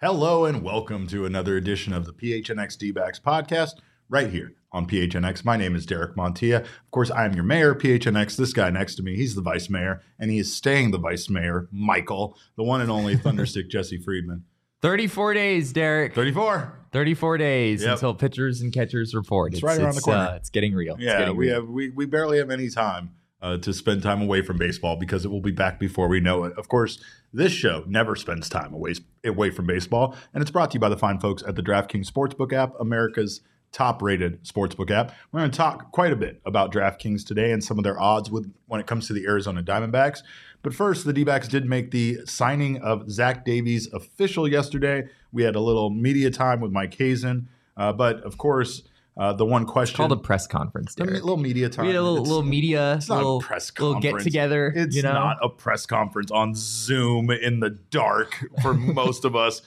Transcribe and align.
Hello 0.00 0.44
and 0.44 0.64
welcome 0.64 1.06
to 1.06 1.24
another 1.24 1.56
edition 1.56 1.92
of 1.92 2.06
the 2.06 2.12
PHNX 2.12 2.76
D-backs 2.76 3.20
podcast 3.20 3.74
right 4.08 4.28
here 4.28 4.52
on 4.72 4.86
PHNX. 4.88 5.44
My 5.44 5.56
name 5.56 5.76
is 5.76 5.86
Derek 5.86 6.16
Montilla. 6.16 6.62
Of 6.62 6.90
course, 6.90 7.10
I 7.10 7.24
am 7.24 7.34
your 7.34 7.44
mayor, 7.44 7.72
PHNX. 7.72 8.36
This 8.36 8.52
guy 8.52 8.68
next 8.70 8.96
to 8.96 9.02
me, 9.04 9.14
he's 9.14 9.36
the 9.36 9.42
vice 9.42 9.70
mayor, 9.70 10.02
and 10.18 10.30
he 10.30 10.38
is 10.38 10.52
staying 10.54 10.90
the 10.90 10.98
vice 10.98 11.30
mayor, 11.30 11.68
Michael, 11.70 12.36
the 12.56 12.64
one 12.64 12.80
and 12.80 12.90
only 12.90 13.16
Thunderstick 13.16 13.68
Jesse 13.70 13.96
Friedman. 13.96 14.44
34 14.80 15.34
days, 15.34 15.72
Derek. 15.72 16.14
34. 16.14 16.81
34 16.92 17.38
days 17.38 17.82
Yep. 17.82 17.92
until 17.94 18.14
pitchers 18.14 18.60
and 18.60 18.72
catchers 18.72 19.14
report. 19.14 19.52
It's 19.54 19.62
right 19.62 19.80
around 19.80 19.94
the 19.94 20.00
corner. 20.02 20.20
Uh, 20.20 20.34
it's 20.36 20.50
getting 20.50 20.74
real. 20.74 20.96
Yeah, 20.98 21.18
getting 21.20 21.36
we 21.36 21.46
real. 21.46 21.54
have 21.56 21.68
we, 21.68 21.90
we 21.90 22.06
barely 22.06 22.38
have 22.38 22.50
any 22.50 22.68
time 22.68 23.10
uh, 23.40 23.56
to 23.58 23.72
spend 23.72 24.02
time 24.02 24.22
away 24.22 24.42
from 24.42 24.56
baseball 24.58 24.96
because 24.96 25.24
it 25.24 25.28
will 25.28 25.40
be 25.40 25.50
back 25.50 25.80
before 25.80 26.06
we 26.08 26.20
know 26.20 26.44
it. 26.44 26.52
Of 26.56 26.68
course, 26.68 27.02
this 27.32 27.52
show 27.52 27.84
never 27.88 28.14
spends 28.14 28.48
time 28.48 28.72
away 28.72 28.94
away 29.24 29.50
from 29.50 29.66
baseball, 29.66 30.16
and 30.34 30.42
it's 30.42 30.50
brought 30.50 30.70
to 30.72 30.74
you 30.74 30.80
by 30.80 30.88
the 30.90 30.96
fine 30.98 31.18
folks 31.18 31.42
at 31.42 31.56
the 31.56 31.62
DraftKings 31.62 32.10
Sportsbook 32.10 32.52
app, 32.52 32.78
America's 32.78 33.40
top-rated 33.72 34.44
sportsbook 34.44 34.90
app. 34.90 35.14
We're 35.32 35.40
going 35.40 35.50
to 35.50 35.56
talk 35.56 35.92
quite 35.92 36.12
a 36.12 36.16
bit 36.16 36.42
about 36.44 36.72
DraftKings 36.74 37.24
today 37.26 37.52
and 37.52 37.64
some 37.64 37.78
of 37.78 37.84
their 37.84 37.98
odds 37.98 38.30
with 38.30 38.52
when 38.66 38.80
it 38.82 38.86
comes 38.86 39.06
to 39.06 39.14
the 39.14 39.24
Arizona 39.24 39.62
Diamondbacks. 39.62 40.18
But 40.62 40.74
first, 40.74 41.04
the 41.04 41.12
D-backs 41.12 41.48
did 41.48 41.66
make 41.68 41.90
the 41.90 42.18
signing 42.24 42.78
of 42.78 43.10
Zach 43.10 43.44
Davies 43.44 43.92
official 43.92 44.46
yesterday. 44.46 45.08
We 45.32 45.42
had 45.42 45.56
a 45.56 45.60
little 45.60 45.90
media 45.90 46.30
time 46.30 46.60
with 46.60 46.70
Mike 46.72 46.94
Hazen, 46.94 47.48
uh, 47.76 47.92
but 47.92 48.20
of 48.22 48.38
course. 48.38 48.82
Uh, 49.14 49.30
the 49.30 49.44
one 49.44 49.66
question 49.66 49.94
called 49.98 50.10
a 50.10 50.16
press 50.16 50.46
conference, 50.46 50.96
a 50.98 51.04
little 51.04 51.36
media 51.36 51.68
time. 51.68 51.84
We 51.84 51.92
had 51.92 51.98
a 51.98 52.02
little, 52.02 52.16
It's- 52.16 52.28
little 52.30 52.42
media, 52.48 52.94
it's 52.94 53.10
not 53.10 53.16
little, 53.18 53.40
a 53.40 53.42
press 53.42 53.70
little 53.78 54.00
get 54.00 54.20
together. 54.20 54.72
It's 54.74 54.96
you 54.96 55.02
know, 55.02 55.12
not 55.12 55.36
a 55.42 55.50
press 55.50 55.84
conference 55.84 56.30
on 56.30 56.54
Zoom 56.54 57.30
in 57.30 57.60
the 57.60 57.68
dark 57.90 58.42
for 58.62 58.72
most 58.72 59.26
of 59.26 59.36
us. 59.36 59.60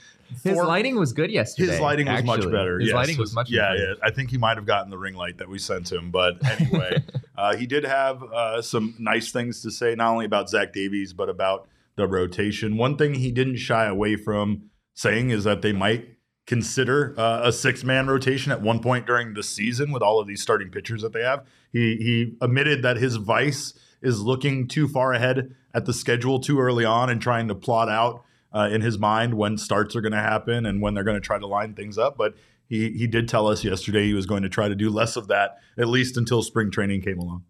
His 0.44 0.58
lighting 0.58 0.97
was 0.97 1.13
good 1.13 1.31
yesterday. 1.31 1.72
His 1.72 1.80
lighting 1.80 2.08
was 2.08 2.24
much 2.24 2.44
better. 2.44 2.80
His 2.80 2.90
yes. 2.90 2.96
lighting 2.96 3.18
was 3.18 3.34
much 3.34 3.50
Yeah, 3.50 3.74
better. 3.74 3.78
yeah. 3.90 3.94
I 4.03 4.12
think 4.12 4.31
he 4.31 4.38
might 4.38 4.58
have 4.58 4.66
gotten 4.66 4.90
the 4.90 4.97
ring 4.97 5.16
light 5.16 5.38
that 5.38 5.50
we 5.50 5.59
sent 5.59 5.91
him. 5.91 6.12
But 6.12 6.44
anyway, 6.46 7.03
uh, 7.38 7.56
he 7.56 7.66
did 7.68 7.84
have 7.84 8.24
uh, 8.24 8.62
some 8.62 8.96
nice 9.00 9.31
things 9.31 9.62
to 9.62 9.72
say, 9.72 9.96
not 9.96 10.12
only 10.12 10.25
about 10.25 10.50
Zach 10.50 10.74
Davies, 10.74 11.14
but 11.14 11.30
about 11.30 11.68
the 11.96 12.08
rotation. 12.08 12.78
One 12.78 12.97
thing 12.97 13.16
he 13.16 13.31
didn't 13.31 13.58
shy 13.58 13.85
away 13.85 14.16
from 14.16 14.69
saying 14.94 15.30
is 15.30 15.44
that 15.44 15.62
they 15.62 15.74
might 15.74 16.09
consider 16.46 17.16
uh, 17.18 17.41
a 17.44 17.52
six 17.52 17.84
man 17.84 18.08
rotation 18.08 18.52
at 18.52 18.62
one 18.62 18.80
point 18.80 19.06
during 19.08 19.34
the 19.34 19.44
season 19.44 19.91
with 19.91 20.02
all 20.02 20.19
of 20.19 20.28
these 20.28 20.41
starting 20.41 20.69
pitchers 20.69 21.02
that 21.02 21.14
they 21.14 21.24
have. 21.24 21.46
He 21.72 21.96
he 21.97 22.38
admitted 22.41 22.84
that 22.84 22.97
his 22.97 23.16
vice 23.16 23.74
is 24.02 24.22
looking 24.22 24.68
too 24.68 24.88
far 24.88 25.14
ahead 25.14 25.56
at 25.74 25.85
the 25.85 25.94
schedule 25.94 26.40
too 26.40 26.59
early 26.59 26.85
on 26.85 27.09
and 27.09 27.22
trying 27.22 27.47
to 27.47 27.56
plot 27.56 27.90
out 27.90 28.24
uh, 28.55 28.69
in 28.71 28.81
his 28.81 28.97
mind 28.97 29.33
when 29.35 29.57
starts 29.57 29.95
are 29.95 30.01
going 30.01 30.13
to 30.13 30.17
happen 30.17 30.66
and 30.66 30.81
when 30.81 30.93
they're 30.93 31.03
going 31.03 31.19
to 31.19 31.25
try 31.25 31.38
to 31.38 31.45
line 31.47 31.73
things 31.73 31.97
up. 31.97 32.17
But 32.17 32.35
he 32.67 32.91
he 32.91 33.05
did 33.07 33.27
tell 33.27 33.47
us 33.47 33.63
yesterday 33.63 34.05
he 34.05 34.13
was 34.13 34.25
going 34.25 34.43
to 34.43 34.49
try 34.49 34.67
to 34.69 34.75
do 34.75 34.89
less 34.89 35.16
of 35.17 35.27
that 35.27 35.57
at 35.77 35.88
least 35.88 36.17
until 36.17 36.41
spring 36.41 36.71
training 36.71 37.01
came 37.01 37.19
along. 37.19 37.43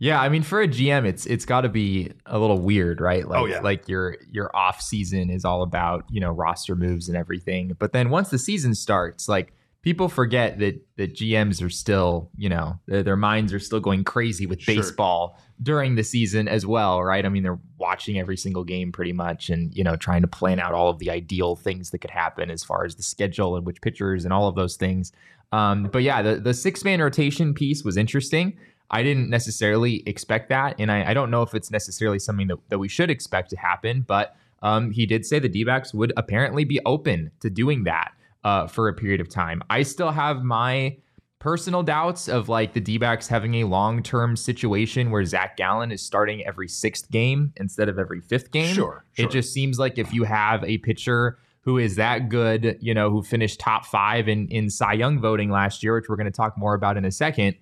Yeah, 0.00 0.20
I 0.20 0.28
mean, 0.28 0.42
for 0.42 0.60
a 0.60 0.68
GM, 0.68 1.04
it's 1.06 1.26
it's 1.26 1.44
got 1.44 1.62
to 1.62 1.68
be 1.68 2.12
a 2.26 2.38
little 2.38 2.60
weird, 2.60 3.00
right? 3.00 3.26
Like, 3.26 3.40
Oh, 3.40 3.46
yeah. 3.46 3.60
like 3.60 3.88
your 3.88 4.16
your 4.30 4.54
off 4.54 4.80
season 4.80 5.28
is 5.30 5.44
all 5.44 5.62
about 5.62 6.04
you 6.10 6.20
know 6.20 6.30
roster 6.30 6.76
moves 6.76 7.08
and 7.08 7.16
everything, 7.16 7.74
but 7.78 7.92
then 7.92 8.08
once 8.10 8.30
the 8.30 8.38
season 8.38 8.74
starts, 8.74 9.28
like 9.28 9.52
people 9.88 10.10
forget 10.10 10.58
that 10.58 10.78
that 10.98 11.14
GMs 11.14 11.64
are 11.64 11.70
still 11.70 12.28
you 12.36 12.50
know 12.50 12.78
their, 12.84 13.02
their 13.02 13.16
minds 13.16 13.54
are 13.54 13.58
still 13.58 13.80
going 13.80 14.04
crazy 14.04 14.44
with 14.44 14.60
Sure. 14.60 14.74
baseball 14.74 15.40
during 15.62 15.94
the 15.94 16.04
season 16.04 16.46
as 16.46 16.66
well, 16.66 17.02
right? 17.02 17.24
I 17.24 17.30
mean, 17.30 17.42
they're 17.42 17.58
watching 17.78 18.18
every 18.18 18.36
single 18.36 18.64
game 18.64 18.92
pretty 18.92 19.14
much, 19.14 19.48
and 19.48 19.74
you 19.74 19.82
know 19.82 19.96
trying 19.96 20.20
to 20.20 20.28
plan 20.28 20.60
out 20.60 20.74
all 20.74 20.90
of 20.90 20.98
the 20.98 21.10
ideal 21.10 21.56
things 21.56 21.88
that 21.88 22.00
could 22.00 22.10
happen 22.10 22.50
as 22.50 22.62
far 22.62 22.84
as 22.84 22.96
the 22.96 23.02
schedule 23.02 23.56
and 23.56 23.64
which 23.64 23.80
pitchers 23.80 24.26
and 24.26 24.32
all 24.34 24.46
of 24.46 24.56
those 24.56 24.76
things. 24.76 25.10
Um, 25.52 25.84
but 25.84 26.02
yeah, 26.02 26.20
the 26.20 26.34
the 26.36 26.52
six 26.52 26.84
man 26.84 27.00
rotation 27.00 27.54
piece 27.54 27.82
was 27.82 27.96
interesting. 27.96 28.58
I 28.90 29.02
didn't 29.02 29.30
necessarily 29.30 30.02
expect 30.04 30.50
that. 30.50 30.74
And 30.78 30.92
I, 30.92 31.10
I 31.10 31.14
don't 31.14 31.30
know 31.30 31.40
if 31.40 31.54
it's 31.54 31.70
necessarily 31.70 32.18
something 32.18 32.48
that, 32.48 32.58
that 32.68 32.78
we 32.78 32.88
should 32.88 33.10
expect 33.10 33.48
to 33.50 33.56
happen, 33.56 34.02
but 34.06 34.36
um, 34.60 34.90
he 34.90 35.06
did 35.06 35.24
say 35.24 35.38
the 35.38 35.48
D 35.48 35.64
backs 35.64 35.94
would 35.94 36.12
apparently 36.18 36.64
be 36.64 36.78
open 36.84 37.30
to 37.40 37.48
doing 37.48 37.84
that 37.84 38.12
uh, 38.44 38.66
for 38.66 38.88
a 38.88 38.94
period 38.94 39.20
of 39.20 39.28
time. 39.28 39.62
I 39.70 39.82
still 39.82 40.10
have 40.10 40.42
my 40.42 40.96
personal 41.38 41.82
doubts 41.82 42.28
of 42.28 42.48
like 42.48 42.72
the 42.72 42.80
D 42.80 42.98
backs 42.98 43.28
having 43.28 43.56
a 43.56 43.64
long 43.64 44.02
term 44.02 44.36
situation 44.36 45.10
where 45.10 45.24
Zach 45.24 45.56
Gallen 45.56 45.92
is 45.92 46.02
starting 46.02 46.44
every 46.44 46.68
sixth 46.68 47.10
game 47.10 47.52
instead 47.56 47.88
of 47.88 47.98
every 47.98 48.20
fifth 48.20 48.50
game. 48.50 48.74
Sure, 48.74 49.04
sure. 49.12 49.26
It 49.26 49.30
just 49.30 49.52
seems 49.52 49.78
like 49.78 49.98
if 49.98 50.12
you 50.12 50.24
have 50.24 50.64
a 50.64 50.78
pitcher 50.78 51.38
who 51.60 51.78
is 51.78 51.96
that 51.96 52.28
good, 52.28 52.78
you 52.80 52.94
know, 52.94 53.10
who 53.10 53.22
finished 53.22 53.60
top 53.60 53.84
five 53.84 54.28
in, 54.28 54.48
in 54.48 54.70
Cy 54.70 54.94
Young 54.94 55.20
voting 55.20 55.50
last 55.50 55.82
year, 55.82 55.94
which 55.94 56.08
we're 56.08 56.16
going 56.16 56.24
to 56.24 56.30
talk 56.30 56.56
more 56.56 56.74
about 56.74 56.96
in 56.96 57.04
a 57.04 57.10
second. 57.10 57.56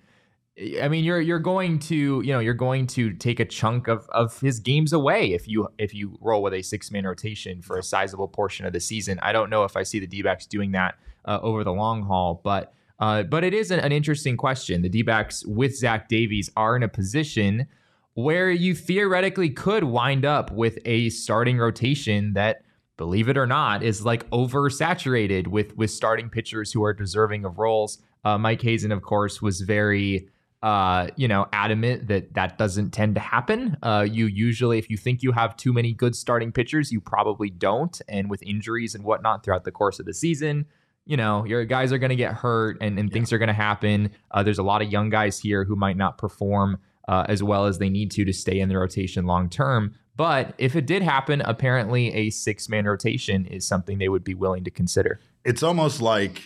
I 0.81 0.87
mean, 0.87 1.03
you're 1.03 1.21
you're 1.21 1.39
going 1.39 1.77
to 1.79 2.21
you 2.21 2.33
know 2.33 2.39
you're 2.39 2.55
going 2.55 2.87
to 2.87 3.13
take 3.13 3.39
a 3.39 3.45
chunk 3.45 3.87
of 3.87 4.09
of 4.09 4.39
his 4.39 4.59
games 4.59 4.91
away 4.91 5.33
if 5.33 5.47
you 5.47 5.67
if 5.77 5.93
you 5.93 6.17
roll 6.19 6.41
with 6.41 6.53
a 6.53 6.63
six 6.63 6.89
man 6.89 7.05
rotation 7.05 7.61
for 7.61 7.77
a 7.77 7.83
sizable 7.83 8.27
portion 8.27 8.65
of 8.65 8.73
the 8.73 8.79
season. 8.79 9.19
I 9.21 9.33
don't 9.33 9.51
know 9.51 9.65
if 9.65 9.77
I 9.77 9.83
see 9.83 9.99
the 9.99 10.07
D-backs 10.07 10.47
doing 10.47 10.71
that 10.71 10.95
uh, 11.25 11.39
over 11.43 11.63
the 11.63 11.73
long 11.73 12.01
haul, 12.03 12.41
but 12.43 12.73
uh, 12.99 13.23
but 13.23 13.43
it 13.43 13.53
is 13.53 13.69
an, 13.69 13.79
an 13.81 13.91
interesting 13.91 14.35
question. 14.35 14.81
The 14.81 14.89
D-backs 14.89 15.45
with 15.45 15.77
Zach 15.77 16.09
Davies 16.09 16.49
are 16.55 16.75
in 16.75 16.81
a 16.81 16.89
position 16.89 17.67
where 18.15 18.49
you 18.49 18.73
theoretically 18.73 19.51
could 19.51 19.83
wind 19.83 20.25
up 20.25 20.49
with 20.51 20.79
a 20.85 21.09
starting 21.09 21.59
rotation 21.59 22.33
that 22.33 22.63
believe 22.97 23.29
it 23.29 23.37
or 23.37 23.45
not 23.45 23.83
is 23.83 24.03
like 24.03 24.27
oversaturated 24.31 25.45
with 25.45 25.77
with 25.77 25.91
starting 25.91 26.31
pitchers 26.31 26.71
who 26.71 26.83
are 26.83 26.95
deserving 26.95 27.45
of 27.45 27.59
roles 27.59 27.99
uh, 28.25 28.35
mike 28.35 28.59
hazen 28.59 28.91
of 28.91 29.03
course 29.03 29.39
was 29.39 29.61
very 29.61 30.27
uh, 30.63 31.07
you 31.15 31.27
know, 31.27 31.47
adamant 31.53 32.07
that 32.07 32.33
that 32.33 32.57
doesn't 32.57 32.91
tend 32.91 33.15
to 33.15 33.21
happen. 33.21 33.77
Uh, 33.83 34.05
you 34.09 34.25
usually, 34.25 34.79
if 34.79 34.89
you 34.89 34.97
think 34.97 35.21
you 35.21 35.31
have 35.31 35.55
too 35.55 35.71
many 35.71 35.93
good 35.93 36.15
starting 36.15 36.51
pitchers, 36.51 36.91
you 36.91 36.99
probably 36.99 37.49
don't. 37.49 38.01
And 38.07 38.29
with 38.29 38.41
injuries 38.43 38.95
and 38.95 39.03
whatnot 39.03 39.43
throughout 39.43 39.65
the 39.65 39.71
course 39.71 39.99
of 39.99 40.05
the 40.05 40.13
season, 40.13 40.65
you 41.05 41.15
know, 41.15 41.45
your 41.45 41.63
guys 41.63 41.93
are 41.93 41.97
going 41.97 42.09
to 42.09 42.15
get 42.15 42.33
hurt 42.33 42.77
and, 42.81 42.99
and 42.99 43.11
things 43.11 43.31
are 43.31 43.37
going 43.37 43.47
to 43.47 43.53
happen. 43.53 44.11
Uh, 44.31 44.43
there's 44.43 44.59
a 44.59 44.63
lot 44.63 44.81
of 44.81 44.91
young 44.91 45.09
guys 45.09 45.39
here 45.39 45.63
who 45.63 45.75
might 45.75 45.95
not 45.95 46.17
perform 46.17 46.79
uh, 47.07 47.25
as 47.29 47.41
well 47.41 47.65
as 47.65 47.77
they 47.77 47.89
need 47.89 48.11
to 48.11 48.25
to 48.25 48.33
stay 48.33 48.59
in 48.59 48.67
the 48.67 48.77
rotation 48.77 49.25
long 49.25 49.49
term. 49.49 49.95
But 50.17 50.55
if 50.57 50.75
it 50.75 50.85
did 50.85 51.03
happen, 51.03 51.41
apparently 51.41 52.13
a 52.13 52.29
six 52.31 52.67
man 52.67 52.85
rotation 52.85 53.45
is 53.45 53.65
something 53.65 53.99
they 53.99 54.09
would 54.09 54.23
be 54.23 54.33
willing 54.33 54.63
to 54.65 54.71
consider. 54.71 55.21
It's 55.45 55.63
almost 55.63 56.01
like 56.01 56.41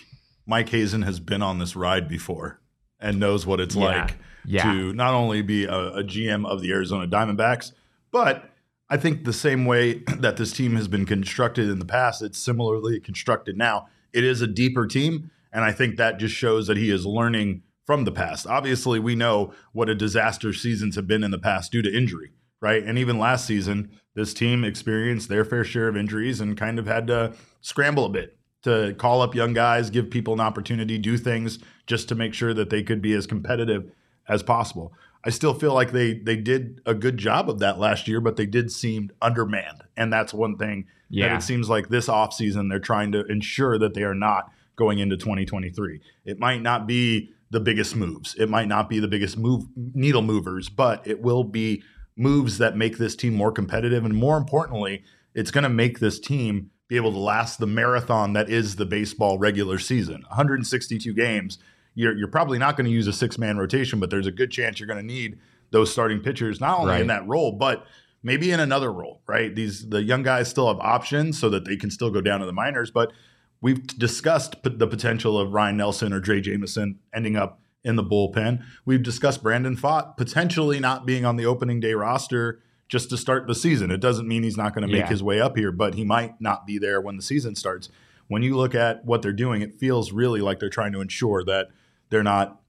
Mike 0.45 0.69
Hazen 0.69 1.01
has 1.03 1.19
been 1.19 1.41
on 1.41 1.57
this 1.57 1.75
ride 1.75 2.07
before 2.07 2.60
and 3.01 3.19
knows 3.19 3.45
what 3.45 3.59
it's 3.59 3.75
Yeah. 3.75 3.81
like 3.83 4.17
Yeah. 4.45 4.63
to 4.71 4.93
not 4.93 5.13
only 5.13 5.41
be 5.41 5.65
a, 5.65 5.93
a 5.93 6.03
GM 6.03 6.45
of 6.45 6.61
the 6.61 6.71
Arizona 6.71 7.07
Diamondbacks, 7.07 7.71
but 8.11 8.49
I 8.89 8.97
think 8.97 9.23
the 9.23 9.33
same 9.33 9.65
way 9.65 10.03
that 10.19 10.37
this 10.37 10.51
team 10.51 10.75
has 10.75 10.87
been 10.87 11.05
constructed 11.05 11.69
in 11.69 11.79
the 11.79 11.85
past, 11.85 12.21
it's 12.21 12.37
similarly 12.37 12.99
constructed 12.99 13.57
now. 13.57 13.87
It 14.13 14.23
is 14.23 14.41
a 14.41 14.47
deeper 14.47 14.87
team, 14.87 15.31
and 15.53 15.63
I 15.63 15.71
think 15.71 15.97
that 15.97 16.19
just 16.19 16.35
shows 16.35 16.67
that 16.67 16.77
he 16.77 16.89
is 16.89 17.05
learning 17.05 17.63
from 17.85 18.03
the 18.03 18.11
past. 18.11 18.45
Obviously, 18.45 18.99
we 18.99 19.15
know 19.15 19.53
what 19.73 19.89
a 19.89 19.95
disaster 19.95 20.53
seasons 20.53 20.95
have 20.95 21.07
been 21.07 21.23
in 21.23 21.31
the 21.31 21.39
past 21.39 21.71
due 21.71 21.81
to 21.81 21.91
injury, 21.97 22.31
right? 22.61 22.83
And 22.83 22.97
even 22.97 23.17
last 23.17 23.45
season, 23.45 23.91
this 24.13 24.33
team 24.33 24.63
experienced 24.65 25.29
their 25.29 25.45
fair 25.45 25.63
share 25.63 25.87
of 25.87 25.95
injuries 25.97 26.41
and 26.41 26.57
kind 26.57 26.77
of 26.77 26.85
had 26.85 27.07
to 27.07 27.33
scramble 27.61 28.05
a 28.05 28.09
bit 28.09 28.37
to 28.63 28.93
call 28.97 29.21
up 29.21 29.33
young 29.35 29.53
guys, 29.53 29.89
give 29.89 30.09
people 30.09 30.33
an 30.33 30.39
opportunity, 30.39 30.97
do 30.97 31.17
things 31.17 31.59
just 31.87 32.07
to 32.09 32.15
make 32.15 32.33
sure 32.33 32.53
that 32.53 32.69
they 32.69 32.83
could 32.83 33.01
be 33.01 33.13
as 33.13 33.25
competitive 33.27 33.91
as 34.27 34.43
possible. 34.43 34.93
I 35.23 35.29
still 35.29 35.53
feel 35.53 35.73
like 35.73 35.91
they 35.91 36.13
they 36.15 36.35
did 36.35 36.81
a 36.85 36.93
good 36.93 37.17
job 37.17 37.49
of 37.49 37.59
that 37.59 37.79
last 37.79 38.07
year, 38.07 38.19
but 38.21 38.37
they 38.37 38.45
did 38.45 38.71
seem 38.71 39.11
undermanned. 39.21 39.83
And 39.95 40.11
that's 40.11 40.33
one 40.33 40.57
thing 40.57 40.85
Yeah. 41.09 41.27
that 41.29 41.37
it 41.37 41.43
seems 41.43 41.69
like 41.69 41.89
this 41.89 42.07
offseason 42.07 42.69
they're 42.69 42.79
trying 42.79 43.11
to 43.11 43.25
ensure 43.25 43.77
that 43.77 43.93
they 43.93 44.03
are 44.03 44.15
not 44.15 44.51
going 44.75 44.99
into 44.99 45.17
2023. 45.17 45.99
It 46.25 46.39
might 46.39 46.61
not 46.61 46.87
be 46.87 47.31
the 47.51 47.59
biggest 47.59 47.95
moves. 47.95 48.33
It 48.35 48.49
might 48.49 48.67
not 48.67 48.89
be 48.89 48.99
the 48.99 49.07
biggest 49.07 49.37
move 49.37 49.65
needle 49.75 50.21
movers, 50.23 50.69
but 50.69 51.05
it 51.05 51.21
will 51.21 51.43
be 51.43 51.83
moves 52.17 52.57
that 52.57 52.75
make 52.77 52.97
this 52.97 53.15
team 53.15 53.33
more 53.35 53.51
competitive 53.51 54.03
and 54.05 54.15
more 54.15 54.37
importantly, 54.37 55.03
it's 55.35 55.51
going 55.51 55.63
to 55.63 55.69
make 55.69 55.99
this 55.99 56.19
team 56.19 56.70
be 56.91 56.97
able 56.97 57.13
to 57.13 57.17
last 57.17 57.57
the 57.57 57.65
marathon 57.65 58.33
that 58.33 58.49
is 58.49 58.75
the 58.75 58.85
baseball 58.85 59.37
regular 59.39 59.79
season. 59.79 60.21
162 60.27 61.13
games. 61.13 61.57
You're, 61.95 62.13
you're 62.17 62.27
probably 62.27 62.57
not 62.59 62.75
going 62.75 62.83
to 62.85 62.91
use 62.91 63.07
a 63.07 63.13
six 63.13 63.37
man 63.37 63.57
rotation, 63.57 63.97
but 64.01 64.09
there's 64.09 64.27
a 64.27 64.31
good 64.31 64.51
chance 64.51 64.77
you're 64.77 64.87
going 64.87 64.99
to 64.99 65.05
need 65.05 65.39
those 65.71 65.89
starting 65.89 66.19
pitchers, 66.19 66.59
not 66.59 66.79
only 66.79 66.91
Right. 66.91 67.01
in 67.01 67.07
that 67.07 67.25
role, 67.25 67.53
but 67.53 67.85
maybe 68.23 68.51
in 68.51 68.59
another 68.59 68.91
role, 68.91 69.21
right? 69.25 69.55
These 69.55 69.87
the 69.87 70.03
young 70.03 70.21
guys 70.21 70.49
still 70.49 70.67
have 70.67 70.79
options 70.81 71.39
so 71.39 71.49
that 71.49 71.63
they 71.63 71.77
can 71.77 71.89
still 71.91 72.09
go 72.09 72.19
down 72.19 72.41
to 72.41 72.45
the 72.45 72.51
minors, 72.51 72.91
but 72.91 73.13
we've 73.61 73.87
discussed 73.97 74.61
p- 74.61 74.71
the 74.75 74.85
potential 74.87 75.39
of 75.39 75.53
Ryne 75.53 75.77
Nelson 75.77 76.11
or 76.11 76.19
Drey 76.19 76.41
Jameson 76.41 76.99
ending 77.15 77.37
up 77.37 77.61
in 77.85 77.95
the 77.95 78.03
bullpen. 78.03 78.65
We've 78.83 79.01
discussed 79.01 79.41
Brandon 79.41 79.77
Pfaadt 79.77 80.17
potentially 80.17 80.81
not 80.81 81.05
being 81.05 81.23
on 81.23 81.37
the 81.37 81.45
opening 81.45 81.79
day 81.79 81.93
roster 81.93 82.59
just 82.91 83.09
to 83.09 83.17
start 83.17 83.47
the 83.47 83.55
season. 83.55 83.89
It 83.89 84.01
doesn't 84.01 84.27
mean 84.27 84.43
he's 84.43 84.57
not 84.57 84.75
going 84.75 84.85
to 84.85 84.91
make 84.91 85.05
Yeah. 85.05 85.07
his 85.09 85.23
way 85.23 85.39
up 85.41 85.55
here, 85.57 85.71
but 85.71 85.95
he 85.95 86.03
might 86.03 86.39
not 86.41 86.67
be 86.67 86.77
there 86.77 86.99
when 87.01 87.15
the 87.15 87.21
season 87.23 87.55
starts. 87.55 87.87
When 88.27 88.43
you 88.43 88.55
look 88.55 88.75
at 88.75 89.03
what 89.05 89.21
they're 89.21 89.31
doing, 89.31 89.61
it 89.61 89.73
feels 89.79 90.11
really 90.11 90.41
like 90.41 90.59
they're 90.59 90.69
trying 90.69 90.91
to 90.91 91.01
ensure 91.01 91.43
that 91.45 91.69
they're 92.09 92.21
not 92.21 92.61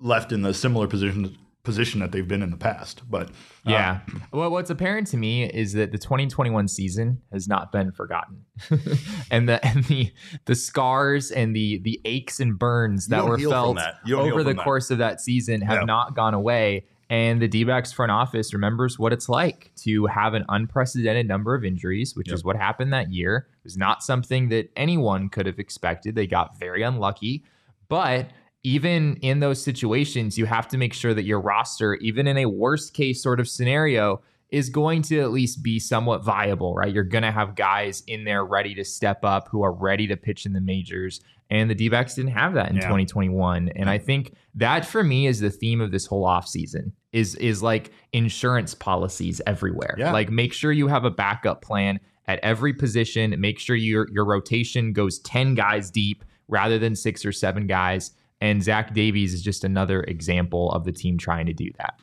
left 0.00 0.32
in 0.32 0.42
the 0.42 0.52
similar 0.54 0.86
position 0.88 1.36
position 1.64 2.00
that 2.00 2.10
they've 2.10 2.26
been 2.26 2.42
in 2.42 2.50
the 2.50 2.56
past. 2.56 3.02
But 3.08 3.28
uh, 3.28 3.30
Yeah. 3.70 4.00
well, 4.32 4.50
what's 4.50 4.68
apparent 4.70 5.06
to 5.08 5.16
me 5.16 5.44
is 5.44 5.74
that 5.74 5.92
the 5.92 5.98
2021 5.98 6.66
season 6.66 7.22
has 7.32 7.46
not 7.46 7.70
been 7.70 7.92
forgotten, 7.92 8.44
and 9.30 9.48
the 9.48 9.64
and 9.64 9.84
the 9.84 10.12
the 10.46 10.54
scars 10.56 11.30
and 11.30 11.54
the 11.54 11.78
the 11.84 12.00
aches 12.04 12.40
and 12.40 12.58
burns 12.58 13.06
that 13.08 13.24
were 13.24 13.38
felt 13.38 13.76
that. 13.76 13.98
You 14.04 14.16
don't 14.16 14.24
heal 14.24 14.32
over 14.34 14.42
the 14.42 14.54
that. 14.54 14.64
course 14.64 14.90
of 14.90 14.98
that 14.98 15.20
season 15.20 15.60
have 15.60 15.80
Yeah. 15.80 15.84
not 15.84 16.16
gone 16.16 16.34
away. 16.34 16.86
And 17.12 17.42
the 17.42 17.46
D-backs 17.46 17.92
front 17.92 18.10
office 18.10 18.54
remembers 18.54 18.98
what 18.98 19.12
it's 19.12 19.28
like 19.28 19.70
to 19.82 20.06
have 20.06 20.32
an 20.32 20.46
unprecedented 20.48 21.28
number 21.28 21.54
of 21.54 21.62
injuries, 21.62 22.16
which 22.16 22.28
Yep. 22.28 22.34
is 22.36 22.42
what 22.42 22.56
happened 22.56 22.90
that 22.94 23.12
year. 23.12 23.48
It 23.58 23.64
was 23.64 23.76
not 23.76 24.02
something 24.02 24.48
that 24.48 24.70
anyone 24.76 25.28
could 25.28 25.44
have 25.44 25.58
expected. 25.58 26.14
They 26.14 26.26
got 26.26 26.58
very 26.58 26.82
unlucky, 26.82 27.44
but 27.90 28.30
even 28.62 29.16
in 29.16 29.40
those 29.40 29.62
situations, 29.62 30.38
you 30.38 30.46
have 30.46 30.66
to 30.68 30.78
make 30.78 30.94
sure 30.94 31.12
that 31.12 31.24
your 31.24 31.38
roster, 31.38 31.96
even 31.96 32.26
in 32.26 32.38
a 32.38 32.46
worst 32.46 32.94
case 32.94 33.22
sort 33.22 33.40
of 33.40 33.46
scenario, 33.46 34.22
is 34.48 34.70
going 34.70 35.02
to 35.02 35.20
at 35.20 35.32
least 35.32 35.62
be 35.62 35.78
somewhat 35.78 36.24
viable, 36.24 36.74
right? 36.74 36.94
You're 36.94 37.04
going 37.04 37.24
to 37.24 37.30
have 37.30 37.56
guys 37.56 38.02
in 38.06 38.24
there 38.24 38.42
ready 38.42 38.74
to 38.76 38.84
step 38.84 39.22
up 39.22 39.48
who 39.48 39.62
are 39.62 39.72
ready 39.72 40.06
to 40.06 40.16
pitch 40.16 40.46
in 40.46 40.54
the 40.54 40.60
majors. 40.62 41.20
And 41.52 41.68
the 41.68 41.74
D 41.74 41.90
backs 41.90 42.14
didn't 42.14 42.30
have 42.32 42.54
that 42.54 42.70
in 42.70 42.76
Yeah. 42.76 42.82
2021. 42.82 43.68
And 43.76 43.90
I 43.90 43.98
think 43.98 44.32
that 44.54 44.86
for 44.86 45.04
me 45.04 45.26
is 45.26 45.40
the 45.40 45.50
theme 45.50 45.82
of 45.82 45.90
this 45.90 46.06
whole 46.06 46.24
offseason 46.24 46.92
is 47.12 47.34
is 47.34 47.62
like 47.62 47.90
insurance 48.14 48.74
policies 48.74 49.42
everywhere. 49.46 49.94
Yeah. 49.98 50.12
Like 50.12 50.30
make 50.30 50.54
sure 50.54 50.72
you 50.72 50.88
have 50.88 51.04
a 51.04 51.10
backup 51.10 51.60
plan 51.60 52.00
at 52.26 52.38
every 52.42 52.72
position. 52.72 53.38
Make 53.38 53.58
sure 53.58 53.76
your 53.76 54.08
your 54.10 54.24
rotation 54.24 54.94
goes 54.94 55.18
10 55.18 55.54
guys 55.54 55.90
deep 55.90 56.24
rather 56.48 56.78
than 56.78 56.96
six 56.96 57.26
or 57.26 57.32
seven 57.32 57.66
guys. 57.66 58.12
And 58.40 58.62
Zach 58.62 58.94
Davies 58.94 59.34
is 59.34 59.42
just 59.42 59.62
another 59.62 60.02
example 60.04 60.72
of 60.72 60.84
the 60.84 60.92
team 60.92 61.18
trying 61.18 61.44
to 61.46 61.52
do 61.52 61.70
that. 61.76 62.00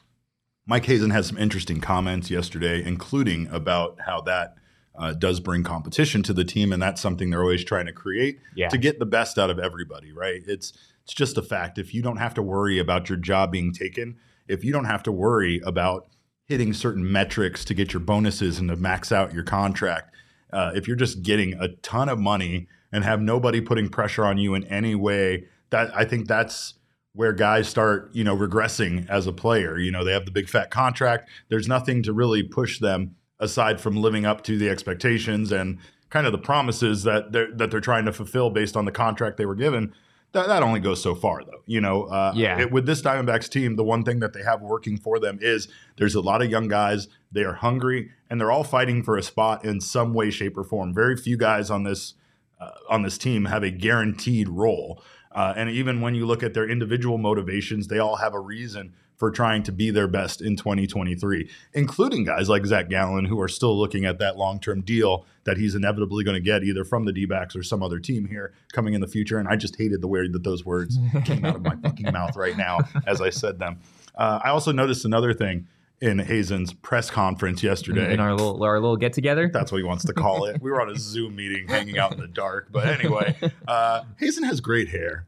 Mike 0.68 0.86
Hazen 0.86 1.10
had 1.10 1.26
some 1.26 1.40
interesting 1.40 1.82
comments 1.82 2.30
yesterday, 2.30 2.86
including 2.86 3.48
about 3.48 3.98
how 4.06 4.22
that 4.22 4.54
uh, 5.00 5.14
does 5.14 5.40
bring 5.40 5.64
competition 5.64 6.22
to 6.24 6.34
the 6.34 6.44
team, 6.46 6.72
and 6.74 6.82
that's 6.82 7.02
something 7.02 7.30
they're 7.30 7.42
always 7.42 7.64
trying 7.64 7.86
to 7.88 7.94
create 7.94 8.40
Yeah. 8.56 8.70
to 8.70 8.78
get 8.78 9.00
the 9.00 9.06
best 9.06 9.40
out 9.40 9.50
of 9.50 9.58
everybody. 9.58 10.12
Right? 10.12 10.42
It's 10.46 10.74
it's 11.04 11.14
just 11.14 11.38
a 11.38 11.42
fact. 11.42 11.80
If 11.80 11.94
you 11.94 12.02
don't 12.04 12.18
have 12.18 12.34
to 12.36 12.44
worry 12.44 12.78
about 12.78 13.10
your 13.10 13.18
job 13.18 13.52
being 13.52 13.74
taken, 13.74 14.18
if 14.48 14.64
you 14.64 14.72
don't 14.72 14.86
have 14.86 15.02
to 15.04 15.12
worry 15.12 15.60
about 15.66 16.08
hitting 16.46 16.74
certain 16.74 17.12
metrics 17.12 17.64
to 17.66 17.74
get 17.74 17.94
your 17.94 18.00
bonuses 18.00 18.60
and 18.60 18.70
to 18.70 18.76
max 18.76 19.12
out 19.12 19.34
your 19.34 19.44
contract, 19.44 20.14
uh, 20.52 20.72
if 20.76 20.88
you're 20.88 20.98
just 20.98 21.22
getting 21.24 21.54
a 21.54 21.70
ton 21.78 22.10
of 22.10 22.20
money 22.20 22.68
and 22.92 23.04
have 23.04 23.22
nobody 23.22 23.62
putting 23.62 23.88
pressure 23.90 24.26
on 24.26 24.38
you 24.38 24.54
in 24.56 24.64
any 24.66 24.96
way, 24.96 25.46
that 25.70 25.96
I 25.96 26.06
think 26.06 26.28
that's 26.28 26.74
where 27.14 27.34
guys 27.34 27.68
start, 27.68 28.10
you 28.14 28.24
know, 28.24 28.36
regressing 28.36 29.08
as 29.10 29.28
a 29.28 29.34
player. 29.34 29.78
You 29.78 29.92
know, 29.92 30.04
they 30.04 30.12
have 30.14 30.26
the 30.26 30.32
big 30.32 30.50
fat 30.50 30.72
contract. 30.72 31.30
There's 31.50 31.68
nothing 31.68 32.02
to 32.04 32.14
really 32.14 32.44
push 32.44 32.80
them 32.80 33.16
aside 33.40 33.80
from 33.80 33.96
living 33.98 34.26
up 34.26 34.44
to 34.44 34.58
the 34.58 34.70
expectations 34.70 35.52
and 35.52 35.78
kind 36.10 36.26
of 36.26 36.32
the 36.32 36.38
promises 36.40 37.04
that 37.04 37.32
they're 37.32 37.52
that 37.56 37.72
they're 37.72 37.80
trying 37.80 38.06
to 38.06 38.12
fulfill 38.14 38.50
based 38.50 38.76
on 38.76 38.86
the 38.86 38.92
contract 38.92 39.38
they 39.38 39.46
were 39.46 39.56
given. 39.56 39.94
That, 40.32 40.48
that 40.48 40.62
only 40.62 40.80
goes 40.80 41.02
so 41.02 41.16
far, 41.16 41.44
though. 41.44 41.64
You 41.66 41.82
know, 41.82 42.04
uh, 42.04 42.34
Yeah. 42.36 42.60
it- 42.60 42.72
with 42.72 42.86
this 42.86 43.02
Diamondbacks 43.02 43.50
team, 43.50 43.78
the 43.78 43.84
one 43.84 44.04
thing 44.04 44.20
that 44.20 44.34
they 44.34 44.44
have 44.44 44.62
working 44.62 44.96
for 44.98 45.18
them 45.20 45.40
is 45.42 45.68
there's 45.98 46.14
a 46.14 46.22
lot 46.22 46.44
of 46.44 46.52
young 46.52 46.68
guys. 46.68 47.08
They 47.32 47.44
are 47.44 47.54
hungry, 47.54 48.12
and 48.30 48.40
they're 48.40 48.52
all 48.52 48.64
fighting 48.64 49.02
for 49.02 49.18
a 49.18 49.24
spot 49.24 49.66
in 49.66 49.82
some 49.82 50.14
way, 50.14 50.30
shape, 50.30 50.56
or 50.56 50.64
form. 50.64 50.94
Very 50.94 51.18
few 51.18 51.36
guys 51.38 51.72
on 51.72 51.84
this 51.84 52.14
uh, 52.62 52.72
on 52.90 53.02
this 53.04 53.18
team 53.18 53.46
have 53.46 53.64
a 53.64 53.72
guaranteed 53.72 54.50
role. 54.50 55.02
Uh, 55.32 55.54
and 55.56 55.70
even 55.70 56.02
when 56.02 56.14
you 56.14 56.26
look 56.26 56.44
at 56.44 56.54
their 56.54 56.68
individual 56.70 57.18
motivations, 57.18 57.88
they 57.88 58.00
all 58.00 58.18
have 58.18 58.34
a 58.34 58.40
reason 58.40 58.94
for 59.20 59.30
trying 59.30 59.62
to 59.64 59.72
be 59.74 59.92
their 59.92 60.08
best 60.08 60.42
in 60.42 60.56
2023, 60.56 61.50
including 61.74 62.24
guys 62.24 62.48
like 62.48 62.66
Zach 62.66 62.90
Gallen, 62.90 63.26
who 63.26 63.40
are 63.42 63.50
still 63.50 63.78
looking 63.78 64.06
at 64.06 64.18
that 64.20 64.38
long 64.38 64.60
term 64.60 64.82
deal 64.82 65.26
that 65.44 65.58
he's 65.58 65.76
inevitably 65.76 66.24
going 66.24 66.36
to 66.36 66.42
get 66.42 66.64
either 66.64 66.86
from 66.86 67.04
the 67.04 67.12
D 67.12 67.26
backs 67.26 67.56
or 67.56 67.62
some 67.62 67.84
other 67.84 68.00
team 68.00 68.26
here 68.26 68.54
coming 68.72 68.94
in 68.94 69.02
the 69.02 69.08
future. 69.08 69.38
And 69.38 69.48
I 69.48 69.58
just 69.58 69.76
hated 69.76 70.02
the 70.02 70.08
way 70.08 70.28
that 70.30 70.44
those 70.44 70.66
words 70.66 70.98
came 71.26 71.44
out 71.44 71.58
of 71.58 71.64
my 71.64 71.76
fucking 71.76 72.12
mouth 72.12 72.36
right 72.38 72.58
now 72.58 72.80
as 73.06 73.22
I 73.22 73.30
said 73.30 73.60
them. 73.60 73.80
Uh, 74.16 74.40
I 74.44 74.50
also 74.50 74.72
noticed 74.72 75.04
another 75.06 75.34
thing 75.34 75.68
in 76.02 76.20
Hazen's 76.20 76.74
press 76.74 77.12
conference 77.12 77.62
yesterday. 77.62 78.14
In 78.14 78.20
our 78.20 78.34
little 78.34 78.64
our 78.64 78.80
little 78.80 78.96
get 78.96 79.14
together. 79.14 79.50
That's 79.52 79.72
what 79.72 79.80
he 79.80 79.84
wants 79.84 80.06
to 80.06 80.14
call 80.14 80.46
it. 80.46 80.62
We 80.62 80.72
were 80.72 80.82
on 80.82 80.90
a 80.90 80.96
Zoom 80.96 81.36
meeting 81.36 81.68
hanging 81.68 81.98
out 81.98 82.14
in 82.14 82.20
the 82.20 82.28
dark. 82.28 82.70
But 82.72 82.88
anyway, 82.88 83.36
uh, 83.68 84.04
Hazen 84.18 84.44
has 84.44 84.62
great 84.62 84.90
hair. 84.90 85.26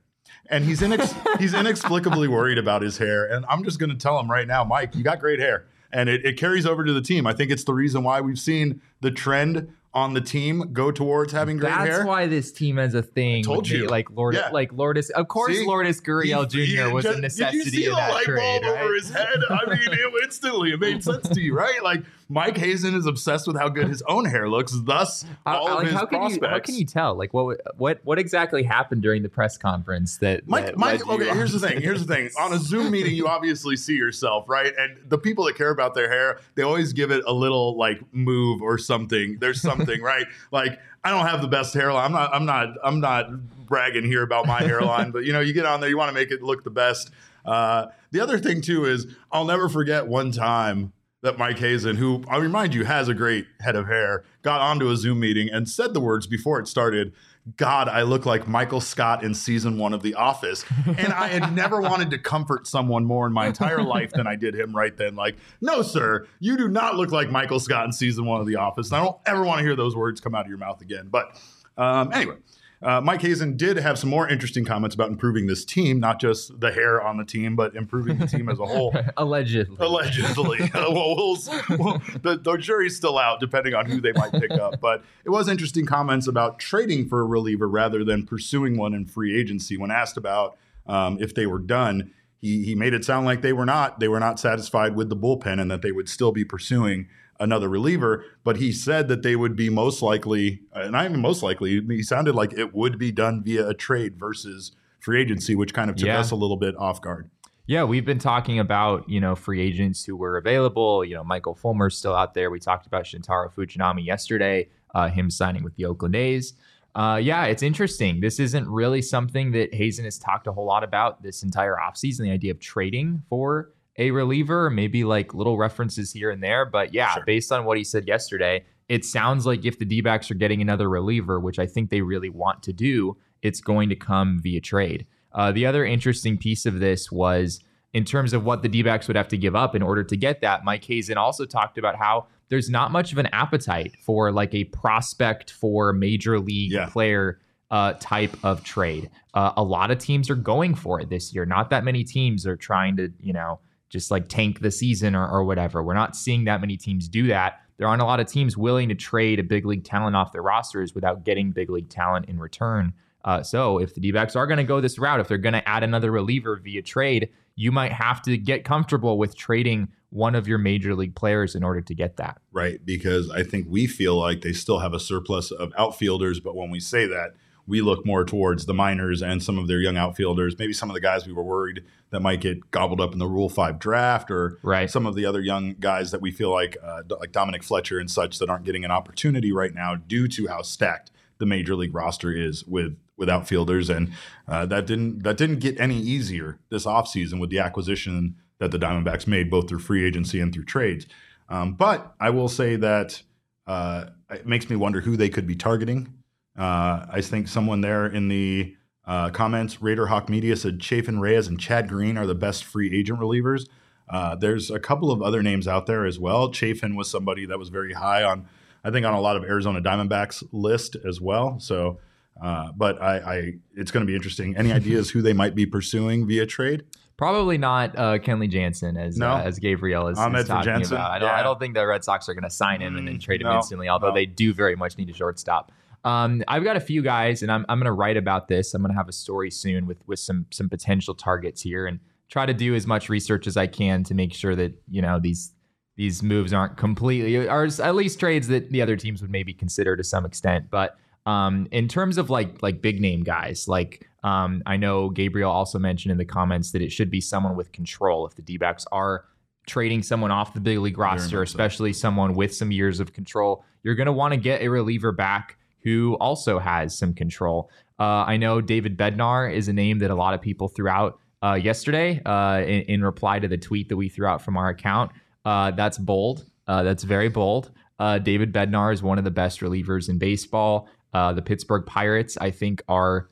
And 0.52 0.64
he's 0.66 0.82
inex- 0.82 1.16
he's 1.40 1.54
inexplicably 1.54 2.28
worried 2.28 2.58
about 2.58 2.82
his 2.82 2.98
hair. 2.98 3.26
And 3.26 3.46
I'm 3.50 3.64
just 3.64 3.80
going 3.80 3.90
to 3.90 3.96
tell 3.96 4.20
him 4.20 4.30
right 4.30 4.48
now, 4.48 4.64
Mike, 4.64 4.96
you 4.96 5.04
got 5.04 5.20
great 5.20 5.40
hair. 5.40 5.66
And 5.94 6.08
it, 6.10 6.26
it 6.26 6.38
carries 6.38 6.66
over 6.66 6.84
to 6.84 6.94
the 6.94 7.02
team. 7.02 7.26
I 7.26 7.34
think 7.34 7.52
it's 7.52 7.64
the 7.64 7.74
reason 7.74 8.04
why 8.04 8.22
we've 8.22 8.40
seen 8.40 8.82
the 9.02 9.12
trend 9.12 9.74
on 9.94 10.14
the 10.14 10.22
team 10.22 10.72
go 10.72 10.90
towards 10.90 11.34
having 11.34 11.58
great 11.58 11.72
That's 11.72 11.86
hair. 11.86 11.98
That's 11.98 12.08
why 12.08 12.26
this 12.28 12.52
team 12.54 12.78
has 12.78 12.94
a 12.94 13.02
thing. 13.04 13.44
told 13.44 13.64
with 13.64 13.72
me, 13.72 13.78
you. 13.80 13.88
like 13.88 14.10
Lord, 14.10 14.36
Yeah. 14.36 14.50
like 14.52 14.72
Lourdes. 14.72 15.10
Of 15.10 15.28
course, 15.28 15.54
See? 15.54 15.66
Lourdes 15.66 16.00
Gurriel 16.00 16.50
He- 16.50 16.66
he 16.66 16.76
Jr. 16.78 16.94
was 16.94 17.04
just- 17.04 17.18
a 17.18 17.22
necessity 17.22 17.58
Did 17.66 17.66
you 17.66 17.72
see 17.72 17.84
in 17.88 17.90
the 17.92 17.96
that 17.98 18.12
light 18.12 18.24
trade, 18.24 18.62
bulb 18.62 18.76
over 18.78 18.94
his 18.94 19.10
head? 19.10 19.28
I 19.50 19.66
mean, 19.70 19.80
it, 19.92 20.14
instantly 20.24 20.72
it 20.72 20.80
made 20.80 21.04
sense 21.04 21.28
to 21.28 21.42
you, 21.42 21.54
right? 21.58 21.84
Like 21.84 22.04
Mike 22.32 22.58
Hazen 22.58 22.96
is 22.96 23.06
obsessed 23.06 23.46
with 23.46 23.58
how 23.58 23.68
good 23.68 23.90
his 23.90 24.02
own 24.04 24.24
hair 24.24 24.48
looks. 24.48 24.72
Thus, 24.74 25.26
How- 25.46 25.58
all 25.58 25.68
of 25.68 25.74
like, 25.76 25.88
his 25.88 25.94
how 25.96 26.06
can 26.06 26.20
prospects. 26.20 26.42
you 26.42 26.48
how 26.48 26.60
can 26.60 26.76
you 26.76 26.86
tell? 26.86 27.16
Like 27.16 27.34
what 27.34 27.60
what 27.78 28.00
what 28.04 28.18
exactly 28.18 28.64
happened 28.64 29.02
during 29.02 29.22
the 29.22 29.28
press 29.30 29.58
conference 29.58 30.18
that 30.18 30.48
Mike, 30.48 30.68
that 30.68 30.78
Mike, 30.78 31.06
okay, 31.06 31.30
on 31.30 31.36
here's 31.36 31.52
the 31.52 31.60
thing. 31.60 31.82
Here's 31.82 32.06
the 32.06 32.14
thing. 32.14 32.30
On 32.40 32.54
a 32.54 32.58
Zoom 32.58 32.92
meeting, 32.92 33.14
you 33.14 33.28
obviously 33.28 33.76
see 33.76 33.96
yourself, 33.96 34.48
right? 34.48 34.72
And 34.78 34.98
the 35.10 35.18
people 35.18 35.44
that 35.46 35.56
care 35.58 35.72
about 35.72 35.94
their 35.94 36.10
hair, 36.10 36.40
they 36.56 36.64
always 36.64 36.94
give 36.94 37.12
it 37.12 37.24
a 37.28 37.34
little 37.34 37.78
like 37.78 38.02
move 38.14 38.62
or 38.62 38.78
something. 38.78 39.38
There's 39.40 39.62
something, 39.62 40.02
right? 40.02 40.26
Like 40.52 40.80
I 41.04 41.10
don't 41.10 41.26
have 41.26 41.42
the 41.42 41.48
best 41.48 41.74
hairline. 41.74 42.06
I'm 42.06 42.12
not 42.12 42.34
I'm 42.34 42.46
not 42.46 42.68
I'm 42.84 43.00
not 43.00 43.66
bragging 43.68 44.04
here 44.06 44.22
about 44.24 44.46
my 44.48 44.62
hairline, 44.62 45.12
but 45.12 45.24
you 45.26 45.34
know, 45.34 45.40
you 45.40 45.54
get 45.54 45.66
on 45.66 45.82
there, 45.82 45.90
you 45.90 45.98
want 45.98 46.10
to 46.10 46.14
make 46.14 46.32
it 46.32 46.42
look 46.42 46.64
the 46.64 46.70
best. 46.70 47.12
Uh, 47.46 47.88
the 48.12 48.20
other 48.20 48.38
thing 48.38 48.62
too 48.62 48.86
is 48.86 49.08
I'll 49.32 49.46
never 49.46 49.68
forget 49.70 50.08
one 50.08 50.32
time 50.32 50.94
that 51.22 51.38
Mike 51.38 51.60
Hazen, 51.60 51.98
who 51.98 52.24
I 52.28 52.38
remind 52.38 52.74
you 52.74 52.84
has 52.84 53.08
a 53.08 53.14
great 53.14 53.46
head 53.60 53.76
of 53.76 53.88
hair, 53.88 54.24
got 54.42 54.62
onto 54.62 54.90
a 54.90 54.98
Zoom 54.98 55.20
meeting 55.20 55.50
and 55.50 55.70
said 55.70 55.94
the 55.94 56.00
words 56.00 56.26
before 56.28 56.60
it 56.60 56.68
started. 56.68 57.14
God, 57.58 57.88
I 57.88 58.04
look 58.04 58.26
like 58.26 58.48
Michael 58.48 58.82
Scott 58.82 59.24
in 59.24 59.34
season 59.34 59.78
one 59.78 59.94
of 59.94 60.04
The 60.04 60.14
Office. 60.14 60.64
And 60.86 61.12
I 61.12 61.28
had 61.28 61.56
never 61.56 61.82
wanted 61.82 62.12
to 62.12 62.20
comfort 62.20 62.68
someone 62.68 63.04
more 63.04 63.26
in 63.26 63.34
my 63.34 63.48
entire 63.48 63.82
life 63.82 64.12
than 64.12 64.28
I 64.28 64.36
did 64.36 64.56
him 64.56 64.76
right 64.76 64.96
then. 64.96 65.16
Like, 65.16 65.38
no, 65.60 65.82
sir, 65.82 66.28
you 66.40 66.58
do 66.58 66.68
not 66.68 66.96
look 66.96 67.12
like 67.12 67.32
Michael 67.32 67.60
Scott 67.60 67.86
in 67.86 67.94
season 67.94 68.26
one 68.26 68.42
of 68.42 68.48
The 68.48 68.58
Office. 68.58 68.90
And 68.92 68.98
I 68.98 69.04
don't 69.04 69.18
ever 69.26 69.44
want 69.44 69.60
to 69.60 69.64
hear 69.64 69.76
those 69.76 69.96
words 69.96 70.22
come 70.22 70.36
out 70.36 70.46
of 70.46 70.50
your 70.50 70.60
mouth 70.60 70.82
again. 70.82 71.08
But 71.10 71.36
um, 71.78 72.12
anyway, 72.14 72.36
Uh, 72.84 73.00
Mike 73.00 73.22
Hazen 73.22 73.58
did 73.58 73.78
have 73.78 74.00
some 74.00 74.10
more 74.10 74.28
interesting 74.28 74.66
comments 74.66 74.96
about 74.96 75.10
improving 75.10 75.46
this 75.46 75.64
team, 75.64 76.00
not 76.00 76.20
just 76.20 76.60
the 76.60 76.72
hair 76.72 77.00
on 77.00 77.18
the 77.18 77.24
team, 77.24 77.56
but 77.56 77.76
improving 77.76 78.18
the 78.18 78.26
team 78.26 78.50
as 78.50 78.60
a 78.60 78.66
whole. 78.66 78.96
Allegedly. 79.18 79.78
Allegedly. 79.80 80.62
Uh, 80.64 80.70
well, 80.92 81.16
we'll, 81.16 81.38
well 81.78 82.02
the, 82.24 82.40
the, 82.42 82.58
jury's 82.58 82.96
still 82.96 83.20
out, 83.20 83.40
depending 83.40 83.76
on 83.76 83.86
who 83.86 84.02
they 84.02 84.12
might 84.14 84.32
pick 84.32 84.52
up. 84.52 84.82
But 84.82 85.04
it 85.24 85.30
was 85.30 85.48
interesting 85.48 85.86
comments 85.86 86.28
about 86.28 86.58
trading 86.58 87.08
for 87.08 87.22
a 87.22 87.26
reliever 87.26 87.70
rather 87.70 88.04
than 88.04 88.26
pursuing 88.26 88.78
one 88.78 88.96
in 88.96 89.06
free 89.06 89.40
agency. 89.40 89.78
When 89.78 89.92
asked 89.92 90.18
about 90.18 90.58
um, 90.88 91.20
if 91.22 91.36
they 91.36 91.46
were 91.46 91.60
done, 91.60 92.12
he, 92.40 92.64
he 92.64 92.74
made 92.74 92.96
it 92.96 93.06
sound 93.06 93.28
like 93.28 93.44
they 93.44 93.54
were 93.54 93.66
not. 93.66 94.00
They 94.00 94.08
were 94.08 94.20
not 94.20 94.40
satisfied 94.40 94.96
with 94.96 95.10
the 95.10 95.16
bullpen 95.16 95.62
and 95.62 95.70
that 95.70 95.84
they 95.84 95.92
would 95.92 96.10
still 96.10 96.32
be 96.32 96.44
pursuing 96.44 97.08
another 97.42 97.68
reliever, 97.68 98.24
but 98.44 98.58
he 98.58 98.72
said 98.72 99.10
that 99.10 99.24
they 99.24 99.36
would 99.36 99.56
be 99.56 99.70
most 99.70 100.02
likely, 100.02 100.62
and 100.74 100.96
I 100.96 101.08
mean 101.10 101.22
most 101.22 101.44
likely, 101.44 101.82
he 101.90 102.04
sounded 102.04 102.36
like 102.36 102.54
it 102.54 102.74
would 102.74 102.98
be 102.98 103.12
done 103.12 103.44
via 103.44 103.68
a 103.68 103.74
trade 103.74 104.18
versus 104.18 104.72
free 105.00 105.22
agency, 105.22 105.56
which 105.56 105.74
kind 105.74 105.90
of 105.90 105.98
took 105.98 106.08
yeah. 106.08 106.20
us 106.20 106.32
a 106.32 106.36
little 106.36 106.58
bit 106.58 106.76
off 106.78 107.02
guard. 107.02 107.30
Yeah, 107.66 107.84
we've 107.84 108.06
been 108.06 108.20
talking 108.20 108.60
about, 108.60 109.10
you 109.10 109.20
know, 109.20 109.36
free 109.36 109.62
agents 109.62 110.06
who 110.06 110.16
were 110.16 110.38
available. 110.38 111.04
You 111.06 111.16
know, 111.16 111.24
Michael 111.24 111.56
Fulmer's 111.56 111.98
still 111.98 112.16
out 112.16 112.34
there. 112.34 112.52
We 112.52 112.60
talked 112.60 112.86
about 112.86 113.06
Shintaro 113.06 113.54
Fujinami 113.54 114.06
yesterday, 114.06 114.70
uh, 114.94 115.10
him 115.10 115.30
signing 115.30 115.64
with 115.64 115.76
the 115.76 115.86
Oakland 115.86 116.16
A's. 116.16 116.54
Uh, 116.94 117.20
yeah, 117.22 117.46
it's 117.46 117.64
interesting. 117.64 118.20
This 118.20 118.40
isn't 118.40 118.68
really 118.68 119.02
something 119.02 119.52
that 119.52 119.74
Hazen 119.74 120.06
has 120.06 120.20
talked 120.20 120.48
a 120.48 120.52
whole 120.52 120.66
lot 120.66 120.84
about 120.84 121.24
this 121.24 121.44
entire 121.44 121.78
offseason, 121.78 122.24
the 122.24 122.32
idea 122.32 122.52
of 122.52 122.60
trading 122.60 123.24
for 123.30 123.70
a 124.02 124.10
reliever, 124.10 124.72
maybe 124.72 125.04
like 125.04 125.34
little 125.36 125.58
references 125.58 126.12
here 126.12 126.32
and 126.32 126.42
there. 126.42 126.66
But 126.66 126.92
yeah, 126.94 127.14
sure. 127.14 127.24
based 127.26 127.52
on 127.52 127.66
what 127.66 127.78
he 127.78 127.84
said 127.84 128.08
yesterday, 128.08 128.66
it 128.90 129.06
sounds 129.06 129.46
like 129.46 129.64
if 129.64 129.78
the 129.78 129.86
D 129.86 130.02
backs 130.02 130.32
are 130.32 130.36
getting 130.36 130.60
another 130.60 130.90
reliever, 130.90 131.40
which 131.40 131.60
I 131.60 131.68
think 131.68 131.90
they 131.92 132.02
really 132.02 132.30
want 132.30 132.64
to 132.64 132.74
do, 132.74 133.16
it's 133.44 133.62
going 133.62 133.90
to 133.90 133.96
come 133.96 134.40
via 134.42 134.60
trade. 134.60 135.06
Uh, 135.34 135.52
the 135.52 135.66
other 135.68 135.86
interesting 135.86 136.38
piece 136.38 136.66
of 136.66 136.80
this 136.80 137.12
was 137.12 137.62
in 137.94 138.04
terms 138.04 138.34
of 138.34 138.44
what 138.44 138.64
the 138.64 138.70
D 138.70 138.82
backs 138.82 139.08
would 139.08 139.16
have 139.16 139.28
to 139.30 139.38
give 139.38 139.56
up 139.56 139.76
in 139.76 139.84
order 139.84 140.04
to 140.04 140.18
get 140.18 140.42
that. 140.42 140.66
Mike 140.66 140.84
Hazen 140.84 141.18
also 141.18 141.46
talked 141.46 141.78
about 141.78 141.96
how 141.96 142.26
there's 142.50 142.70
not 142.70 142.92
much 142.92 143.12
of 143.12 143.20
an 143.20 143.28
appetite 143.28 143.96
for 144.02 144.32
like 144.32 144.54
a 144.56 144.64
prospect 144.66 145.52
for 145.52 145.94
major 145.94 146.40
league 146.40 146.72
yeah. 146.72 146.88
player 146.88 147.40
uh, 147.70 147.94
type 148.00 148.36
of 148.44 148.64
trade. 148.64 149.10
Uh, 149.34 149.54
a 149.56 149.64
lot 149.64 149.92
of 149.92 150.00
teams 150.00 150.30
are 150.30 150.36
going 150.36 150.76
for 150.76 151.00
it 151.00 151.10
this 151.10 151.34
year. 151.34 151.46
Not 151.46 151.70
that 151.70 151.84
many 151.84 152.04
teams 152.04 152.48
are 152.48 152.58
trying 152.58 152.98
to, 152.98 153.14
you 153.22 153.32
know, 153.32 153.60
just 153.92 154.10
like 154.10 154.30
tank 154.30 154.62
the 154.62 154.72
season 154.72 155.16
or, 155.16 155.28
or 155.28 155.44
whatever. 155.44 155.84
We're 155.84 155.94
not 155.94 156.16
seeing 156.16 156.46
that 156.46 156.62
many 156.62 156.78
teams 156.78 157.08
do 157.08 157.28
that. 157.28 157.60
There 157.78 157.88
aren't 157.88 158.02
a 158.02 158.06
lot 158.06 158.20
of 158.20 158.28
teams 158.28 158.56
willing 158.56 158.90
to 158.90 158.96
trade 158.96 159.40
a 159.40 159.44
big 159.44 159.66
league 159.66 159.84
talent 159.84 160.16
off 160.16 160.32
their 160.32 160.42
rosters 160.42 160.96
without 160.96 161.26
getting 161.26 161.52
big 161.52 161.70
league 161.70 161.90
talent 161.90 162.28
in 162.28 162.40
return. 162.40 162.94
Uh, 163.26 163.44
so 163.44 163.78
if 163.78 163.94
the 163.94 164.00
D 164.00 164.12
backs 164.12 164.36
are 164.36 164.48
going 164.48 164.58
to 164.58 164.64
go 164.64 164.82
this 164.82 164.98
route, 164.98 165.20
if 165.20 165.28
they're 165.28 165.38
going 165.38 165.54
to 165.54 165.68
add 165.68 165.84
another 165.84 166.12
reliever 166.12 166.56
via 166.56 166.82
trade, 166.82 167.30
you 167.56 167.72
might 167.72 167.92
have 167.92 168.22
to 168.24 168.38
get 168.38 168.64
comfortable 168.64 169.18
with 169.18 169.36
trading 169.36 169.90
one 170.10 170.36
of 170.36 170.48
your 170.48 170.58
major 170.58 170.96
league 170.96 171.16
players 171.16 171.56
in 171.56 171.64
order 171.64 171.82
to 171.82 171.94
get 171.94 172.18
that. 172.18 172.40
Right. 172.52 172.84
Because 172.84 173.30
I 173.30 173.44
think 173.44 173.68
we 173.70 173.88
feel 173.88 174.16
like 174.16 174.42
they 174.42 174.54
still 174.54 174.80
have 174.80 174.94
a 174.94 175.00
surplus 175.00 175.52
of 175.52 175.72
outfielders. 175.78 176.40
But 176.40 176.56
when 176.56 176.70
we 176.70 176.80
say 176.80 177.06
that, 177.08 177.34
we 177.68 177.82
look 177.82 178.06
more 178.06 178.26
towards 178.26 178.66
the 178.66 178.74
minors 178.74 179.22
and 179.22 179.42
some 179.42 179.58
of 179.58 179.68
their 179.68 179.80
young 179.80 179.98
outfielders, 179.98 180.58
maybe 180.58 180.74
some 180.74 180.90
of 180.90 180.94
the 180.94 181.02
guys 181.02 181.26
we 181.26 181.34
were 181.34 181.44
worried 181.44 181.84
that 182.10 182.22
might 182.22 182.42
get 182.42 182.72
gobbled 182.72 183.00
up 183.00 183.14
in 183.14 183.20
the 183.20 183.28
Rule 183.28 183.50
Five 183.50 183.80
draft, 183.80 184.30
or 184.30 184.58
right. 184.64 184.90
some 184.90 185.06
of 185.06 185.16
the 185.16 185.26
other 185.26 185.40
young 185.42 185.76
guys 185.80 186.12
that 186.12 186.22
we 186.22 186.32
feel 186.32 186.52
like, 186.52 186.78
uh, 186.84 187.04
like 187.20 187.32
Dominic 187.32 187.64
Fletcher 187.64 188.00
and 188.00 188.12
such, 188.12 188.40
that 188.40 188.50
aren't 188.50 188.66
getting 188.66 188.84
an 188.84 188.92
opportunity 188.92 189.52
right 189.52 189.74
now 189.74 189.96
due 189.96 190.28
to 190.28 190.48
how 190.48 190.62
stacked 190.62 191.12
the 191.38 191.46
major 191.46 191.76
league 191.76 191.96
roster 191.96 192.32
is 192.32 192.66
with 192.66 192.98
with 193.18 193.30
outfielders, 193.30 193.90
and 193.90 194.12
uh, 194.48 194.66
that 194.66 194.88
didn't 194.88 195.24
that 195.24 195.38
didn't 195.38 195.60
get 195.60 195.80
any 195.80 195.98
easier 195.98 196.60
this 196.70 196.86
offseason 196.86 197.40
with 197.40 197.50
the 197.50 197.60
acquisition 197.60 198.36
that 198.60 198.72
the 198.72 198.80
Diamondbacks 198.80 199.28
made 199.28 199.50
both 199.50 199.70
through 199.70 199.80
free 199.80 200.06
agency 200.06 200.40
and 200.40 200.54
through 200.54 200.66
trades. 200.66 201.08
Um, 201.50 201.74
but 201.74 202.14
I 202.20 202.30
will 202.30 202.48
say 202.48 202.76
that 202.78 203.22
uh, 203.68 204.06
it 204.30 204.46
makes 204.46 204.70
me 204.70 204.76
wonder 204.76 205.02
who 205.02 205.18
they 205.18 205.30
could 205.30 205.48
be 205.48 205.56
targeting 205.56 206.14
uh, 206.58 207.06
I 207.10 207.22
think 207.22 207.48
someone 207.48 207.82
there 207.82 208.06
in 208.06 208.28
the 208.28 208.76
uh, 209.06 209.30
comments, 209.30 209.82
Raider 209.82 210.08
Hawk 210.08 210.30
Media 210.30 210.56
said 210.56 210.80
Chafin 210.82 211.20
Reyes 211.20 211.48
and 211.48 211.60
Chad 211.60 211.88
Green 211.88 212.18
are 212.18 212.26
the 212.26 212.36
best 212.36 212.64
free 212.64 212.98
agent 212.98 213.20
relievers. 213.20 213.68
Uh, 214.10 214.36
there's 214.36 214.70
a 214.70 214.80
couple 214.80 215.12
of 215.12 215.22
other 215.22 215.42
names 215.42 215.68
out 215.68 215.86
there 215.86 216.06
as 216.06 216.20
well. 216.20 216.52
Chafin 216.52 216.96
was 216.96 217.10
somebody 217.10 217.46
that 217.46 217.58
was 217.58 217.70
very 217.70 217.94
high 217.94 218.24
on, 218.24 218.48
I 218.84 218.92
think, 218.92 219.06
on 219.06 219.14
a 219.14 219.22
lot 219.22 219.38
of 219.38 219.44
Arizona 219.44 219.82
Diamondbacks 219.82 220.44
list 220.52 220.98
as 221.08 221.22
well. 221.22 221.60
So, 221.60 222.00
uh, 222.42 222.72
but 222.76 223.02
I, 223.02 223.18
I 223.18 223.54
it's 223.76 223.92
going 223.92 224.06
to 224.06 224.08
be 224.08 224.16
interesting. 224.16 224.56
Any 224.58 224.74
ideas 224.74 225.10
who 225.10 225.22
they 225.22 225.34
might 225.34 225.56
be 225.56 225.66
pursuing 225.66 226.28
via 226.28 226.46
trade? 226.46 226.84
Probably 227.18 227.58
not 227.58 227.96
uh, 227.98 228.18
Kenley 228.18 228.50
Jansen 228.50 228.98
as 228.98 229.16
no. 229.18 229.34
uh, 229.34 229.42
as 229.42 229.60
Gabriel 229.60 230.08
is, 230.08 230.18
is 230.18 230.48
talking 230.48 230.86
about. 230.86 231.12
I 231.12 231.20
don't, 231.20 231.30
yeah. 231.30 231.36
I 231.36 231.44
don't 231.44 231.60
think 231.60 231.76
the 231.76 231.86
Red 231.86 232.04
Sox 232.04 232.28
are 232.28 232.34
going 232.34 232.44
to 232.44 232.50
sign 232.50 232.82
him 232.82 232.98
and 232.98 233.08
then 233.08 233.18
mm, 233.18 233.22
trade 233.22 233.42
him 233.42 233.48
no, 233.48 233.58
instantly. 233.58 233.88
Although 233.88 234.10
no. 234.10 234.16
they 234.16 234.26
do 234.26 234.54
very 234.54 234.76
much 234.76 234.98
need 234.98 235.10
a 235.10 235.14
shortstop. 235.14 235.72
Um, 236.04 236.44
I've 236.48 236.64
got 236.64 236.78
a 236.78 236.82
few 236.82 237.02
guys, 237.02 237.44
and 237.44 237.52
I'm, 237.52 237.66
I'm 237.70 237.78
going 237.78 237.86
to 237.86 237.92
write 237.92 238.18
about 238.18 238.48
this. 238.48 238.74
I'm 238.74 238.82
going 238.82 238.92
to 238.92 238.98
have 238.98 239.10
a 239.10 239.14
story 239.14 239.52
soon 239.52 239.86
with 239.86 239.98
with 240.08 240.20
some 240.20 240.46
some 240.52 240.70
potential 240.70 241.14
targets 241.14 241.62
here, 241.62 241.86
and 241.86 242.00
try 242.30 242.46
to 242.46 242.54
do 242.54 242.74
as 242.74 242.88
much 242.88 243.10
research 243.10 243.46
as 243.46 243.58
I 243.58 243.68
can 243.68 244.04
to 244.06 244.14
make 244.14 244.34
sure 244.34 244.56
that 244.56 244.74
you 244.90 245.02
know 245.02 245.20
these 245.20 245.54
these 245.98 246.24
moves 246.24 246.54
aren't 246.54 246.78
completely, 246.78 247.48
or 247.48 247.66
at 247.66 247.96
least 247.96 248.20
trades 248.20 248.48
that 248.48 248.72
the 248.72 248.82
other 248.82 248.96
teams 248.96 249.22
would 249.22 249.32
maybe 249.32 249.54
consider 249.54 249.96
to 249.96 250.04
some 250.04 250.26
extent. 250.26 250.70
But 250.72 250.98
um, 251.26 251.68
in 251.72 251.88
terms 251.88 252.18
of 252.18 252.30
like 252.30 252.64
like 252.64 252.82
big 252.82 253.00
name 253.00 253.24
guys, 253.24 253.68
like 253.68 254.08
um, 254.24 254.64
I 254.66 254.78
know 254.78 255.10
Gabriel 255.10 255.52
also 255.52 255.78
mentioned 255.78 256.12
in 256.12 256.18
the 256.18 256.26
comments 256.26 256.72
that 256.72 256.82
it 256.82 256.92
should 256.92 257.12
be 257.12 257.22
someone 257.22 257.56
with 257.56 257.72
control. 257.72 258.26
If 258.26 258.36
the 258.36 258.42
D 258.42 258.60
are 258.92 259.26
trading 259.68 260.02
someone 260.02 260.32
off 260.32 260.54
the 260.54 260.60
big 260.60 260.80
league 260.80 260.98
roster, 260.98 261.44
especially 261.44 261.94
someone 261.94 262.34
with 262.34 262.54
some 262.56 262.72
years 262.72 263.00
of 263.00 263.14
control, 263.14 263.64
you're 263.84 263.96
going 263.96 264.08
to 264.08 264.12
want 264.12 264.34
to 264.34 264.40
get 264.40 264.62
a 264.62 264.70
reliever 264.70 265.12
back 265.12 265.58
who 265.84 266.16
also 266.20 266.60
has 266.60 266.98
some 266.98 267.14
control. 267.14 267.70
Uh, 268.00 268.26
I 268.26 268.38
know 268.38 268.62
David 268.62 268.98
Bednar 268.98 269.54
is 269.54 269.68
a 269.68 269.74
name 269.74 270.00
that 270.00 270.10
a 270.10 270.16
lot 270.16 270.34
of 270.34 270.42
people 270.42 270.68
threw 270.68 270.88
out 270.88 271.20
uh, 271.44 271.54
yesterday 271.54 272.22
uh, 272.26 272.62
in, 272.66 272.82
in, 272.84 273.04
reply 273.04 273.40
to 273.40 273.48
the 273.48 273.58
tweet 273.58 273.90
that 273.90 273.98
we 273.98 274.10
threw 274.10 274.28
out 274.28 274.42
from 274.42 274.58
our 274.58 274.70
account. 274.70 275.12
Uh, 275.44 275.72
that's 275.72 275.98
bold. 275.98 276.46
Uh, 276.68 276.84
that's 276.84 277.04
very 277.04 277.30
bold. 277.30 277.72
Uh, 278.00 278.20
David 278.20 278.54
Bednar 278.54 278.94
is 278.94 279.04
one 279.04 279.18
of 279.18 279.24
the 279.24 279.32
best 279.32 279.60
relievers 279.60 280.10
in 280.10 280.18
baseball. 280.18 280.88
the 281.14 281.42
Pittsburgh 281.44 281.86
Pirates, 281.86 282.38
I 282.40 282.52
think, 282.52 282.84
are 282.88 283.28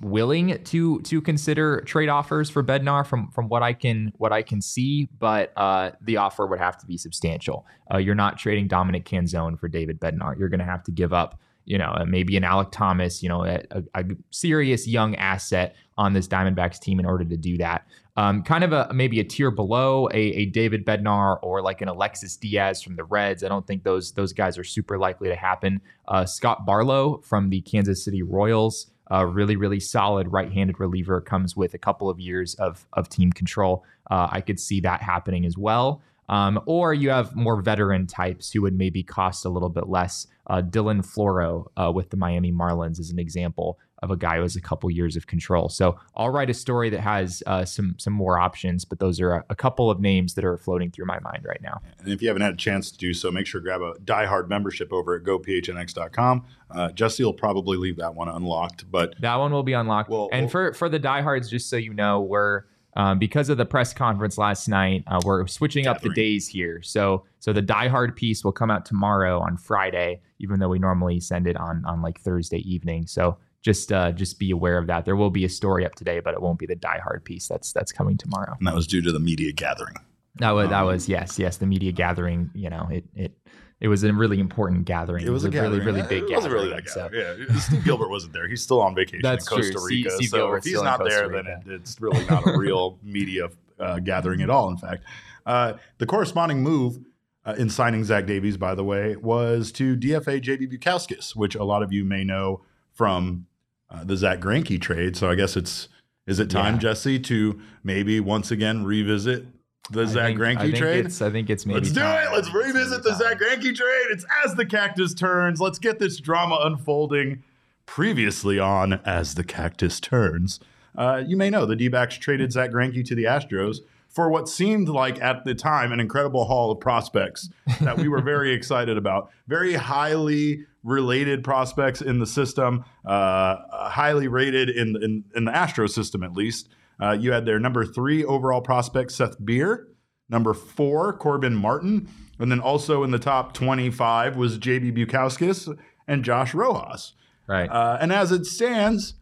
willing 0.00 0.62
to 0.64 1.00
to 1.02 1.20
consider 1.20 1.80
trade 1.82 2.08
offers 2.08 2.48
for 2.48 2.62
Bednar 2.62 3.06
from 3.06 3.30
from 3.30 3.48
what 3.48 3.62
I 3.62 3.72
can 3.72 4.12
what 4.16 4.32
I 4.32 4.42
can 4.42 4.60
see, 4.60 5.08
but 5.18 5.52
the 6.00 6.16
offer 6.16 6.46
would 6.46 6.60
have 6.60 6.78
to 6.78 6.86
be 6.86 6.96
substantial. 6.96 7.66
you're 7.98 8.14
not 8.14 8.38
trading 8.38 8.68
Dominic 8.68 9.04
Canzone 9.04 9.58
for 9.58 9.68
David 9.68 10.00
Bednar. 10.00 10.38
You're 10.38 10.48
going 10.48 10.60
to 10.60 10.64
have 10.64 10.84
to 10.84 10.92
give 10.92 11.12
up 11.12 11.38
you 11.70 11.78
know, 11.78 11.94
uh, 11.96 12.04
maybe 12.04 12.36
an 12.36 12.42
Alek 12.42 12.72
Thomas, 12.72 13.22
you 13.22 13.28
know, 13.28 13.44
a, 13.44 13.62
a, 13.94 14.04
serious 14.30 14.88
young 14.88 15.14
asset 15.14 15.76
on 15.96 16.14
this 16.14 16.26
Diamondbacks 16.26 16.80
team 16.80 16.98
in 16.98 17.06
order 17.06 17.24
to 17.24 17.36
do 17.36 17.56
that. 17.58 17.86
Um, 18.16 18.42
kind 18.42 18.64
of 18.64 18.72
a 18.72 18.90
maybe 18.92 19.20
a 19.20 19.24
tier 19.24 19.52
below 19.52 20.08
a, 20.08 20.18
a, 20.18 20.46
David 20.46 20.84
Bednar 20.84 21.38
or 21.42 21.62
like 21.62 21.80
an 21.80 21.86
Alexis 21.86 22.36
Diaz 22.36 22.82
from 22.82 22.96
the 22.96 23.04
Reds. 23.04 23.44
I 23.44 23.48
don't 23.48 23.64
think 23.68 23.84
those 23.84 24.10
those 24.12 24.32
guys 24.32 24.58
are 24.58 24.64
super 24.64 24.98
likely 24.98 25.28
to 25.28 25.36
happen. 25.36 25.80
Uh, 26.08 26.26
Scott 26.26 26.66
Barlow 26.66 27.18
from 27.18 27.50
the 27.50 27.60
Kansas 27.60 28.04
City 28.04 28.24
Royals, 28.24 28.88
a 29.08 29.24
really 29.24 29.54
really 29.54 29.78
solid 29.78 30.32
right-handed 30.32 30.80
reliever, 30.80 31.20
comes 31.20 31.54
with 31.54 31.72
a 31.72 31.78
couple 31.78 32.10
of 32.10 32.18
years 32.18 32.56
of 32.56 32.84
of 32.94 33.08
team 33.08 33.30
control. 33.30 33.84
Uh, 34.10 34.26
I 34.28 34.40
could 34.40 34.58
see 34.58 34.80
that 34.80 35.02
happening 35.02 35.46
as 35.46 35.56
well. 35.56 36.02
Um, 36.30 36.60
or 36.64 36.94
you 36.94 37.10
have 37.10 37.34
more 37.34 37.60
veteran 37.60 38.06
types 38.06 38.52
who 38.52 38.62
would 38.62 38.74
maybe 38.74 39.02
cost 39.02 39.44
a 39.44 39.48
little 39.48 39.68
bit 39.68 39.88
less. 39.88 40.28
Uh, 40.46 40.62
Dylan 40.62 41.04
Floro 41.04 41.66
uh, 41.76 41.92
with 41.92 42.10
the 42.10 42.16
Miami 42.16 42.52
Marlins 42.52 43.00
is 43.00 43.10
an 43.10 43.18
example 43.18 43.78
of 44.02 44.10
a 44.10 44.16
guy 44.16 44.36
who 44.36 44.42
has 44.42 44.56
a 44.56 44.60
couple 44.60 44.90
years 44.90 45.16
of 45.16 45.26
control. 45.26 45.68
So 45.68 45.98
I'll 46.16 46.30
write 46.30 46.48
a 46.48 46.54
story 46.54 46.88
that 46.90 47.00
has 47.00 47.42
uh, 47.46 47.64
some 47.64 47.96
some 47.98 48.12
more 48.12 48.38
options, 48.38 48.84
but 48.84 48.98
those 48.98 49.20
are 49.20 49.32
a, 49.32 49.44
a, 49.50 49.54
couple 49.54 49.90
of 49.90 50.00
names 50.00 50.34
that 50.34 50.44
are 50.44 50.56
floating 50.56 50.90
through 50.90 51.04
my 51.04 51.18
mind 51.20 51.44
right 51.44 51.60
now. 51.60 51.80
And 51.98 52.08
if 52.08 52.22
you 52.22 52.28
haven't 52.28 52.42
had 52.42 52.54
a 52.54 52.56
chance 52.56 52.90
to 52.92 52.98
do 52.98 53.12
so, 53.12 53.30
make 53.30 53.46
sure 53.46 53.60
to 53.60 53.64
grab 53.64 53.82
a 53.82 53.94
diehard 54.04 54.48
membership 54.48 54.92
over 54.92 55.16
at 55.16 55.24
gophnx.com. 55.24 56.46
Uh, 56.70 56.92
Jesse 56.92 57.24
will 57.24 57.34
probably 57.34 57.76
leave 57.76 57.96
that 57.96 58.14
one 58.14 58.28
unlocked, 58.28 58.90
but 58.90 59.14
that 59.20 59.36
one 59.36 59.52
will 59.52 59.64
be 59.64 59.74
unlocked. 59.74 60.08
Well, 60.08 60.28
and 60.32 60.44
well, 60.44 60.50
for 60.50 60.72
for 60.72 60.88
the 60.88 60.98
diehards, 60.98 61.50
just 61.50 61.68
so 61.68 61.76
you 61.76 61.92
know, 61.92 62.20
we're 62.20 62.62
um, 62.96 63.18
because 63.18 63.48
of 63.48 63.56
the 63.56 63.64
press 63.64 63.92
conference 63.92 64.36
last 64.38 64.68
night, 64.68 65.04
uh, 65.06 65.20
we're 65.24 65.46
switching 65.46 65.86
up 65.86 66.00
the 66.02 66.10
days 66.10 66.48
here. 66.48 66.82
So, 66.82 67.24
so 67.38 67.52
the 67.52 67.62
Die 67.62 67.88
Hard 67.88 68.16
piece 68.16 68.44
will 68.44 68.52
come 68.52 68.70
out 68.70 68.84
tomorrow 68.84 69.40
on 69.40 69.56
Friday, 69.56 70.20
even 70.38 70.58
though 70.58 70.68
we 70.68 70.78
normally 70.78 71.20
send 71.20 71.46
it 71.46 71.56
on 71.56 71.84
on 71.84 72.02
like 72.02 72.20
Thursday 72.20 72.58
evening. 72.58 73.06
So, 73.06 73.38
just 73.62 73.92
uh, 73.92 74.12
just 74.12 74.38
be 74.38 74.50
aware 74.50 74.78
of 74.78 74.86
that. 74.88 75.04
There 75.04 75.16
will 75.16 75.30
be 75.30 75.44
a 75.44 75.48
story 75.48 75.84
up 75.84 75.94
today, 75.94 76.20
but 76.20 76.34
it 76.34 76.42
won't 76.42 76.58
be 76.58 76.66
the 76.66 76.76
Die 76.76 77.00
Hard 77.02 77.24
piece. 77.24 77.46
That's 77.46 77.72
that's 77.72 77.92
coming 77.92 78.16
tomorrow. 78.16 78.54
And 78.58 78.66
that 78.66 78.74
was 78.74 78.86
due 78.86 79.02
to 79.02 79.12
the 79.12 79.20
media 79.20 79.52
gathering. 79.52 79.96
That 80.36 80.52
was 80.52 80.66
um, 80.66 80.70
that 80.70 80.82
was 80.82 81.08
yes 81.08 81.38
yes 81.38 81.58
the 81.58 81.66
media 81.66 81.92
gathering. 81.92 82.50
You 82.54 82.70
know 82.70 82.88
it 82.90 83.04
it 83.14 83.32
it 83.80 83.88
was 83.88 84.04
a 84.04 84.12
really 84.12 84.38
important 84.40 84.84
gathering. 84.84 85.26
It 85.26 85.30
was, 85.30 85.44
a, 85.44 85.50
really, 85.50 85.78
gathering. 85.78 85.84
really 85.86 86.00
Eh, 86.02 86.06
big 86.06 86.22
It 86.24 86.34
wasn't 86.34 86.52
really 86.54 86.68
gathering, 86.68 86.84
that 86.84 86.90
so- 86.92 87.08
gathering. 87.08 87.46
Yeah, 87.50 87.58
Steve 87.60 87.84
Gilbert 87.84 88.10
wasn't 88.10 88.32
there. 88.34 88.46
He's 88.48 88.62
still 88.62 88.80
on 88.82 88.94
vacation 88.94 89.20
That's 89.22 89.50
in 89.50 89.56
Costa 89.56 89.72
true. 89.72 89.80
Steve- 89.86 90.04
Rica. 90.04 90.16
Steve 90.16 90.28
so 90.28 90.52
if 90.54 90.64
he's 90.64 90.82
not 90.82 91.02
there, 91.04 91.28
then 91.28 91.46
it, 91.46 91.58
it's 91.66 92.00
really 92.00 92.24
not 92.26 92.46
a 92.46 92.58
real 92.58 92.98
media 93.02 93.48
uh, 93.78 93.98
gathering 94.00 94.42
at 94.42 94.50
all. 94.50 94.68
In 94.68 94.76
fact, 94.76 95.04
uh, 95.46 95.74
the 95.98 96.06
corresponding 96.06 96.62
move 96.62 96.98
uh, 97.46 97.54
in 97.56 97.70
signing 97.70 98.04
Zach 98.04 98.26
Davies, 98.26 98.58
by 98.58 98.74
the 98.74 98.84
way, 98.84 99.16
was 99.16 99.72
to 99.72 99.96
DFA 99.96 100.42
JB 100.42 100.70
Bukauskas, 100.72 101.34
which 101.34 101.54
a 101.54 101.64
lot 101.64 101.82
of 101.82 101.90
you 101.92 102.04
may 102.04 102.22
know 102.22 102.60
from 102.92 103.46
uh, 103.88 104.04
the 104.04 104.16
Zack 104.16 104.40
Greinke 104.40 104.78
trade. 104.80 105.16
So 105.16 105.30
I 105.30 105.34
guess 105.34 105.56
it's 105.56 105.88
is 106.26 106.38
it 106.38 106.50
time, 106.50 106.74
Yeah. 106.74 106.80
Jesse, 106.80 107.18
to 107.18 107.58
maybe 107.82 108.20
once 108.20 108.50
again 108.50 108.84
revisit 108.84 109.46
the 109.90 110.02
I 110.02 110.04
Zach 110.06 110.36
think- 110.36 110.40
I 110.42 110.56
think 110.56 110.76
trade? 110.76 111.06
It's, 111.06 111.20
I 111.22 111.30
think 111.30 111.50
it's 111.50 111.66
maybe 111.66 111.80
Let's 111.80 111.92
do 111.92 112.00
time. 112.00 112.28
it. 112.28 112.32
Let's 112.34 112.52
revisit 112.52 113.02
the 113.02 113.10
time. 113.10 113.18
Zack 113.18 113.38
Greinke 113.40 113.74
trade. 113.74 114.06
It's 114.10 114.24
as 114.44 114.54
the 114.54 114.66
cactus 114.66 115.14
turns. 115.14 115.60
Let's 115.60 115.78
get 115.78 115.98
this 115.98 116.18
drama 116.18 116.58
unfolding. 116.62 117.42
Previously 117.86 118.58
on 118.60 118.94
As 119.04 119.34
the 119.34 119.42
Cactus 119.42 119.98
Turns, 119.98 120.60
uh, 120.96 121.24
you 121.26 121.36
may 121.36 121.50
know 121.50 121.66
the 121.66 121.74
D 121.74 121.88
backs 121.88 122.16
traded 122.16 122.52
Zack 122.52 122.70
Greinke 122.70 123.04
to 123.04 123.16
the 123.16 123.24
Astros 123.24 123.78
for 124.08 124.30
what 124.30 124.48
seemed 124.48 124.88
like 124.88 125.20
at 125.20 125.44
the 125.44 125.56
time 125.56 125.90
an 125.90 125.98
incredible 125.98 126.44
haul 126.44 126.70
of 126.70 126.78
prospects 126.78 127.48
that 127.80 127.96
we 127.98 128.06
were 128.06 128.22
very 128.22 128.52
excited 128.54 128.96
about. 128.96 129.30
Very 129.48 129.74
highly 129.74 130.66
related 130.84 131.42
prospects 131.42 132.00
in 132.00 132.20
the 132.20 132.26
system, 132.28 132.84
uh, 133.04 133.56
highly 133.90 134.28
rated 134.28 134.70
in, 134.70 134.94
in, 135.02 135.24
in 135.34 135.44
the 135.44 135.54
Astro 135.56 135.88
system 135.88 136.22
at 136.22 136.32
least. 136.32 136.68
Uh, 137.00 137.12
you 137.12 137.32
had 137.32 137.46
their 137.46 137.58
number 137.58 137.84
three 137.84 138.24
overall 138.24 138.60
prospect, 138.60 139.12
Seth 139.12 139.42
Beer. 139.44 139.88
Number 140.28 140.54
four, 140.54 141.12
Corbin 141.14 141.54
Martin. 141.54 142.08
And 142.38 142.50
then 142.50 142.60
also 142.60 143.02
in 143.02 143.10
the 143.10 143.18
top 143.18 143.52
25 143.54 144.36
was 144.36 144.58
JB 144.58 144.96
Bukauskas 144.96 145.76
and 146.06 146.24
Josh 146.24 146.54
Rojas. 146.54 147.12
Right. 147.46 147.68
Uh, 147.68 147.98
and 148.00 148.12
as 148.12 148.30
it 148.32 148.46
stands, 148.46 149.14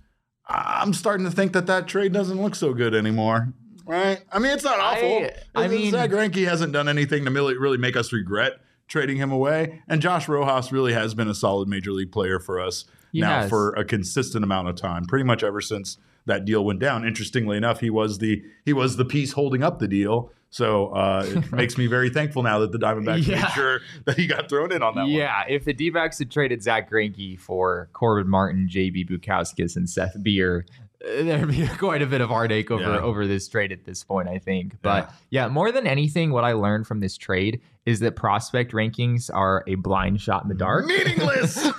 I'm 0.46 0.92
starting 0.94 1.24
to 1.26 1.32
think 1.32 1.52
that 1.52 1.66
that 1.66 1.88
trade 1.88 2.12
doesn't 2.12 2.40
look 2.40 2.54
so 2.54 2.74
good 2.74 2.94
anymore. 2.94 3.52
Right? 3.86 4.20
I 4.30 4.38
mean, 4.38 4.52
it's 4.52 4.64
not 4.64 4.78
awful. 4.78 5.24
I- 5.54 5.64
I 5.64 5.68
mean- 5.68 5.90
Zack 5.92 6.10
Greinke 6.10 6.46
hasn't 6.46 6.72
done 6.72 6.88
anything 6.88 7.24
to 7.24 7.30
really, 7.30 7.78
make 7.78 7.96
us 7.96 8.12
regret 8.12 8.60
trading 8.86 9.16
him 9.16 9.30
away. 9.32 9.82
And 9.88 10.00
Josh 10.02 10.28
Rojas 10.28 10.72
really 10.72 10.92
has 10.92 11.14
been 11.14 11.28
a 11.28 11.34
solid 11.34 11.68
major 11.68 11.92
league 11.92 12.12
player 12.12 12.38
for 12.38 12.60
us 12.60 12.84
now 13.14 13.40
has. 13.42 13.50
for 13.50 13.70
a 13.74 13.84
consistent 13.84 14.44
amount 14.44 14.68
of 14.68 14.76
time, 14.76 15.06
pretty 15.06 15.24
much 15.24 15.42
ever 15.42 15.60
since 15.62 15.96
that 16.28 16.44
deal 16.44 16.64
went 16.64 16.78
down. 16.78 17.04
Interestingly 17.06 17.56
enough, 17.56 17.80
he 17.80 17.90
was 17.90 18.18
the 18.18 18.42
he 18.64 18.72
was 18.72 18.96
the 18.96 19.04
piece 19.04 19.32
holding 19.32 19.62
up 19.62 19.80
the 19.80 19.88
deal. 19.88 20.30
So 20.50 20.88
uh, 20.94 21.26
it 21.26 21.52
makes 21.52 21.76
me 21.76 21.86
very 21.88 22.08
thankful 22.08 22.42
now 22.42 22.60
that 22.60 22.72
the 22.72 22.78
Diamondbacks 22.78 23.26
Yeah. 23.26 23.42
made 23.42 23.50
sure 23.50 23.80
that 24.06 24.16
he 24.16 24.26
got 24.26 24.48
thrown 24.48 24.72
in 24.72 24.82
on 24.82 24.94
that 24.94 25.02
one. 25.02 25.10
yeah, 25.10 25.42
if 25.46 25.64
the 25.66 25.74
D 25.74 25.90
backs 25.90 26.18
had 26.18 26.30
traded 26.30 26.62
Zack 26.62 26.90
Greinke 26.90 27.38
for 27.38 27.90
Corbin 27.92 28.30
Martin, 28.30 28.66
JB 28.70 29.10
Bukauskas, 29.10 29.76
and 29.76 29.90
Seth 29.90 30.16
Beer, 30.22 30.64
there'd 31.04 31.48
be 31.48 31.66
quite 31.78 32.02
a 32.02 32.06
bit 32.06 32.20
of 32.20 32.28
heartache 32.28 32.70
over 32.70 32.82
Yeah. 32.82 32.98
over 33.00 33.26
this 33.26 33.48
trade 33.48 33.70
at 33.72 33.84
this 33.84 34.02
point, 34.04 34.28
I 34.28 34.38
think. 34.38 34.80
But 34.82 35.12
yeah. 35.30 35.48
more 35.48 35.70
than 35.72 35.86
anything, 35.86 36.32
what 36.32 36.44
I 36.44 36.52
learned 36.52 36.86
from 36.86 37.00
this 37.00 37.16
trade 37.16 37.60
is 37.86 38.00
that 38.00 38.16
prospect 38.16 38.72
rankings 38.72 39.30
are 39.32 39.64
a 39.66 39.76
blind 39.76 40.20
shot 40.20 40.42
in 40.42 40.48
the 40.48 40.54
dark. 40.54 40.86
Meaningless. 40.86 41.68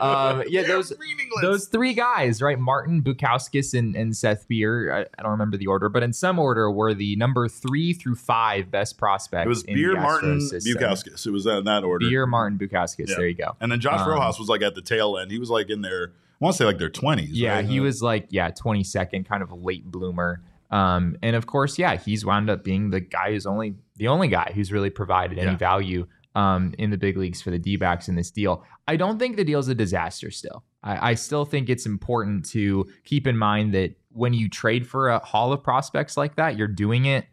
Um, 0.00 0.42
yeah, 0.48 0.62
those-. 0.62 0.92
Those 1.42 1.66
three 1.66 1.94
guys, 1.94 2.40
right? 2.42 2.58
Martin, 2.58 3.02
Bukauskas, 3.02 3.76
and, 3.76 3.96
and 3.96 4.16
Seth 4.16 4.46
Beer. 4.46 4.92
I, 4.94 5.00
I 5.18 5.22
don't 5.22 5.32
remember 5.32 5.56
the 5.56 5.66
order, 5.66 5.88
but 5.88 6.02
in 6.02 6.12
some 6.12 6.38
order 6.38 6.70
were 6.70 6.94
the 6.94 7.16
number 7.16 7.48
three 7.48 7.92
through 7.92 8.14
five 8.16 8.70
best 8.70 8.98
prospects. 8.98 9.46
it 9.46 9.48
was 9.48 9.62
Beer 9.64 9.94
Martin 10.00 10.40
system. 10.40 10.74
Bukauskas. 10.76 11.26
It 11.26 11.30
was 11.30 11.46
in 11.46 11.64
that 11.64 11.82
order. 11.84 12.06
Beer, 12.08 12.26
Martin, 12.26 12.58
Bukauskas. 12.58 13.08
Yeah. 13.08 13.14
There 13.16 13.26
you 13.28 13.34
go. 13.34 13.56
And 13.60 13.72
then 13.72 13.80
Josh 13.80 14.00
Um, 14.00 14.10
Rojas 14.10 14.38
was 14.38 14.48
like 14.48 14.62
at 14.62 14.74
the 14.74 14.82
tail 14.82 15.16
end. 15.18 15.30
He 15.32 15.38
was 15.38 15.50
like 15.50 15.70
in 15.70 15.80
their, 15.80 16.12
I 16.40 16.44
want 16.44 16.54
to 16.54 16.58
say 16.58 16.64
like 16.64 16.78
their 16.78 16.90
20s. 16.90 17.28
Yeah, 17.30 17.56
right? 17.56 17.64
he 17.64 17.80
was 17.80 18.02
like, 18.02 18.26
yeah, 18.30 18.50
22nd, 18.50 19.26
kind 19.26 19.42
of 19.42 19.50
a 19.50 19.54
late 19.54 19.84
bloomer. 19.90 20.42
Um, 20.70 21.16
and 21.22 21.36
of 21.36 21.46
course, 21.46 21.78
yeah, 21.78 21.96
he's 21.96 22.24
wound 22.24 22.50
up 22.50 22.64
being 22.64 22.90
the 22.90 23.00
guy 23.00 23.30
who's 23.32 23.46
only 23.46 23.76
the 23.96 24.08
only 24.08 24.28
guy 24.28 24.50
who's 24.54 24.72
really 24.72 24.90
provided 24.90 25.38
any 25.38 25.52
Yeah. 25.52 25.56
value 25.56 26.06
um, 26.34 26.74
in 26.78 26.90
the 26.90 26.98
big 26.98 27.16
leagues 27.16 27.40
for 27.40 27.50
the 27.50 27.58
D 27.60 27.76
backs 27.76 28.08
in 28.08 28.16
this 28.16 28.30
deal. 28.32 28.64
I 28.88 28.96
don't 28.96 29.18
think 29.18 29.36
the 29.36 29.44
deal's 29.44 29.68
a 29.68 29.74
disaster 29.74 30.32
still. 30.32 30.64
I, 30.82 31.10
I 31.10 31.14
still 31.14 31.44
think 31.44 31.68
it's 31.70 31.86
important 31.86 32.44
to 32.50 32.86
keep 33.04 33.26
in 33.28 33.36
mind 33.38 33.72
that 33.74 33.94
when 34.10 34.34
you 34.34 34.48
trade 34.48 34.86
for 34.86 35.10
a 35.10 35.20
haul 35.20 35.52
of 35.52 35.62
prospects 35.62 36.16
like 36.16 36.34
that, 36.36 36.56
you're 36.58 36.66
doing 36.66 37.04
it. 37.06 37.26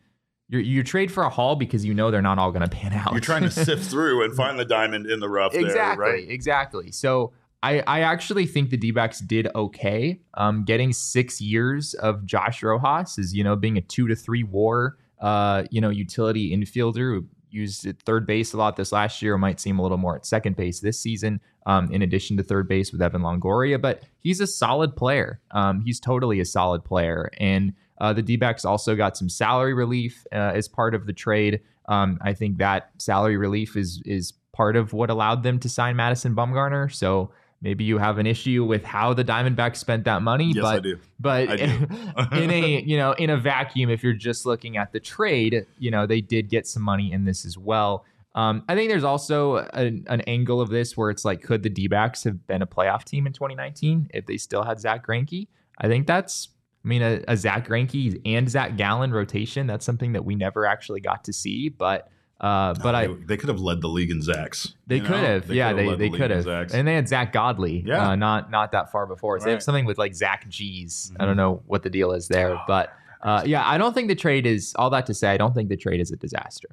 You're, 0.49 0.61
you 0.61 0.83
trade 0.83 1.11
for 1.11 1.23
a 1.23 1.29
haul 1.29 1.55
because 1.55 1.83
you 1.85 1.93
know 1.93 2.11
they're 2.11 2.21
not 2.21 2.37
all 2.37 2.51
going 2.51 2.67
to 2.67 2.69
pan 2.69 2.93
out. 2.93 3.11
You're 3.13 3.21
trying 3.21 3.43
to 3.43 3.49
sift 3.51 3.85
through 3.89 4.23
and 4.23 4.35
find 4.35 4.59
the 4.59 4.65
diamond 4.65 5.07
in 5.07 5.19
the 5.19 5.29
rough 5.29 5.55
exactly, 5.55 6.05
there, 6.05 6.13
right? 6.13 6.29
exactly. 6.29 6.91
So 6.91 7.31
I, 7.63 7.79
I 7.81 7.99
actually 8.01 8.47
think 8.47 8.69
the 8.69 8.77
D-backs 8.77 9.19
did 9.19 9.47
okay. 9.53 10.19
Um, 10.33 10.63
getting 10.63 10.93
six 10.93 11.39
years 11.39 11.93
of 11.95 12.25
Josh 12.25 12.63
Rojas 12.63 13.17
is, 13.17 13.33
you 13.35 13.43
know, 13.43 13.55
being 13.55 13.77
a 13.77 13.81
two 13.81 14.07
to 14.07 14.15
three 14.15 14.43
war, 14.43 14.97
uh, 15.19 15.63
you 15.69 15.79
know, 15.79 15.89
utility 15.89 16.55
infielder 16.55 17.15
who 17.15 17.25
used 17.51 17.85
at 17.85 18.01
third 18.01 18.25
base 18.25 18.53
a 18.53 18.57
lot 18.57 18.77
this 18.77 18.91
last 18.91 19.21
year. 19.21 19.37
Might 19.37 19.59
seem 19.59 19.77
a 19.77 19.83
little 19.83 19.97
more 19.97 20.15
at 20.15 20.25
second 20.25 20.55
base 20.55 20.79
this 20.79 20.99
season. 20.99 21.39
Um, 21.67 21.91
in 21.91 22.01
addition 22.01 22.37
to 22.37 22.43
third 22.43 22.67
base 22.67 22.91
with 22.91 23.03
Evan 23.03 23.21
Longoria, 23.21 23.79
but 23.79 24.01
he's 24.21 24.39
a 24.39 24.47
solid 24.47 24.95
player. 24.95 25.39
Um, 25.51 25.81
he's 25.81 25.99
totally 25.99 26.39
a 26.39 26.45
solid 26.45 26.83
player, 26.83 27.29
and 27.37 27.73
uh, 27.99 28.13
the 28.13 28.23
D-backs 28.23 28.65
also 28.65 28.95
got 28.95 29.15
some 29.15 29.29
salary 29.29 29.75
relief 29.75 30.25
uh, 30.31 30.53
as 30.55 30.67
part 30.67 30.95
of 30.95 31.05
the 31.05 31.13
trade. 31.13 31.61
Um, 31.87 32.17
I 32.23 32.33
think 32.33 32.57
that 32.57 32.89
salary 32.97 33.37
relief 33.37 33.77
is 33.77 34.01
is 34.05 34.33
part 34.53 34.75
of 34.75 34.91
what 34.91 35.11
allowed 35.11 35.43
them 35.43 35.59
to 35.59 35.69
sign 35.69 35.95
Madison 35.95 36.35
Bumgarner. 36.35 36.91
So 36.91 37.31
maybe 37.61 37.83
you 37.83 37.97
have 37.97 38.17
an 38.17 38.25
issue 38.27 38.63
with 38.65 38.83
how 38.83 39.13
the 39.13 39.23
Diamondbacks 39.23 39.77
spent 39.77 40.03
that 40.05 40.21
money, 40.21 40.51
Yes, 40.53 40.61
but 40.63 40.75
I 40.75 40.79
do. 40.79 40.99
but 41.19 41.49
I 41.49 41.55
do. 41.55 41.63
in 42.43 42.49
a 42.51 42.81
you 42.81 42.97
know 42.97 43.13
in 43.13 43.29
a 43.29 43.37
vacuum, 43.37 43.89
if 43.89 44.03
you're 44.03 44.13
just 44.13 44.45
looking 44.45 44.77
at 44.77 44.91
the 44.91 44.99
trade, 44.99 45.65
you 45.79 45.91
know 45.91 46.05
they 46.05 46.21
did 46.21 46.49
get 46.49 46.67
some 46.67 46.83
money 46.83 47.11
in 47.11 47.25
this 47.25 47.45
as 47.45 47.57
well. 47.57 48.05
Um, 48.33 48.63
I 48.69 48.75
think 48.75 48.89
there's 48.89 49.03
also 49.03 49.57
an, 49.57 50.05
an 50.07 50.21
angle 50.21 50.61
of 50.61 50.69
this 50.69 50.95
where 50.95 51.09
it's 51.09 51.25
like, 51.25 51.41
could 51.43 51.63
the 51.63 51.69
D-backs 51.69 52.23
have 52.23 52.47
been 52.47 52.61
a 52.61 52.65
playoff 52.65 53.03
team 53.03 53.27
in 53.27 53.33
2019 53.33 54.09
if 54.13 54.25
they 54.25 54.37
still 54.37 54.63
had 54.63 54.79
Zack 54.79 55.05
Greinke? 55.05 55.49
I 55.79 55.87
think 55.89 56.07
that's, 56.07 56.47
I 56.85 56.87
mean, 56.87 57.01
a, 57.01 57.21
a 57.27 57.35
Zack 57.35 57.67
Greinke 57.67 58.21
and 58.23 58.49
Zach 58.49 58.77
Gallen 58.77 59.11
rotation. 59.11 59.67
That's 59.67 59.85
something 59.85 60.13
that 60.13 60.23
we 60.23 60.35
never 60.35 60.65
actually 60.65 61.01
got 61.01 61.25
to 61.25 61.33
see, 61.33 61.67
but 61.67 62.07
uh, 62.41 62.73
but 62.81 62.95
I 62.95 63.07
they, 63.07 63.13
they 63.13 63.37
could 63.37 63.49
have 63.49 63.59
led 63.61 63.81
the 63.81 63.87
league 63.87 64.09
in 64.11 64.19
Zacks. 64.19 64.73
they 64.87 64.95
you 64.97 65.03
know? 65.03 65.07
could 65.09 65.19
have, 65.19 65.49
yeah, 65.51 65.69
could 65.69 65.77
they 65.79 65.95
they 65.95 66.09
the 66.09 66.17
could 66.17 66.31
have, 66.31 66.47
and 66.73 66.87
they 66.87 66.95
had 66.95 67.07
Zack 67.07 67.31
Godley, 67.31 67.83
Yeah. 67.85 68.09
uh, 68.09 68.15
not 68.15 68.49
not 68.51 68.71
that 68.73 68.91
far 68.91 69.05
before. 69.05 69.39
So 69.39 69.45
they 69.45 69.51
have 69.51 69.63
something 69.63 69.85
with 69.85 69.97
like 69.97 70.13
Zach 70.15 70.49
G's. 70.49 71.11
I 71.19 71.23
Mhm. 71.23 71.27
don't 71.27 71.37
know 71.37 71.61
what 71.67 71.83
the 71.83 71.89
deal 71.89 72.11
is 72.11 72.27
there, 72.27 72.55
Oh, 72.55 72.61
but 72.67 72.91
uh, 73.21 73.43
yeah, 73.45 73.63
I 73.65 73.77
don't 73.77 73.93
think 73.93 74.07
the 74.07 74.15
trade 74.15 74.45
is 74.47 74.73
all 74.75 74.89
that 74.89 75.05
to 75.05 75.13
say. 75.13 75.29
I 75.29 75.37
don't 75.37 75.53
think 75.53 75.69
the 75.69 75.77
trade 75.77 75.99
is 76.01 76.11
a 76.11 76.17
disaster. 76.17 76.69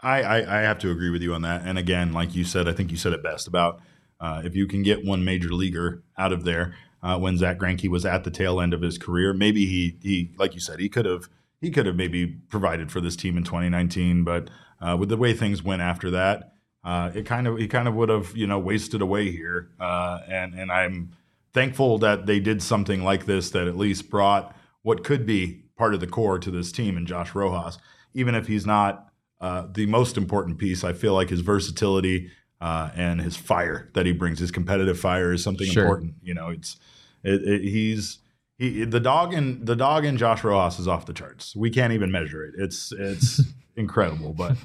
I, 0.00 0.22
I, 0.22 0.58
I 0.58 0.62
have 0.62 0.78
to 0.80 0.90
agree 0.90 1.10
with 1.10 1.22
you 1.22 1.32
on 1.34 1.42
that. 1.42 1.62
And 1.64 1.78
again, 1.78 2.12
like 2.12 2.34
you 2.34 2.44
said, 2.44 2.68
I 2.68 2.72
think 2.72 2.90
you 2.90 2.96
said 2.96 3.12
it 3.12 3.22
best 3.22 3.46
about 3.46 3.80
uh, 4.20 4.42
if 4.44 4.54
you 4.56 4.66
can 4.66 4.82
get 4.82 5.04
one 5.04 5.24
major 5.24 5.50
leaguer 5.52 6.02
out 6.18 6.32
of 6.32 6.44
there 6.44 6.74
uh, 7.02 7.18
when 7.18 7.36
Zack 7.38 7.58
Greinke 7.58 7.88
was 7.88 8.04
at 8.04 8.22
the 8.24 8.30
tail 8.30 8.60
end 8.60 8.72
of 8.74 8.80
his 8.82 8.98
career, 8.98 9.32
maybe 9.32 9.66
he 9.66 9.96
he 10.02 10.30
like 10.38 10.54
you 10.54 10.60
said 10.60 10.78
he 10.78 10.88
could 10.88 11.04
have 11.06 11.28
he 11.60 11.70
could 11.70 11.86
have 11.86 11.96
maybe 11.96 12.26
provided 12.48 12.90
for 12.92 13.00
this 13.00 13.14
team 13.16 13.36
in 13.36 13.42
2019. 13.44 14.22
But 14.24 14.50
uh, 14.82 14.96
with 14.98 15.08
the 15.08 15.16
way 15.16 15.32
things 15.32 15.62
went 15.62 15.80
after 15.82 16.10
that, 16.10 16.52
uh, 16.84 17.10
it 17.14 17.24
kind 17.24 17.46
of 17.46 17.58
he 17.58 17.68
kind 17.68 17.86
of 17.88 17.94
would 17.94 18.08
have 18.08 18.36
you 18.36 18.46
know 18.46 18.58
wasted 18.58 19.00
away 19.00 19.30
here. 19.30 19.70
Uh, 19.78 20.18
and 20.28 20.54
and 20.54 20.72
I'm 20.72 21.12
thankful 21.52 21.98
that 21.98 22.26
they 22.26 22.40
did 22.40 22.62
something 22.62 23.04
like 23.04 23.26
this 23.26 23.50
that 23.50 23.68
at 23.68 23.76
least 23.76 24.10
brought 24.10 24.56
what 24.82 25.04
could 25.04 25.24
be 25.24 25.62
part 25.76 25.94
of 25.94 26.00
the 26.00 26.06
core 26.06 26.38
to 26.38 26.50
this 26.50 26.72
team 26.72 26.96
and 26.96 27.06
Josh 27.06 27.34
Rojas, 27.34 27.78
even 28.14 28.34
if 28.34 28.46
he's 28.46 28.66
not 28.66 29.12
uh, 29.40 29.66
the 29.72 29.86
most 29.86 30.16
important 30.16 30.58
piece. 30.58 30.82
I 30.84 30.92
feel 30.92 31.14
like 31.14 31.30
his 31.30 31.40
versatility 31.40 32.30
uh, 32.60 32.90
and 32.94 33.20
his 33.20 33.36
fire 33.36 33.90
that 33.94 34.06
he 34.06 34.12
brings, 34.12 34.38
his 34.38 34.50
competitive 34.50 34.98
fire, 34.98 35.32
is 35.32 35.42
something 35.42 35.66
Sure. 35.66 35.82
important. 35.84 36.14
You 36.22 36.34
know, 36.34 36.48
it's 36.48 36.76
it, 37.22 37.42
it, 37.42 37.62
he's 37.62 38.18
he 38.62 38.84
the 38.84 39.00
dog 39.00 39.34
in 39.34 39.64
the 39.64 39.74
dog 39.74 40.04
in 40.04 40.16
Josh 40.16 40.44
Rojas 40.44 40.78
is 40.78 40.86
off 40.86 41.06
the 41.06 41.12
charts. 41.12 41.56
We 41.56 41.68
can't 41.68 41.92
even 41.92 42.12
measure 42.12 42.44
it. 42.44 42.54
It's 42.56 42.92
it's 42.92 43.40
incredible. 43.76 44.32
But 44.32 44.56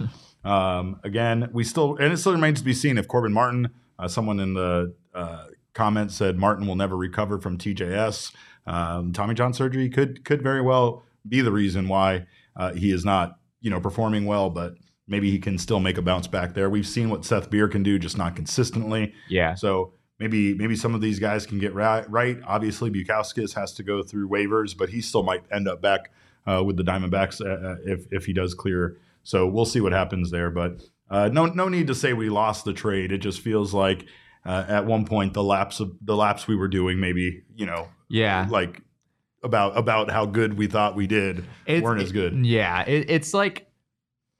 um, 0.47 0.99
again, 1.03 1.49
we 1.51 1.63
still 1.63 1.95
and 1.97 2.13
it 2.13 2.17
still 2.17 2.33
remains 2.33 2.59
to 2.59 2.65
be 2.65 2.73
seen 2.73 2.97
if 2.97 3.07
Corbin 3.07 3.33
Martin, 3.33 3.71
uh, 3.97 4.07
someone 4.07 4.39
in 4.39 4.53
the 4.53 4.93
uh, 5.15 5.47
comments 5.73 6.15
said 6.15 6.37
Martin 6.37 6.67
will 6.67 6.75
never 6.75 6.95
recover 6.95 7.39
from 7.39 7.57
TJS. 7.57 8.33
Um, 8.67 9.13
Tommy 9.13 9.33
John 9.33 9.53
surgery 9.53 9.89
could 9.89 10.23
could 10.23 10.43
very 10.43 10.61
well 10.61 11.03
be 11.27 11.41
the 11.41 11.51
reason 11.51 11.87
why 11.87 12.27
uh, 12.55 12.73
he 12.73 12.91
is 12.91 13.03
not 13.03 13.39
you 13.61 13.71
know 13.71 13.79
performing 13.81 14.25
well, 14.25 14.51
but 14.51 14.75
maybe 15.07 15.31
he 15.31 15.39
can 15.39 15.57
still 15.57 15.79
make 15.79 15.97
a 15.97 16.03
bounce 16.03 16.27
back 16.27 16.53
there. 16.53 16.69
We've 16.69 16.87
seen 16.87 17.09
what 17.09 17.25
Seth 17.25 17.49
Beer 17.49 17.67
can 17.67 17.81
do, 17.81 17.97
just 17.97 18.17
not 18.17 18.35
consistently. 18.35 19.13
Yeah, 19.29 19.55
So 19.55 19.93
maybe 20.19 20.53
maybe 20.53 20.75
some 20.75 20.95
of 20.95 21.01
these 21.01 21.19
guys 21.19 21.45
can 21.45 21.59
get 21.59 21.73
right. 21.73 22.09
right. 22.09 22.37
Obviously, 22.45 22.89
Bukauskas 22.91 23.53
has 23.55 23.73
to 23.73 23.83
go 23.83 24.03
through 24.03 24.29
waivers, 24.29 24.77
but 24.77 24.89
he 24.89 25.01
still 25.01 25.23
might 25.23 25.43
end 25.51 25.67
up 25.67 25.81
back 25.81 26.11
uh, 26.45 26.63
with 26.63 26.77
the 26.77 26.83
Diamondbacks 26.83 27.39
uh, 27.41 27.67
uh, 27.69 27.75
if 27.85 28.07
if 28.11 28.25
he 28.25 28.33
does 28.33 28.53
clear. 28.53 28.97
So 29.23 29.45
we'll 29.47 29.65
see 29.65 29.81
what 29.81 29.91
happens 29.91 30.31
there. 30.31 30.49
But 30.51 30.81
Uh, 31.09 31.29
no, 31.31 31.45
no 31.45 31.69
need 31.69 31.87
to 31.87 31.95
say 31.95 32.11
we 32.13 32.29
lost 32.29 32.65
the 32.65 32.73
trade. 32.73 33.11
It 33.13 33.19
just 33.19 33.39
feels 33.41 33.73
like 33.73 34.05
uh, 34.45 34.65
at 34.67 34.85
one 34.85 35.05
point 35.05 35.33
the 35.33 35.43
laps 35.43 35.79
of 35.79 35.91
the 36.01 36.15
laps 36.15 36.47
we 36.47 36.55
were 36.55 36.67
doing, 36.67 36.99
maybe 36.99 37.43
you 37.55 37.65
know, 37.65 37.87
Yeah. 38.09 38.47
like 38.49 38.81
about 39.43 39.77
about 39.77 40.09
how 40.11 40.25
good 40.25 40.57
we 40.57 40.67
thought 40.67 40.95
we 40.95 41.07
did 41.07 41.39
It's- 41.65 41.81
weren't 41.81 42.01
as 42.01 42.11
good. 42.11 42.45
Yeah, 42.45 42.81
it, 42.83 43.09
it's 43.09 43.33
like 43.33 43.67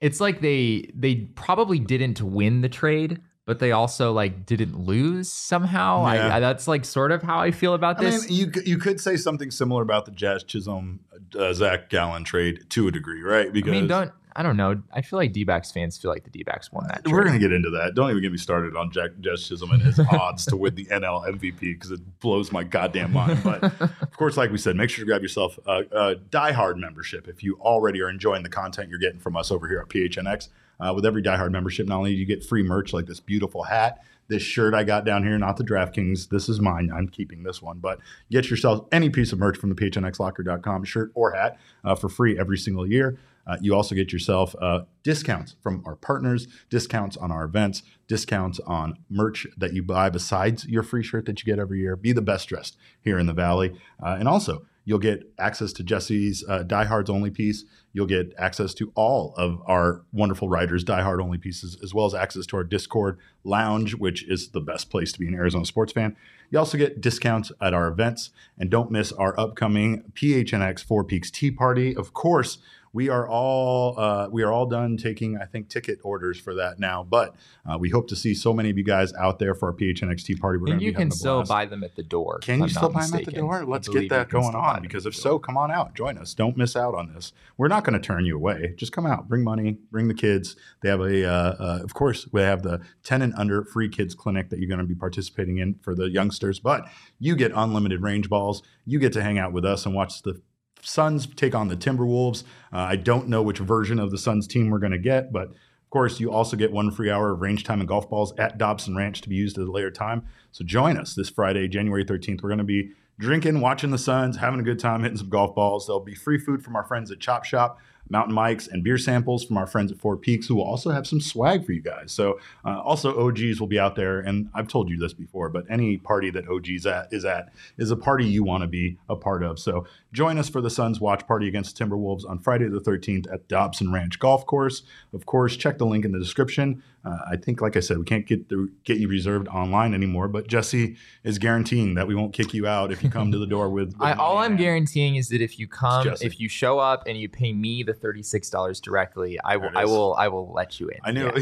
it's 0.00 0.20
like 0.20 0.40
they 0.40 0.90
they 0.94 1.14
probably 1.36 1.78
didn't 1.78 2.20
win 2.20 2.60
the 2.62 2.68
trade, 2.68 3.20
but 3.48 3.60
they 3.60 3.72
also 3.72 4.12
like 4.12 4.44
didn't 4.44 4.78
lose 4.78 5.32
somehow. 5.32 6.02
Yeah. 6.02 6.28
I, 6.28 6.36
I, 6.36 6.40
that's 6.40 6.68
like 6.68 6.84
sort 6.84 7.10
of 7.10 7.22
how 7.22 7.38
I 7.38 7.50
feel 7.50 7.72
about 7.72 7.98
I 7.98 8.02
mean, 8.02 8.10
this. 8.10 8.30
you 8.30 8.52
you 8.66 8.76
could 8.76 9.00
say 9.00 9.16
something 9.16 9.50
similar 9.50 9.80
about 9.80 10.04
the 10.04 10.10
Jazz 10.10 10.44
Chisholm 10.44 11.00
uh, 11.34 11.54
Zach 11.54 11.88
Gallen 11.88 12.24
trade 12.24 12.66
to 12.68 12.88
a 12.88 12.90
degree, 12.90 13.22
right? 13.22 13.50
Because 13.50 13.70
I 13.70 13.74
mean, 13.74 13.86
don't 13.86 14.12
I 14.36 14.42
don't 14.42 14.58
know. 14.58 14.82
I 14.92 15.00
feel 15.00 15.18
like 15.18 15.32
D-backs 15.32 15.72
fans 15.72 15.96
feel 15.96 16.10
like 16.10 16.24
the 16.24 16.30
D-backs 16.30 16.70
won 16.70 16.88
that. 16.88 17.08
We're 17.08 17.24
gonna 17.24 17.38
get 17.38 17.54
into 17.54 17.70
that. 17.70 17.94
Don't 17.94 18.10
even 18.10 18.20
get 18.20 18.32
me 18.32 18.36
started 18.36 18.76
on 18.76 18.90
Jack 18.90 19.12
Jess 19.20 19.48
Chisholm 19.48 19.70
and 19.70 19.80
his 19.80 19.98
odds 20.12 20.44
to 20.44 20.56
win 20.58 20.74
the 20.74 20.84
NL 20.84 21.26
MVP 21.26 21.58
because 21.60 21.90
it 21.90 22.20
blows 22.20 22.52
my 22.52 22.64
goddamn 22.64 23.14
mind. 23.14 23.40
But 23.42 23.64
of 23.80 24.12
course, 24.12 24.36
like 24.36 24.52
we 24.52 24.58
said, 24.58 24.76
make 24.76 24.90
sure 24.90 25.06
to 25.06 25.08
grab 25.08 25.22
yourself 25.22 25.58
a, 25.66 25.84
a 25.90 26.16
diehard 26.16 26.76
membership 26.76 27.26
if 27.28 27.42
you 27.42 27.56
already 27.62 28.02
are 28.02 28.10
enjoying 28.10 28.42
the 28.42 28.50
content 28.50 28.90
you're 28.90 28.98
getting 28.98 29.20
from 29.20 29.38
us 29.38 29.50
over 29.50 29.66
here 29.66 29.80
at 29.80 29.88
PHNX. 29.88 30.48
Uh, 30.80 30.92
with 30.94 31.04
every 31.04 31.22
diehard 31.22 31.50
membership, 31.50 31.88
not 31.88 31.98
only 31.98 32.12
do 32.12 32.16
you 32.16 32.26
get 32.26 32.44
free 32.44 32.62
merch 32.62 32.92
like 32.92 33.06
this 33.06 33.20
beautiful 33.20 33.64
hat, 33.64 33.98
this 34.28 34.42
shirt 34.42 34.74
I 34.74 34.84
got 34.84 35.04
down 35.04 35.24
here, 35.24 35.36
not 35.38 35.56
the 35.56 35.64
DraftKings. 35.64 36.28
This 36.28 36.48
is 36.48 36.60
mine. 36.60 36.90
I'm 36.94 37.08
keeping 37.08 37.42
this 37.42 37.60
one. 37.62 37.78
But 37.78 37.98
get 38.30 38.50
yourself 38.50 38.86
any 38.92 39.10
piece 39.10 39.32
of 39.32 39.38
merch 39.38 39.56
from 39.56 39.70
the 39.70 39.74
PHNXLocker.com, 39.74 40.84
shirt 40.84 41.10
or 41.14 41.32
hat, 41.32 41.58
uh, 41.84 41.94
for 41.94 42.08
free 42.08 42.38
every 42.38 42.58
single 42.58 42.86
year. 42.86 43.18
Uh, 43.46 43.56
you 43.62 43.74
also 43.74 43.94
get 43.94 44.12
yourself 44.12 44.54
uh, 44.60 44.80
discounts 45.02 45.56
from 45.62 45.82
our 45.86 45.96
partners, 45.96 46.46
discounts 46.68 47.16
on 47.16 47.32
our 47.32 47.44
events, 47.44 47.82
discounts 48.06 48.60
on 48.66 48.98
merch 49.08 49.46
that 49.56 49.72
you 49.72 49.82
buy 49.82 50.10
besides 50.10 50.66
your 50.66 50.82
free 50.82 51.02
shirt 51.02 51.24
that 51.24 51.40
you 51.40 51.46
get 51.46 51.58
every 51.58 51.80
year. 51.80 51.96
Be 51.96 52.12
the 52.12 52.20
best 52.20 52.48
dressed 52.48 52.76
here 53.00 53.18
in 53.18 53.26
the 53.26 53.32
Valley. 53.32 53.74
Uh, 54.02 54.16
and 54.18 54.28
also, 54.28 54.66
you'll 54.88 54.98
get 54.98 55.30
access 55.38 55.70
to 55.74 55.82
Jesse's 55.82 56.42
uh, 56.48 56.62
Diehards 56.62 57.10
only 57.10 57.28
piece. 57.28 57.66
You'll 57.92 58.06
get 58.06 58.32
access 58.38 58.72
to 58.72 58.90
all 58.94 59.34
of 59.36 59.60
our 59.66 60.00
wonderful 60.14 60.48
writers' 60.48 60.82
diehard 60.82 61.22
only 61.22 61.36
pieces, 61.36 61.76
as 61.82 61.92
well 61.92 62.06
as 62.06 62.14
access 62.14 62.46
to 62.46 62.56
our 62.56 62.64
Discord 62.64 63.18
lounge, 63.44 63.96
which 63.96 64.26
is 64.26 64.48
the 64.48 64.62
best 64.62 64.88
place 64.88 65.12
to 65.12 65.18
be 65.18 65.28
an 65.28 65.34
Arizona 65.34 65.66
sports 65.66 65.92
fan. 65.92 66.16
You 66.48 66.58
also 66.58 66.78
get 66.78 67.02
discounts 67.02 67.52
at 67.60 67.74
our 67.74 67.86
events, 67.86 68.30
and 68.58 68.70
don't 68.70 68.90
miss 68.90 69.12
our 69.12 69.38
upcoming 69.38 70.04
PHNX 70.14 70.82
Four 70.82 71.04
Peaks 71.04 71.30
Tee 71.30 71.50
Party. 71.50 71.94
Of 71.94 72.14
course, 72.14 72.56
we 72.92 73.08
are 73.08 73.28
all 73.28 73.98
uh, 73.98 74.28
we 74.30 74.42
are 74.42 74.52
all 74.52 74.66
done 74.66 74.96
taking 74.96 75.36
I 75.36 75.44
think 75.44 75.68
ticket 75.68 75.98
orders 76.02 76.38
for 76.38 76.54
that 76.54 76.78
now, 76.78 77.04
but 77.08 77.34
uh, 77.70 77.78
we 77.78 77.90
hope 77.90 78.08
to 78.08 78.16
see 78.16 78.34
so 78.34 78.52
many 78.52 78.70
of 78.70 78.78
you 78.78 78.84
guys 78.84 79.12
out 79.14 79.38
there 79.38 79.54
for 79.54 79.68
our 79.68 79.74
PHNX 79.74 80.24
Tee 80.24 80.34
Party. 80.34 80.58
We're 80.58 80.72
and 80.72 80.82
you 80.82 80.92
be 80.92 80.96
can 80.96 81.08
a 81.08 81.10
still 81.10 81.42
buy 81.44 81.66
them 81.66 81.84
at 81.84 81.96
the 81.96 82.02
door. 82.02 82.38
Can 82.40 82.58
you 82.58 82.64
I'm 82.64 82.70
still 82.70 82.82
not 82.82 82.92
buy 82.94 83.06
them 83.06 83.20
at 83.20 83.24
the 83.24 83.32
door? 83.32 83.64
Let's 83.64 83.88
get 83.88 84.08
that 84.10 84.28
going 84.28 84.54
on 84.54 84.82
because 84.82 85.06
if 85.06 85.14
so, 85.14 85.38
come 85.38 85.56
on 85.56 85.70
out, 85.70 85.94
join 85.94 86.18
us. 86.18 86.34
Don't 86.34 86.56
miss 86.56 86.76
out 86.76 86.94
on 86.94 87.12
this. 87.12 87.32
We're 87.56 87.68
not 87.68 87.84
going 87.84 88.00
to 88.00 88.04
turn 88.04 88.24
you 88.24 88.36
away. 88.36 88.74
Just 88.76 88.92
come 88.92 89.06
out, 89.06 89.28
bring 89.28 89.44
money, 89.44 89.78
bring 89.90 90.08
the 90.08 90.14
kids. 90.14 90.56
They 90.82 90.88
have 90.88 91.00
a, 91.00 91.28
uh, 91.28 91.54
uh, 91.58 91.80
of 91.82 91.94
course, 91.94 92.28
we 92.32 92.40
have 92.40 92.62
the 92.62 92.80
10 93.04 93.22
and 93.22 93.34
under 93.34 93.64
free 93.64 93.88
kids 93.88 94.14
clinic 94.14 94.50
that 94.50 94.58
you're 94.58 94.68
going 94.68 94.80
to 94.80 94.86
be 94.86 94.94
participating 94.94 95.58
in 95.58 95.74
for 95.82 95.94
the 95.94 96.08
youngsters, 96.10 96.60
but 96.60 96.86
you 97.18 97.36
get 97.36 97.52
unlimited 97.54 98.02
range 98.02 98.28
balls. 98.28 98.62
You 98.84 98.98
get 98.98 99.12
to 99.14 99.22
hang 99.22 99.38
out 99.38 99.52
with 99.52 99.64
us 99.64 99.86
and 99.86 99.94
watch 99.94 100.22
the 100.22 100.40
Suns 100.82 101.26
take 101.26 101.54
on 101.54 101.68
the 101.68 101.76
Timberwolves. 101.76 102.44
Uh, 102.72 102.78
I 102.78 102.96
don't 102.96 103.28
know 103.28 103.42
which 103.42 103.58
version 103.58 103.98
of 103.98 104.10
the 104.10 104.18
Suns 104.18 104.46
team 104.46 104.70
we're 104.70 104.78
going 104.78 104.92
to 104.92 104.98
get, 104.98 105.32
but 105.32 105.48
of 105.88 105.90
course, 105.90 106.20
you 106.20 106.30
also 106.30 106.56
get 106.56 106.70
one 106.70 106.90
free 106.90 107.10
hour 107.10 107.32
of 107.32 107.40
range 107.40 107.64
time 107.64 107.80
and 107.80 107.88
golf 107.88 108.10
balls 108.10 108.34
at 108.36 108.58
Dobson 108.58 108.94
Ranch 108.94 109.22
to 109.22 109.28
be 109.28 109.36
used 109.36 109.56
at 109.56 109.66
a 109.66 109.70
later 109.70 109.90
time. 109.90 110.26
So 110.52 110.64
join 110.64 110.98
us 110.98 111.14
this 111.14 111.30
Friday, 111.30 111.66
January 111.66 112.04
13th. 112.04 112.42
We're 112.42 112.50
going 112.50 112.58
to 112.58 112.64
be 112.64 112.92
drinking, 113.18 113.60
watching 113.60 113.90
the 113.90 113.98
Suns, 113.98 114.36
having 114.36 114.60
a 114.60 114.62
good 114.62 114.78
time, 114.78 115.02
hitting 115.02 115.16
some 115.16 115.30
golf 115.30 115.54
balls. 115.54 115.86
There'll 115.86 116.00
be 116.00 116.14
free 116.14 116.38
food 116.38 116.62
from 116.62 116.76
our 116.76 116.84
friends 116.84 117.10
at 117.10 117.20
Chop 117.20 117.44
Shop, 117.44 117.78
Mountain 118.10 118.34
Mike's, 118.34 118.66
and 118.66 118.82
beer 118.82 118.98
samples 118.98 119.44
from 119.44 119.56
our 119.56 119.66
friends 119.66 119.92
at 119.92 119.98
Four 119.98 120.16
Peaks, 120.16 120.46
who 120.46 120.56
will 120.56 120.64
also 120.64 120.90
have 120.90 121.06
some 121.06 121.20
swag 121.20 121.64
for 121.64 121.72
you 121.72 121.82
guys. 121.82 122.12
So 122.12 122.38
uh, 122.64 122.80
also 122.80 123.26
OGs 123.26 123.60
will 123.60 123.66
be 123.66 123.78
out 123.78 123.96
there, 123.96 124.20
and 124.20 124.48
I've 124.54 124.68
told 124.68 124.88
you 124.88 124.98
this 124.98 125.12
before, 125.12 125.48
but 125.48 125.64
any 125.70 125.96
party 125.96 126.30
that 126.30 126.48
OGs 126.48 126.86
at 126.86 127.12
is 127.12 127.24
at 127.24 127.52
is 127.76 127.90
a 127.90 127.96
party 127.96 128.24
you 128.24 128.44
want 128.44 128.62
to 128.62 128.68
be 128.68 128.98
a 129.08 129.16
part 129.16 129.42
of. 129.42 129.58
So 129.58 129.86
join 130.12 130.38
us 130.38 130.48
for 130.48 130.60
the 130.60 130.70
Suns 130.70 131.00
watch 131.00 131.26
party 131.26 131.48
against 131.48 131.76
the 131.76 131.84
Timberwolves 131.84 132.28
on 132.28 132.38
Friday 132.38 132.68
the 132.68 132.80
13th 132.80 133.32
at 133.32 133.48
Dobson 133.48 133.92
Ranch 133.92 134.18
Golf 134.18 134.46
Course. 134.46 134.82
Of 135.12 135.26
course, 135.26 135.56
check 135.56 135.78
the 135.78 135.86
link 135.86 136.04
in 136.04 136.12
the 136.12 136.18
description. 136.18 136.82
Uh, 137.08 137.18
I 137.30 137.36
think, 137.36 137.62
like 137.62 137.76
I 137.76 137.80
said, 137.80 137.96
we 137.98 138.04
can't 138.04 138.26
get 138.26 138.48
the, 138.50 138.70
get 138.84 138.98
you 138.98 139.08
reserved 139.08 139.48
online 139.48 139.94
anymore, 139.94 140.28
but 140.28 140.46
Jesse 140.46 140.96
is 141.24 141.38
guaranteeing 141.38 141.94
that 141.94 142.06
we 142.06 142.14
won't 142.14 142.34
kick 142.34 142.52
you 142.52 142.66
out 142.66 142.92
if 142.92 143.02
you 143.02 143.08
come 143.08 143.32
to 143.32 143.38
the 143.38 143.46
door 143.46 143.70
with. 143.70 143.94
with 143.94 144.02
I, 144.02 144.12
all 144.12 144.38
I'm 144.38 144.50
hand. 144.52 144.58
guaranteeing 144.58 145.16
is 145.16 145.28
that 145.30 145.40
if 145.40 145.58
you 145.58 145.66
come, 145.66 146.06
if 146.20 146.38
you 146.38 146.48
show 146.48 146.78
up 146.78 147.04
and 147.06 147.16
you 147.16 147.28
pay 147.28 147.52
me 147.52 147.82
the 147.82 147.94
thirty 147.94 148.22
six 148.22 148.50
dollars 148.50 148.78
directly, 148.80 149.38
I 149.42 149.56
will, 149.56 149.70
I 149.74 149.84
will, 149.86 150.14
I 150.16 150.28
will 150.28 150.52
let 150.52 150.80
you 150.80 150.88
in. 150.88 150.98
I 151.02 151.12
knew 151.12 151.32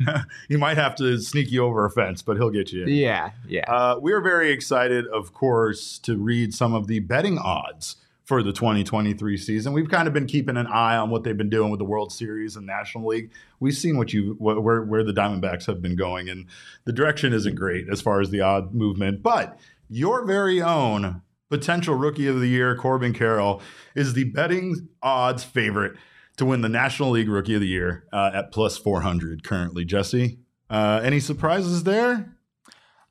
Yeah, 0.00 0.24
he 0.48 0.56
might 0.56 0.76
have 0.76 0.94
to 0.96 1.18
sneak 1.18 1.50
you 1.50 1.64
over 1.64 1.86
a 1.86 1.90
fence, 1.90 2.20
but 2.20 2.36
he'll 2.36 2.50
get 2.50 2.70
you 2.72 2.82
in. 2.82 2.88
yeah. 2.88 3.30
yeah. 3.48 3.64
Uh, 3.68 3.98
we 4.00 4.12
are 4.12 4.20
very 4.20 4.50
excited, 4.50 5.06
of 5.06 5.32
course, 5.32 5.98
to 6.00 6.18
read 6.18 6.52
some 6.52 6.74
of 6.74 6.86
the 6.86 6.98
betting 6.98 7.38
odds 7.38 7.96
for 8.32 8.42
the 8.42 8.50
2023 8.50 9.36
season. 9.36 9.74
We've 9.74 9.90
kind 9.90 10.08
of 10.08 10.14
been 10.14 10.24
keeping 10.24 10.56
an 10.56 10.66
eye 10.66 10.96
on 10.96 11.10
what 11.10 11.22
they've 11.22 11.36
been 11.36 11.50
doing 11.50 11.70
with 11.70 11.76
the 11.76 11.84
World 11.84 12.10
Series 12.10 12.56
and 12.56 12.64
National 12.64 13.06
League. 13.08 13.30
We've 13.60 13.74
seen 13.74 13.98
what 13.98 14.14
you 14.14 14.36
wh- 14.38 14.64
where 14.64 14.82
where 14.84 15.04
the 15.04 15.12
Diamondbacks 15.12 15.66
have 15.66 15.82
been 15.82 15.96
going, 15.96 16.30
and 16.30 16.46
the 16.86 16.94
direction 16.94 17.34
isn't 17.34 17.56
great 17.56 17.90
as 17.90 18.00
far 18.00 18.22
as 18.22 18.30
the 18.30 18.40
odd 18.40 18.72
movement. 18.72 19.22
But 19.22 19.60
your 19.90 20.24
very 20.24 20.62
own 20.62 21.20
potential 21.50 21.94
Rookie 21.94 22.26
of 22.26 22.40
the 22.40 22.46
Year, 22.46 22.74
Corbin 22.74 23.12
Carroll, 23.12 23.60
is 23.94 24.14
the 24.14 24.24
betting 24.24 24.88
odds 25.02 25.44
favorite 25.44 25.98
to 26.38 26.46
win 26.46 26.62
the 26.62 26.70
National 26.70 27.10
League 27.10 27.28
Rookie 27.28 27.56
of 27.56 27.60
the 27.60 27.68
Year 27.68 28.06
uh, 28.14 28.30
at 28.32 28.50
plus 28.50 28.78
400 28.78 29.44
currently. 29.44 29.84
Jesse, 29.84 30.38
uh, 30.70 31.02
any 31.04 31.20
surprises 31.20 31.82
there? 31.82 32.34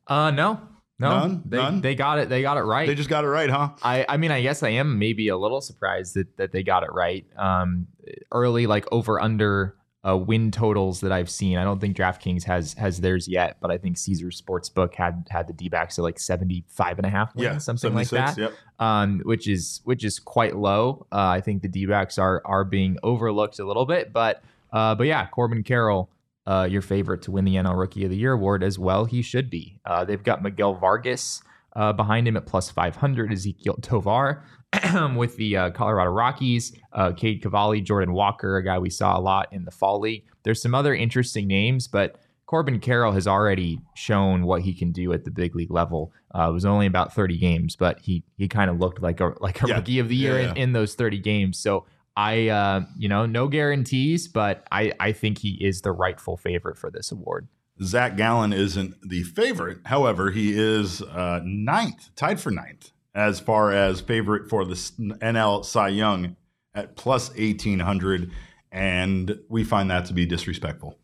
Uh, 0.07 0.31
no, 0.31 0.61
no, 1.01 1.09
None? 1.09 1.43
They, 1.45 1.57
None? 1.57 1.81
they 1.81 1.95
got 1.95 2.19
it. 2.19 2.29
They 2.29 2.41
got 2.41 2.57
it 2.57 2.61
right. 2.61 2.87
They 2.87 2.95
just 2.95 3.09
got 3.09 3.23
it 3.23 3.27
right, 3.27 3.49
huh? 3.49 3.71
I, 3.83 4.05
I 4.07 4.17
mean, 4.17 4.31
I 4.31 4.41
guess 4.41 4.63
I 4.63 4.69
am 4.69 4.99
maybe 4.99 5.27
a 5.27 5.37
little 5.37 5.59
surprised 5.59 6.13
that, 6.13 6.37
that 6.37 6.51
they 6.51 6.63
got 6.63 6.83
it 6.83 6.91
right. 6.93 7.25
Um, 7.37 7.87
early 8.31 8.67
like 8.67 8.85
over 8.91 9.19
under 9.19 9.75
uh, 10.07 10.17
win 10.17 10.51
totals 10.51 11.01
that 11.01 11.11
I've 11.11 11.29
seen. 11.29 11.57
I 11.57 11.63
don't 11.63 11.79
think 11.79 11.95
DraftKings 11.95 12.43
has 12.43 12.73
has 12.75 13.01
theirs 13.01 13.27
yet, 13.27 13.57
but 13.61 13.71
I 13.71 13.77
think 13.77 13.97
Caesars 13.97 14.41
Sportsbook 14.41 14.95
had 14.95 15.27
had 15.29 15.47
the 15.47 15.53
D 15.53 15.69
backs 15.69 15.99
at 15.99 16.03
like 16.03 16.19
75 16.19 16.97
and 16.99 17.05
a 17.05 17.09
half 17.09 17.35
wins, 17.35 17.65
something 17.65 17.93
like 17.93 18.09
that. 18.09 18.37
Yep. 18.37 18.53
Um, 18.79 19.21
which 19.25 19.47
is 19.47 19.81
which 19.83 20.03
is 20.03 20.19
quite 20.19 20.55
low. 20.55 21.05
Uh, 21.11 21.27
I 21.27 21.41
think 21.41 21.61
the 21.61 21.67
D 21.67 21.85
backs 21.85 22.17
are 22.17 22.41
are 22.45 22.63
being 22.63 22.97
overlooked 23.03 23.59
a 23.59 23.65
little 23.65 23.85
bit, 23.85 24.11
but 24.11 24.43
uh, 24.71 24.95
but 24.95 25.07
yeah, 25.07 25.27
Corbin 25.27 25.63
Carroll. 25.63 26.09
Uh, 26.47 26.67
your 26.69 26.81
favorite 26.81 27.21
to 27.23 27.31
win 27.31 27.45
the 27.45 27.55
NL 27.55 27.77
Rookie 27.77 28.03
of 28.03 28.09
the 28.09 28.17
Year 28.17 28.33
award 28.33 28.63
as 28.63 28.79
well. 28.79 29.05
He 29.05 29.21
should 29.21 29.49
be. 29.49 29.79
Uh, 29.85 30.03
they've 30.03 30.23
got 30.23 30.41
Miguel 30.41 30.73
Vargas 30.73 31.43
uh, 31.75 31.93
behind 31.93 32.27
him 32.27 32.35
at 32.35 32.45
plus 32.47 32.71
500, 32.71 33.29
Ezequiel 33.31 33.81
Tovar 33.81 34.43
with 35.15 35.37
the 35.37 35.55
uh, 35.55 35.69
Colorado 35.69 36.09
Rockies, 36.11 36.73
uh, 36.93 37.11
Cade 37.11 37.41
Cavalli, 37.43 37.79
Jordan 37.81 38.13
Walker, 38.13 38.57
a 38.57 38.63
guy 38.63 38.79
we 38.79 38.89
saw 38.89 39.17
a 39.17 39.21
lot 39.21 39.49
in 39.51 39.65
the 39.65 39.71
fall 39.71 39.99
league. 39.99 40.23
There's 40.43 40.61
some 40.61 40.73
other 40.73 40.95
interesting 40.95 41.47
names, 41.47 41.87
but 41.87 42.19
Corbin 42.47 42.79
Carroll 42.79 43.11
has 43.13 43.27
already 43.27 43.79
shown 43.93 44.43
what 44.43 44.63
he 44.63 44.73
can 44.73 44.91
do 44.91 45.13
at 45.13 45.23
the 45.23 45.31
big 45.31 45.55
league 45.55 45.71
level. 45.71 46.11
Uh, 46.35 46.49
it 46.49 46.53
was 46.53 46.65
only 46.65 46.87
about 46.87 47.13
30 47.13 47.37
games, 47.37 47.75
but 47.75 47.99
he 47.99 48.23
he 48.37 48.47
kind 48.47 48.69
of 48.69 48.79
looked 48.79 49.01
like 49.01 49.19
a 49.21 49.33
like 49.39 49.61
a 49.63 49.67
Yeah. 49.67 49.75
rookie 49.75 49.99
of 49.99 50.09
the 50.09 50.15
year 50.15 50.41
Yeah, 50.41 50.51
In, 50.51 50.57
in 50.57 50.73
those 50.73 50.95
30 50.95 51.19
games. 51.19 51.59
So 51.59 51.85
I, 52.15 52.49
uh, 52.49 52.81
you 52.97 53.07
know, 53.07 53.25
no 53.25 53.47
guarantees, 53.47 54.27
but 54.27 54.65
I 54.71 54.91
I 54.99 55.11
think 55.13 55.37
he 55.39 55.57
is 55.63 55.81
the 55.81 55.91
rightful 55.91 56.37
favorite 56.37 56.77
for 56.77 56.91
this 56.91 57.11
award. 57.11 57.47
Zach 57.81 58.15
Gallen 58.17 58.53
isn't 58.53 58.95
the 59.07 59.23
favorite. 59.23 59.79
However, 59.85 60.29
he 60.31 60.53
is 60.57 61.01
uh, 61.01 61.41
ninth, 61.43 62.09
tied 62.15 62.39
for 62.39 62.51
ninth, 62.51 62.91
as 63.15 63.39
far 63.39 63.71
as 63.71 64.01
favorite 64.01 64.49
for 64.49 64.65
the 64.65 64.73
NL 64.75 65.65
Cy 65.65 65.87
Young 65.87 66.35
at 66.75 66.95
plus 66.95 67.29
1800. 67.29 68.29
And 68.71 69.39
we 69.49 69.63
find 69.63 69.89
that 69.89 70.05
to 70.05 70.13
be 70.13 70.25
disrespectful. 70.25 70.97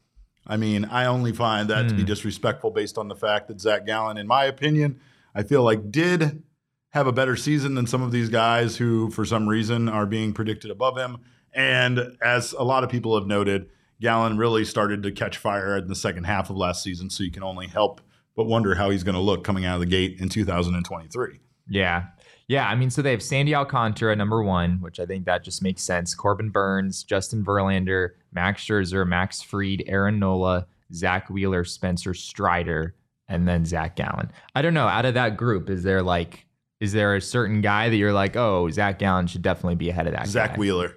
I 0.46 0.56
mean, 0.56 0.86
I 0.86 1.06
only 1.06 1.34
find 1.34 1.70
that 1.70 1.90
to 1.90 1.96
be 1.96 2.02
Hmm. 2.04 2.08
disrespectful 2.08 2.72
based 2.72 2.98
on 2.98 3.08
the 3.10 3.16
fact 3.16 3.48
that 3.50 3.60
Zach 3.60 3.86
Gallen, 3.86 4.18
in 4.18 4.28
my 4.28 4.46
opinion, 4.46 5.00
I 5.36 5.44
feel 5.44 5.64
like 5.64 5.92
did 5.92 6.44
have 6.92 7.08
a 7.08 7.12
better 7.12 7.36
season 7.36 7.76
than 7.76 7.88
some 7.88 8.02
of 8.02 8.12
these 8.12 8.30
guys 8.30 8.78
who, 8.78 9.10
for 9.12 9.26
some 9.26 9.48
reason, 9.48 9.90
are 9.90 10.06
being 10.06 10.34
predicted 10.34 10.72
above 10.72 10.98
him. 10.98 11.18
And 11.54 12.18
as 12.22 12.54
a 12.54 12.64
lot 12.64 12.84
of 12.84 12.90
people 12.90 13.18
have 13.18 13.28
noted, 13.28 13.70
Gallen 14.00 14.38
really 14.38 14.64
started 14.64 15.04
to 15.04 15.12
catch 15.12 15.38
fire 15.38 15.78
in 15.78 15.88
the 15.88 15.96
second 15.96 16.26
half 16.26 16.50
of 16.50 16.58
last 16.58 16.84
season. 16.84 17.10
So 17.10 17.24
you 17.24 17.32
can 17.32 17.44
only 17.44 17.68
help 17.68 18.02
but 18.36 18.46
wonder 18.46 18.76
how 18.76 18.92
he's 18.92 19.04
going 19.04 19.16
to 19.16 19.22
look 19.22 19.44
coming 19.44 19.66
out 19.66 19.76
of 19.76 19.80
the 19.82 19.88
gate 19.88 20.22
in 20.22 20.30
2023. 20.30 21.40
Yeah. 21.70 22.04
Yeah, 22.48 22.70
I 22.70 22.76
mean, 22.76 22.90
so 22.90 23.02
they 23.02 23.12
have 23.12 23.24
Sandy 23.24 23.54
Alcantara 23.54 24.16
number 24.16 24.42
one, 24.42 24.80
which 24.80 25.02
I 25.02 25.06
think 25.06 25.26
that 25.26 25.44
just 25.44 25.62
makes 25.62 25.84
sense. 25.84 26.16
Corbin 26.16 26.50
Burnes, 26.50 27.04
Justin 27.04 27.44
Verlander, 27.44 28.12
Max 28.32 28.64
Scherzer, 28.64 29.06
Max 29.06 29.42
Fried, 29.42 29.84
Aaron 29.88 30.18
Nola, 30.18 30.66
Zack 30.94 31.30
Wheeler, 31.30 31.66
Spencer 31.66 32.14
Strider, 32.14 32.96
and 33.28 33.46
then 33.46 33.66
Zach 33.66 33.98
Gallen. 33.98 34.32
I 34.56 34.62
don't 34.62 34.74
know. 34.74 34.88
Out 34.88 35.06
of 35.06 35.16
that 35.16 35.36
group, 35.36 35.70
is 35.70 35.84
there 35.84 36.02
like, 36.02 36.47
is 36.80 36.94
there 36.94 37.16
a 37.16 37.22
certain 37.22 37.62
guy 37.62 37.90
that 37.90 37.96
you're 37.96 38.14
like, 38.14 38.36
oh, 38.36 38.70
Zach 38.70 39.00
Gallen 39.00 39.28
should 39.28 39.42
definitely 39.42 39.76
be 39.76 39.90
ahead 39.90 40.08
of 40.08 40.14
that 40.14 40.28
Zach 40.28 40.52
guy? 40.52 40.58
Wheeler, 40.58 40.96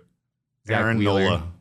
Zach 0.66 0.80
Aaron 0.80 0.98
Wheeler. 0.98 1.24
Nola, 1.24 1.52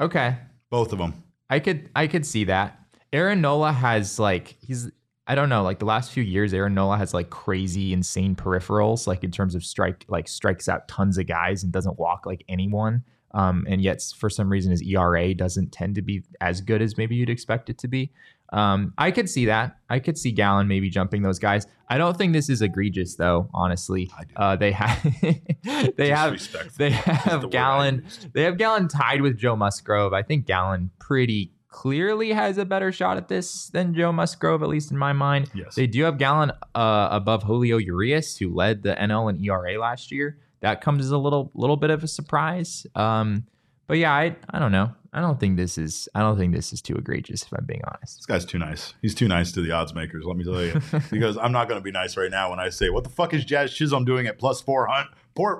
Okay, 0.00 0.36
both 0.70 0.92
of 0.92 0.98
them. 0.98 1.22
I 1.50 1.60
could 1.60 1.90
I 1.94 2.06
could 2.06 2.24
see 2.26 2.44
that. 2.44 2.78
Aaron 3.12 3.40
Nola 3.40 3.72
has 3.72 4.18
like 4.18 4.56
he's 4.60 4.90
I 5.26 5.34
don't 5.34 5.48
know 5.48 5.62
like 5.62 5.78
the 5.78 5.84
last 5.86 6.12
few 6.12 6.22
years 6.22 6.54
Aaron 6.54 6.74
Nola 6.74 6.96
has 6.98 7.14
like 7.14 7.30
crazy 7.30 7.92
insane 7.92 8.34
peripherals 8.34 9.06
like 9.06 9.24
in 9.24 9.30
terms 9.30 9.54
of 9.54 9.64
strike 9.64 10.04
like 10.08 10.28
strikes 10.28 10.68
out 10.68 10.88
tons 10.88 11.18
of 11.18 11.26
guys 11.26 11.62
and 11.64 11.72
doesn't 11.72 11.98
walk 11.98 12.26
like 12.26 12.44
anyone. 12.48 13.02
Um, 13.34 13.66
and 13.68 13.82
yet 13.82 14.02
for 14.16 14.30
some 14.30 14.48
reason 14.48 14.70
his 14.70 14.82
ERA 14.82 15.34
doesn't 15.34 15.70
tend 15.70 15.96
to 15.96 16.02
be 16.02 16.22
as 16.40 16.60
good 16.60 16.80
as 16.80 16.96
maybe 16.96 17.14
you'd 17.14 17.28
expect 17.28 17.68
it 17.68 17.78
to 17.78 17.88
be. 17.88 18.10
Um, 18.52 18.94
I 18.96 19.10
could 19.10 19.28
see 19.28 19.46
that. 19.46 19.76
I 19.90 19.98
could 19.98 20.16
see 20.16 20.32
Gallen 20.32 20.68
maybe 20.68 20.88
jumping 20.88 21.22
those 21.22 21.38
guys. 21.38 21.66
I 21.88 21.98
don't 21.98 22.16
think 22.16 22.32
this 22.32 22.48
is 22.48 22.62
egregious 22.62 23.16
though. 23.16 23.48
Honestly, 23.52 24.10
uh, 24.36 24.56
they 24.56 24.72
have 24.72 25.02
they 25.96 26.08
have 26.10 26.38
they 26.76 26.90
have 26.90 27.50
Gallen. 27.50 28.06
They 28.32 28.42
have 28.42 28.58
Gallen 28.58 28.88
tied 28.88 29.22
with 29.22 29.38
Joe 29.38 29.56
Musgrove. 29.56 30.12
I 30.12 30.22
think 30.22 30.46
Gallen 30.46 30.90
pretty 30.98 31.52
clearly 31.68 32.32
has 32.32 32.58
a 32.58 32.64
better 32.64 32.90
shot 32.90 33.16
at 33.16 33.28
this 33.28 33.68
than 33.68 33.94
Joe 33.94 34.12
Musgrove, 34.12 34.62
at 34.62 34.68
least 34.68 34.90
in 34.90 34.98
my 34.98 35.12
mind. 35.12 35.50
Yes. 35.54 35.74
They 35.74 35.86
do 35.86 36.02
have 36.04 36.18
Gallen 36.18 36.50
uh, 36.74 37.08
above 37.10 37.42
Julio 37.42 37.76
Urias, 37.76 38.36
who 38.36 38.54
led 38.54 38.82
the 38.82 38.94
NL 38.94 39.30
and 39.30 39.44
ERA 39.44 39.78
last 39.78 40.10
year. 40.10 40.38
That 40.60 40.80
comes 40.80 41.04
as 41.04 41.10
a 41.12 41.18
little 41.18 41.52
little 41.54 41.76
bit 41.76 41.90
of 41.90 42.02
a 42.02 42.08
surprise. 42.08 42.86
Um, 42.94 43.46
but 43.86 43.98
yeah, 43.98 44.12
I 44.12 44.36
I 44.50 44.58
don't 44.58 44.72
know. 44.72 44.92
I 45.18 45.20
don't 45.20 45.40
think 45.40 45.56
this 45.56 45.76
is 45.78 46.08
I 46.14 46.20
don't 46.20 46.38
think 46.38 46.54
this 46.54 46.72
is 46.72 46.80
too 46.80 46.94
egregious 46.94 47.42
if 47.42 47.52
I'm 47.52 47.64
being 47.64 47.82
honest. 47.88 48.18
This 48.18 48.26
guy's 48.26 48.44
too 48.44 48.58
nice. 48.58 48.94
He's 49.02 49.16
too 49.16 49.26
nice 49.26 49.50
to 49.52 49.60
the 49.60 49.72
odds 49.72 49.92
makers. 49.92 50.24
Let 50.24 50.36
me 50.36 50.44
tell 50.44 50.62
you, 50.62 50.80
because 51.10 51.36
I'm 51.36 51.50
not 51.50 51.68
going 51.68 51.80
to 51.80 51.84
be 51.84 51.90
nice 51.90 52.16
right 52.16 52.30
now 52.30 52.50
when 52.50 52.60
I 52.60 52.68
say, 52.68 52.88
"What 52.88 53.02
the 53.02 53.10
fuck 53.10 53.34
is 53.34 53.44
Jazz 53.44 53.74
Chisholm 53.74 54.04
doing 54.04 54.28
at 54.28 54.38
plus 54.38 54.60
four 54.60 54.86
hundred, 54.86 55.10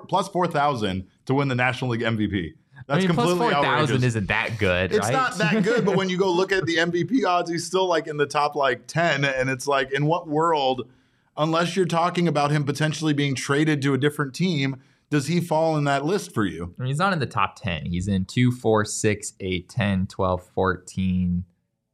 plus 0.08 0.28
four 0.28 0.46
thousand 0.46 1.08
to 1.26 1.34
win 1.34 1.48
the 1.48 1.56
National 1.56 1.90
League 1.90 2.02
MVP?" 2.02 2.54
That's 2.86 2.98
I 2.98 2.98
mean, 3.00 3.08
completely 3.08 3.38
four 3.38 3.50
thousand 3.50 4.04
isn't 4.04 4.28
that 4.28 4.58
good. 4.58 4.92
It's 4.92 5.00
right? 5.00 5.12
not 5.12 5.36
that 5.38 5.64
good, 5.64 5.84
but 5.84 5.96
when 5.96 6.08
you 6.10 6.18
go 6.18 6.30
look 6.30 6.52
at 6.52 6.64
the 6.64 6.76
MVP 6.76 7.26
odds, 7.26 7.50
he's 7.50 7.66
still 7.66 7.86
like 7.86 8.06
in 8.06 8.16
the 8.16 8.26
top 8.26 8.54
like 8.54 8.86
10. 8.86 9.24
And 9.24 9.50
it's 9.50 9.66
like, 9.66 9.90
in 9.92 10.06
what 10.06 10.28
world, 10.28 10.88
unless 11.36 11.76
you're 11.76 11.86
talking 11.86 12.28
about 12.28 12.50
him 12.50 12.64
potentially 12.64 13.12
being 13.12 13.34
traded 13.34 13.82
to 13.82 13.94
a 13.94 13.98
different 13.98 14.34
team, 14.34 14.80
does 15.10 15.26
he 15.26 15.40
fall 15.40 15.76
in 15.76 15.84
that 15.84 16.04
list 16.04 16.34
for 16.34 16.44
you? 16.44 16.74
I 16.78 16.82
mean, 16.82 16.88
he's 16.88 16.98
not 16.98 17.12
in 17.12 17.18
the 17.18 17.26
top 17.26 17.56
10. 17.60 17.86
He's 17.86 18.08
in 18.08 18.24
2, 18.26 18.52
4, 18.52 18.84
6, 18.84 19.32
8, 19.40 19.68
10, 19.68 20.06
12, 20.06 20.46
14. 20.54 21.44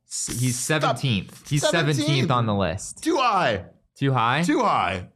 S- 0.09 0.39
He's 0.41 0.59
Stop. 0.59 0.97
17th. 0.97 1.49
He's 1.49 1.65
17th. 1.65 2.05
17th 2.27 2.31
on 2.31 2.47
the 2.47 2.55
list. 2.55 3.03
Too 3.03 3.17
high. 3.17 3.67
Too 3.97 4.13
high? 4.13 4.43
Too 4.43 4.61
high. 4.63 5.09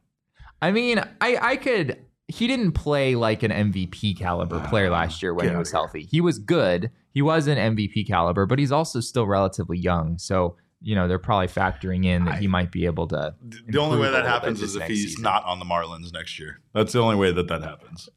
I 0.61 0.71
mean, 0.71 0.99
I, 1.21 1.37
I 1.41 1.55
could. 1.57 1.97
He 2.27 2.47
didn't 2.47 2.73
play 2.73 3.15
like 3.15 3.43
an 3.43 3.51
MVP 3.51 4.17
caliber 4.17 4.61
ah, 4.63 4.69
player 4.69 4.89
last 4.89 5.23
year 5.23 5.33
when 5.33 5.49
he 5.49 5.55
was 5.55 5.71
healthy. 5.71 6.03
He 6.03 6.21
was 6.21 6.37
good. 6.37 6.91
He 7.11 7.21
was 7.21 7.47
an 7.47 7.57
MVP 7.75 8.07
caliber, 8.07 8.45
but 8.45 8.59
he's 8.59 8.71
also 8.71 8.99
still 8.99 9.25
relatively 9.25 9.77
young. 9.77 10.17
So, 10.19 10.55
you 10.81 10.95
know, 10.95 11.07
they're 11.07 11.19
probably 11.19 11.47
factoring 11.47 12.05
in 12.05 12.25
that 12.25 12.39
he 12.39 12.47
might 12.47 12.71
be 12.71 12.85
able 12.85 13.07
to. 13.07 13.35
The 13.67 13.79
only 13.79 13.99
way 13.99 14.11
that 14.11 14.25
happens 14.25 14.61
is 14.61 14.75
if 14.75 14.83
he's 14.83 15.09
season. 15.09 15.23
not 15.23 15.43
on 15.45 15.59
the 15.59 15.65
Marlins 15.65 16.13
next 16.13 16.39
year. 16.39 16.61
That's 16.73 16.93
the 16.93 16.99
only 16.99 17.15
way 17.15 17.31
that 17.31 17.47
that 17.47 17.63
happens. 17.63 18.09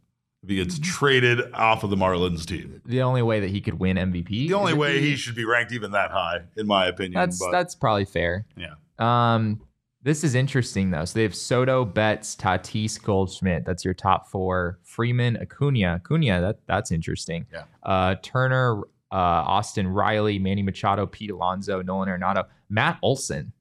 If 0.43 0.49
he 0.49 0.57
gets 0.57 0.79
traded 0.79 1.53
off 1.55 1.85
of 1.85 1.91
the 1.91 1.97
Marlins 1.97 2.45
team. 2.45 2.83
The 2.85 3.03
only 3.03 3.23
way 3.23 3.41
that 3.41 3.51
he 3.51 3.61
could 3.61 3.79
win 3.79 3.97
MVP. 3.97 4.49
The 4.49 4.55
only 4.55 4.75
way 4.75 5.01
he 5.01 5.15
should 5.17 5.37
be 5.37 5.45
ranked 5.45 5.73
even 5.73 5.93
that 5.93 6.11
high, 6.11 6.43
in 6.57 6.67
my 6.67 6.87
opinion. 6.87 7.15
That's 7.15 7.39
but 7.39 7.53
that's 7.53 7.75
probably 7.75 8.05
fair. 8.05 8.47
yeah. 8.57 8.75
Um, 8.99 9.61
this 10.05 10.25
is 10.25 10.35
interesting 10.35 10.91
though. 10.91 11.05
So 11.05 11.19
they 11.19 11.23
have 11.23 11.35
Soto, 11.35 11.85
Betts, 11.85 12.35
Tatis, 12.35 13.01
Goldschmidt. 13.01 13.65
That's 13.65 13.85
your 13.85 13.95
top 13.95 14.29
four. 14.29 14.81
Freeman, 14.83 15.37
Acuna, 15.37 15.95
Acuna. 15.95 16.41
That 16.41 16.59
that's 16.67 16.91
interesting. 16.91 17.47
Yeah. 17.53 17.65
Uh, 17.85 18.17
Turner, 18.21 18.83
uh, 19.13 19.45
Austin 19.47 19.87
Riley, 19.87 20.39
Manny 20.39 20.63
Machado, 20.63 21.07
Pete 21.07 21.31
Alonso, 21.31 21.83
Nolan 21.83 22.09
Arenado, 22.09 22.47
Matt 22.71 22.99
Olson, 23.03 23.53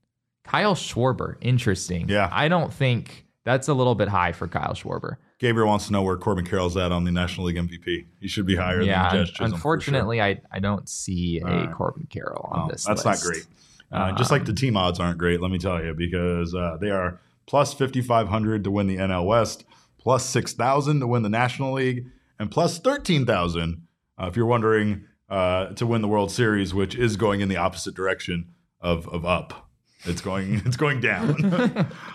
Kyle 0.44 0.76
Schwarber. 0.76 1.36
Interesting. 1.42 2.08
Yeah. 2.10 2.30
I 2.32 2.48
don't 2.48 2.74
think 2.74 3.26
that's 3.44 3.68
a 3.68 3.74
little 3.74 3.96
bit 3.96 4.08
high 4.08 4.32
for 4.32 4.48
Kyle 4.48 4.74
Schwarber. 4.74 5.18
Gabriel 5.40 5.68
wants 5.68 5.88
to 5.88 5.92
know 5.92 6.04
where 6.04 6.18
Corbin 6.18 6.46
Carroll's 6.46 6.78
at 6.78 6.92
on 6.92 7.04
the 7.04 7.12
National 7.12 7.48
League 7.48 7.58
MVP. 7.58 8.06
He 8.20 8.28
should 8.28 8.46
be 8.46 8.56
higher 8.56 8.82
yeah. 8.82 9.10
than 9.10 9.26
Jazz 9.26 9.30
Chisholm. 9.32 9.34
for 9.34 9.50
sure. 9.50 9.56
unfortunately, 9.56 10.22
I 10.22 10.40
I 10.52 10.60
don't 10.60 10.88
see 10.88 11.40
a 11.40 11.46
right. 11.46 11.72
Corbin 11.74 12.08
Carroll 12.10 12.48
on 12.52 12.60
Well, 12.60 12.70
this. 12.70 12.86
that's 12.86 13.04
list. 13.06 13.24
not 13.26 13.32
great. 13.32 13.48
Uh, 13.92 14.12
just 14.14 14.32
like 14.32 14.46
the 14.46 14.54
team 14.54 14.78
odds 14.78 15.00
aren't 15.00 15.18
great, 15.18 15.42
let 15.42 15.52
me 15.52 15.58
tell 15.58 15.84
you, 15.84 15.94
because 15.94 16.56
uh, 16.56 16.78
they 16.80 16.92
are 16.92 17.20
plus 17.46 17.74
5,500 17.74 18.64
to 18.64 18.72
win 18.72 18.88
the 18.88 18.96
NL 18.98 19.26
West, 19.26 19.66
plus 19.98 20.26
6,000 20.28 21.02
to 21.02 21.08
win 21.08 21.24
the 21.24 21.30
National 21.30 21.74
League, 21.74 22.06
and 22.40 22.50
plus 22.50 22.80
13,000 22.80 23.86
uh, 24.18 24.28
if 24.28 24.38
you're 24.38 24.46
wondering 24.46 25.04
uh, 25.32 25.68
to 25.76 25.88
win 25.88 26.02
the 26.02 26.10
World 26.10 26.30
Series, 26.30 26.74
which 26.74 26.94
is 26.94 27.16
going 27.16 27.40
in 27.40 27.48
the 27.48 27.56
opposite 27.56 27.96
direction 27.96 28.50
of, 28.82 29.08
of 29.08 29.26
up. 29.26 29.70
It's 30.04 30.20
going 30.20 30.56
it's 30.66 30.78
going 30.78 31.00
down. 31.00 31.36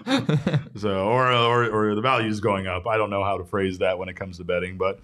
so 0.76 1.06
or, 1.06 1.32
or 1.32 1.64
or 1.64 1.94
the 1.94 2.02
value 2.02 2.28
is 2.28 2.40
going 2.40 2.66
up. 2.66 2.86
I 2.86 2.96
don't 2.96 3.10
know 3.10 3.24
how 3.24 3.38
to 3.38 3.44
phrase 3.44 3.78
that 3.78 3.98
when 3.98 4.08
it 4.08 4.14
comes 4.14 4.36
to 4.38 4.44
betting, 4.44 4.76
but 4.76 5.00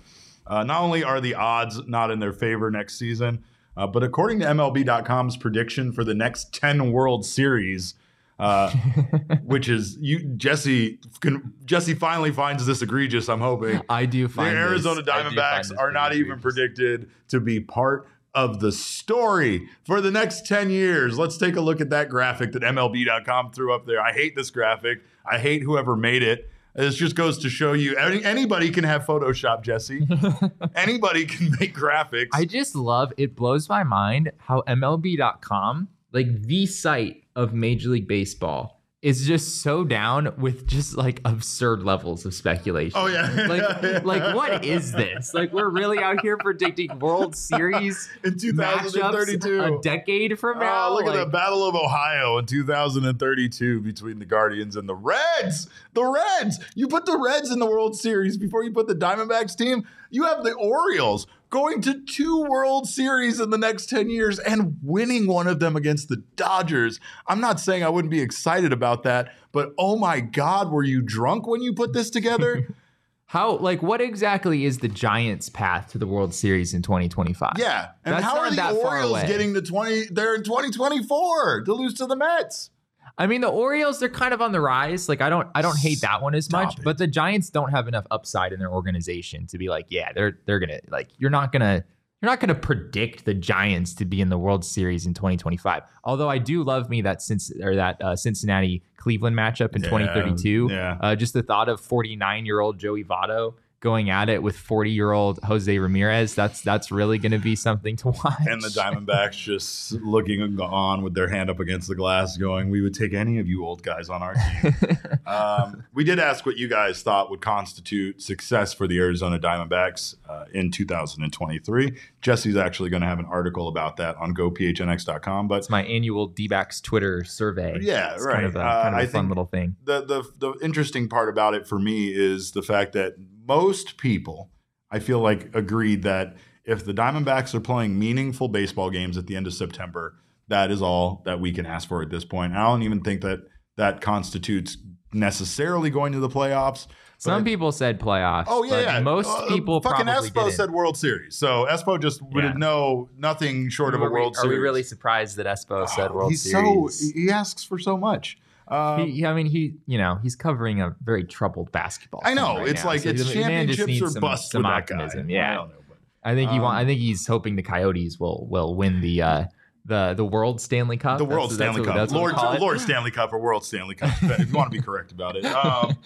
uh, 0.46 0.62
not 0.62 0.82
only 0.82 1.02
are 1.02 1.20
the 1.20 1.34
odds 1.34 1.80
not 1.86 2.10
in 2.10 2.18
their 2.18 2.32
favor 2.32 2.70
next 2.70 2.98
season, 2.98 3.44
uh, 3.76 3.86
but 3.86 4.02
according 4.02 4.40
to 4.40 4.46
MLB.com's 4.46 5.36
prediction 5.36 5.92
for 5.92 6.04
the 6.04 6.14
next 6.14 6.52
10 6.52 6.92
World 6.92 7.24
Series, 7.24 7.94
uh, 8.38 8.70
which 9.44 9.68
is 9.68 9.96
you 10.00 10.20
Jesse 10.36 10.98
can, 11.20 11.52
Jesse 11.64 11.94
finally 11.94 12.32
finds 12.32 12.66
this 12.66 12.82
egregious, 12.82 13.28
I'm 13.28 13.40
hoping. 13.40 13.80
I 13.88 14.06
do 14.06 14.28
find 14.28 14.56
The 14.56 14.60
Arizona 14.60 15.02
this- 15.02 15.12
I 15.12 15.18
do 15.18 15.24
find 15.24 15.36
Diamondbacks 15.36 15.78
are 15.78 15.92
not 15.92 16.14
even 16.14 16.40
predicted 16.40 17.10
to 17.28 17.40
be 17.40 17.60
part 17.60 18.06
of 18.34 18.60
the 18.60 18.72
story 18.72 19.68
for 19.84 20.00
the 20.00 20.10
next 20.10 20.46
10 20.46 20.70
years. 20.70 21.18
Let's 21.18 21.36
take 21.36 21.56
a 21.56 21.60
look 21.60 21.80
at 21.80 21.90
that 21.90 22.08
graphic 22.08 22.52
that 22.52 22.62
MLB.com 22.62 23.52
threw 23.52 23.74
up 23.74 23.86
there. 23.86 24.00
I 24.00 24.12
hate 24.12 24.34
this 24.34 24.50
graphic. 24.50 25.02
I 25.30 25.38
hate 25.38 25.62
whoever 25.62 25.96
made 25.96 26.22
it. 26.22 26.48
This 26.74 26.94
just 26.96 27.14
goes 27.14 27.36
to 27.40 27.50
show 27.50 27.74
you 27.74 27.96
any, 27.96 28.24
anybody 28.24 28.70
can 28.70 28.84
have 28.84 29.04
Photoshop, 29.04 29.62
Jesse. 29.62 30.06
anybody 30.74 31.26
can 31.26 31.54
make 31.60 31.74
graphics. 31.74 32.28
I 32.32 32.46
just 32.46 32.74
love 32.74 33.12
it 33.18 33.36
blows 33.36 33.68
my 33.68 33.84
mind 33.84 34.32
how 34.38 34.62
MLB.com, 34.66 35.88
like 36.12 36.42
the 36.42 36.64
site 36.64 37.21
of 37.36 37.54
Major 37.54 37.90
League 37.90 38.08
Baseball, 38.08 38.82
is 39.02 39.26
just 39.26 39.62
so 39.62 39.82
down 39.82 40.32
with 40.38 40.64
just 40.64 40.96
like 40.96 41.20
absurd 41.24 41.82
levels 41.82 42.24
of 42.24 42.32
speculation. 42.32 42.92
Oh, 42.94 43.08
yeah. 43.08 43.46
Like 43.48 44.04
like 44.04 44.34
what 44.34 44.64
is 44.64 44.92
this? 44.92 45.34
Like 45.34 45.52
we're 45.52 45.68
really 45.68 45.98
out 45.98 46.20
here 46.22 46.36
predicting 46.38 46.96
World 47.00 47.34
Series 47.34 48.08
in 48.24 48.38
2032. 48.38 49.60
a 49.60 49.80
decade 49.80 50.38
from 50.38 50.58
oh, 50.58 50.60
now. 50.60 50.88
Oh, 50.88 50.94
look 50.94 51.06
at 51.06 51.16
the 51.18 51.26
Battle 51.26 51.66
of 51.66 51.74
Ohio 51.74 52.38
in 52.38 52.46
2032 52.46 53.80
between 53.80 54.20
the 54.20 54.24
Guardians 54.24 54.76
and 54.76 54.88
the 54.88 54.94
Reds. 54.94 55.68
The 55.94 56.04
Reds. 56.04 56.60
You 56.76 56.86
put 56.86 57.04
the 57.04 57.18
Reds 57.18 57.50
in 57.50 57.58
the 57.58 57.66
World 57.66 57.96
Series 57.96 58.36
before 58.36 58.62
you 58.62 58.70
put 58.70 58.86
the 58.86 58.94
Diamondbacks 58.94 59.56
team. 59.56 59.84
You 60.10 60.24
have 60.24 60.44
the 60.44 60.52
Orioles 60.52 61.26
going 61.52 61.82
to 61.82 62.00
two 62.00 62.44
World 62.48 62.88
Series 62.88 63.38
in 63.38 63.50
the 63.50 63.58
next 63.58 63.86
10 63.86 64.08
years 64.10 64.40
and 64.40 64.78
winning 64.82 65.28
one 65.28 65.46
of 65.46 65.60
them 65.60 65.76
against 65.76 66.08
the 66.08 66.16
Dodgers. 66.34 66.98
I'm 67.28 67.40
not 67.40 67.60
saying 67.60 67.84
I 67.84 67.90
wouldn't 67.90 68.10
be 68.10 68.20
excited 68.20 68.72
about 68.72 69.04
that, 69.04 69.32
but 69.52 69.72
oh 69.78 69.96
my 69.96 70.20
God, 70.20 70.72
were 70.72 70.82
you 70.82 71.02
drunk 71.02 71.46
when 71.46 71.60
you 71.60 71.74
put 71.74 71.92
this 71.92 72.10
together? 72.10 72.74
How 73.26 73.56
like 73.56 73.82
what 73.82 74.02
exactly 74.02 74.66
is 74.66 74.78
the 74.78 74.88
Giants' 74.88 75.48
path 75.48 75.92
to 75.92 75.98
the 75.98 76.06
World 76.06 76.34
Series 76.34 76.74
in 76.74 76.82
2025? 76.82 77.52
yeah. 77.56 77.92
And 78.04 78.14
That's 78.14 78.24
how 78.24 78.38
are 78.38 78.50
the 78.50 78.70
Orioles 78.72 79.22
getting 79.22 79.54
to 79.54 79.62
20? 79.62 80.08
They're 80.10 80.34
in 80.34 80.42
2024 80.42 81.62
to 81.64 81.72
lose 81.72 81.94
to 81.94 82.06
the 82.06 82.14
Mets. 82.14 82.68
I 83.18 83.26
mean, 83.26 83.40
the 83.40 83.48
Orioles 83.48 84.00
they're 84.00 84.08
kind 84.08 84.32
of 84.34 84.40
on 84.40 84.52
the 84.52 84.60
rise. 84.60 85.08
Like 85.08 85.20
I 85.20 85.28
don't 85.28 85.48
I 85.54 85.62
don't 85.62 85.78
hate 85.78 86.00
that 86.00 86.22
one 86.22 86.34
as 86.34 86.46
Stop 86.46 86.64
much, 86.64 86.78
it. 86.78 86.84
but 86.84 86.98
the 86.98 87.06
Giants 87.06 87.50
don't 87.50 87.70
have 87.70 87.88
enough 87.88 88.06
upside 88.10 88.52
in 88.52 88.58
their 88.58 88.70
organization 88.72 89.46
to 89.48 89.58
be 89.58 89.68
like, 89.68 89.86
yeah, 89.90 90.12
they're 90.12 90.38
they're 90.46 90.58
gonna 90.58 90.80
like 90.88 91.08
you're 91.18 91.30
not 91.30 91.52
gonna 91.52 91.84
you're 92.20 92.30
not 92.30 92.40
gonna 92.40 92.54
predict 92.54 93.24
the 93.24 93.34
Giants 93.34 93.94
to 93.94 94.04
be 94.04 94.20
in 94.20 94.28
the 94.28 94.38
World 94.38 94.64
Series 94.64 95.06
in 95.06 95.12
2025. 95.14 95.82
Although 96.04 96.28
I 96.30 96.38
do 96.38 96.62
love 96.62 96.88
me 96.88 97.02
that 97.02 97.20
since 97.20 97.52
or 97.60 97.74
that 97.76 98.00
uh, 98.00 98.14
Cincinnati 98.16 98.82
Cleveland 98.96 99.36
matchup 99.36 99.74
in 99.74 99.82
Yeah, 99.82 99.90
2032. 99.90 100.68
yeah. 100.70 100.96
Uh, 101.00 101.16
just 101.16 101.34
the 101.34 101.42
thought 101.42 101.68
of 101.68 101.80
49 101.80 102.46
year 102.46 102.60
old 102.60 102.78
Joey 102.78 103.02
Votto 103.04 103.54
going 103.82 104.10
at 104.10 104.28
it 104.28 104.42
with 104.42 104.56
40 104.56 104.90
year 104.90 105.12
old 105.12 105.40
Jose 105.42 105.76
Ramirez. 105.76 106.34
That's 106.34 106.62
that's 106.62 106.90
really 106.90 107.18
going 107.18 107.32
to 107.32 107.38
be 107.38 107.54
something 107.54 107.96
to 107.96 108.08
watch. 108.08 108.46
And 108.46 108.62
the 108.62 108.68
Diamondbacks 108.68 109.32
just 109.32 109.92
looking 109.92 110.58
on 110.60 111.02
with 111.02 111.14
their 111.14 111.28
hand 111.28 111.50
up 111.50 111.60
against 111.60 111.88
the 111.88 111.94
glass, 111.94 112.38
going, 112.38 112.70
"We 112.70 112.80
would 112.80 112.94
take 112.94 113.12
any 113.12 113.38
of 113.38 113.46
you 113.46 113.66
old 113.66 113.82
guys 113.82 114.08
on 114.08 114.22
our 114.22 114.34
team." 114.34 114.74
um, 115.26 115.84
we 115.92 116.04
did 116.04 116.18
ask 116.18 116.46
what 116.46 116.56
you 116.56 116.68
guys 116.68 117.02
thought 117.02 117.28
would 117.28 117.42
constitute 117.42 118.22
success 118.22 118.72
for 118.72 118.86
the 118.86 118.98
Arizona 118.98 119.38
Diamondbacks 119.38 120.14
uh, 120.28 120.44
in 120.54 120.70
2023. 120.70 121.98
Jesse's 122.22 122.56
actually 122.56 122.88
going 122.88 123.02
to 123.02 123.08
have 123.08 123.18
an 123.18 123.26
article 123.26 123.66
about 123.66 123.96
that 123.96 124.16
on 124.16 124.32
GoPHNX.com. 124.32 125.48
But 125.48 125.56
it's 125.56 125.70
my 125.70 125.82
annual 125.84 126.28
D-backs 126.28 126.80
Twitter 126.80 127.24
survey. 127.24 127.78
Yeah, 127.80 128.14
it's 128.14 128.24
right. 128.24 128.34
Kind 128.34 128.46
of 128.46 128.56
a, 128.56 128.60
kind 128.60 128.94
of 128.94 129.00
uh, 129.00 129.04
a 129.04 129.06
fun 129.08 129.28
little 129.28 129.46
thing. 129.46 129.74
The, 129.84 130.04
the 130.04 130.22
the 130.38 130.64
interesting 130.64 131.08
part 131.08 131.28
about 131.28 131.54
it 131.54 131.66
for 131.66 131.80
me 131.80 132.12
is 132.14 132.52
the 132.52 132.62
fact 132.62 132.92
that 132.92 133.16
most 133.46 133.96
people, 133.96 134.50
I 134.90 134.98
feel 134.98 135.20
like, 135.20 135.50
agreed 135.54 136.02
that 136.02 136.36
if 136.64 136.84
the 136.84 136.92
Diamondbacks 136.94 137.54
are 137.54 137.60
playing 137.60 137.98
meaningful 137.98 138.48
baseball 138.48 138.90
games 138.90 139.16
at 139.18 139.26
the 139.26 139.36
end 139.36 139.46
of 139.46 139.54
September, 139.54 140.16
that 140.48 140.70
is 140.70 140.82
all 140.82 141.22
that 141.24 141.40
we 141.40 141.52
can 141.52 141.66
ask 141.66 141.88
for 141.88 142.02
at 142.02 142.10
this 142.10 142.24
point. 142.24 142.52
I 142.54 142.62
don't 142.64 142.82
even 142.82 143.00
think 143.02 143.22
that 143.22 143.40
that 143.76 144.00
constitutes 144.00 144.76
necessarily 145.12 145.90
going 145.90 146.12
to 146.12 146.20
the 146.20 146.28
playoffs. 146.28 146.86
Some 147.18 147.44
people 147.44 147.70
said 147.70 148.00
playoffs. 148.00 148.46
Oh 148.48 148.64
yeah, 148.64 148.80
yeah. 148.80 149.00
most 149.00 149.28
uh, 149.28 149.46
people 149.46 149.80
fucking 149.80 150.06
Espo 150.06 150.32
didn't. 150.34 150.52
said 150.52 150.70
World 150.72 150.96
Series, 150.96 151.36
so 151.36 151.66
Espo 151.70 152.00
just 152.00 152.20
would 152.20 152.42
Yeah. 152.42 152.52
know 152.54 153.08
nothing 153.16 153.68
short 153.70 153.94
of 153.94 154.00
a 154.00 154.04
Are 154.04 154.08
we- 154.08 154.12
World 154.14 154.34
Are 154.36 154.42
Series. 154.42 154.56
we 154.58 154.62
really 154.62 154.82
surprised 154.82 155.36
that 155.36 155.46
Espo 155.46 155.88
said 155.88 156.10
Oh, 156.10 156.14
World 156.14 156.30
he's 156.32 156.42
Series? 156.42 157.12
so 157.12 157.12
he 157.14 157.30
asks 157.30 157.62
for 157.62 157.78
so 157.78 157.96
much. 157.96 158.38
Um, 158.72 159.06
He, 159.10 159.24
I 159.26 159.34
mean, 159.34 159.46
he, 159.46 159.74
you 159.86 159.98
know, 159.98 160.18
he's 160.22 160.34
covering 160.36 160.80
a 160.80 160.94
very 161.02 161.24
troubled 161.24 161.70
basketball. 161.72 162.22
I 162.24 162.34
know 162.34 162.58
right 162.58 162.68
it's 162.68 162.82
now. 162.82 162.88
like 162.90 163.00
So 163.02 163.10
it's 163.10 163.32
the 163.32 163.40
man 163.40 163.66
just 163.66 163.78
championships 163.80 164.02
or 164.08 164.12
some, 164.12 164.20
bust 164.20 164.52
some 164.52 164.62
with 164.62 164.70
that 164.70 164.76
optimism. 164.82 165.26
guy. 165.28 165.34
I 165.34 165.36
Yeah, 165.36 165.54
don't 165.54 165.68
know, 165.68 165.74
but- 165.88 165.98
I 166.24 166.34
think 166.34 166.50
he 166.52 166.58
want. 166.60 166.76
I 166.76 166.80
Um, 166.82 166.86
think 166.86 167.00
he's 167.00 167.26
hoping 167.26 167.56
the 167.56 167.62
Coyotes 167.62 168.18
will 168.18 168.46
will 168.48 168.74
win 168.76 169.00
the 169.00 169.22
uh, 169.22 169.44
the 169.84 170.14
the 170.16 170.24
World 170.24 170.60
Stanley 170.60 170.96
Cup. 170.96 171.18
the 171.18 171.24
World 171.24 171.50
that's 171.50 171.56
Stanley 171.56 171.84
Cup, 171.84 171.96
that's 171.96 172.12
what 172.12 172.24
we 172.26 172.32
Lord. 172.40 172.60
Lord 172.60 172.80
Stanley 172.80 173.10
Cup 173.10 173.32
or 173.32 173.38
World 173.40 173.64
Stanley 173.64 173.94
Cup, 173.96 174.10
if 174.22 174.48
you 174.48 174.54
want 174.54 174.70
to 174.72 174.78
be 174.78 174.82
correct 174.88 175.10
about 175.12 175.34
it. 175.36 175.44
Um, 175.44 175.96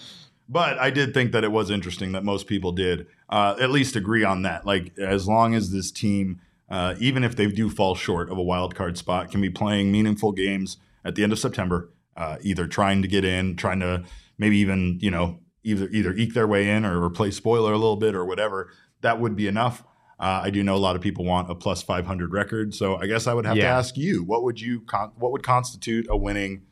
but 0.48 0.79
I 0.79 0.90
did 0.90 1.12
think 1.12 1.33
that 1.33 1.44
it 1.44 1.52
was 1.52 1.70
interesting 1.70 2.12
that 2.12 2.24
most 2.24 2.46
people 2.46 2.72
did 2.72 3.07
uh, 3.29 3.57
at 3.61 3.70
least 3.70 3.94
agree 3.96 4.24
on 4.24 4.42
that. 4.42 4.64
Like 4.64 4.96
as 4.98 5.29
long 5.29 5.55
as 5.55 5.70
this 5.70 5.90
team, 5.90 6.40
uh, 6.70 6.94
even 6.98 7.22
if 7.22 7.37
they 7.37 7.46
do 7.48 7.68
fall 7.68 7.94
short 7.94 8.31
of 8.31 8.38
a 8.38 8.42
wild 8.42 8.74
card 8.74 8.96
spot, 8.96 9.31
can 9.31 9.40
be 9.42 9.50
playing 9.50 9.92
meaningful 9.92 10.33
games 10.33 10.79
at 11.05 11.14
the 11.14 11.22
end 11.22 11.33
of 11.33 11.38
September, 11.38 11.90
uh, 12.16 12.38
either 12.42 12.66
trying 12.66 13.02
to 13.02 13.09
get 13.09 13.24
in, 13.24 13.57
trying 13.57 13.81
to 13.81 14.05
maybe 14.38 14.59
even 14.59 14.98
you 15.00 15.11
know 15.11 15.40
either 15.64 15.88
either 15.90 16.12
eke 16.14 16.35
their 16.35 16.46
way 16.46 16.70
in 16.70 16.85
or, 16.85 17.11
play 17.11 17.31
spoiler 17.31 17.72
a 17.72 17.76
little 17.76 17.96
bit 17.96 18.14
or 18.14 18.24
whatever. 18.24 18.70
That 19.02 19.20
would 19.20 19.37
be 19.37 19.46
enough. 19.46 19.83
Uh, 20.18 20.40
I 20.44 20.50
do 20.50 20.62
know 20.62 20.74
a 20.74 20.79
lot 20.79 20.96
of 20.96 21.02
people 21.02 21.24
want 21.24 21.50
a 21.50 21.55
plus 21.55 21.83
500 21.83 22.33
record, 22.33 22.74
so 22.74 22.96
I 22.96 23.07
guess 23.07 23.26
I 23.26 23.35
would 23.35 23.44
have 23.44 23.57
to 23.57 23.62
ask 23.62 23.96
you, 23.98 24.24
what 24.24 24.44
would 24.44 24.61
you 24.61 24.81
con- 24.81 25.12
what 25.16 25.33
would 25.33 25.42
constitute 25.42 26.07
a 26.09 26.16
winning 26.16 26.62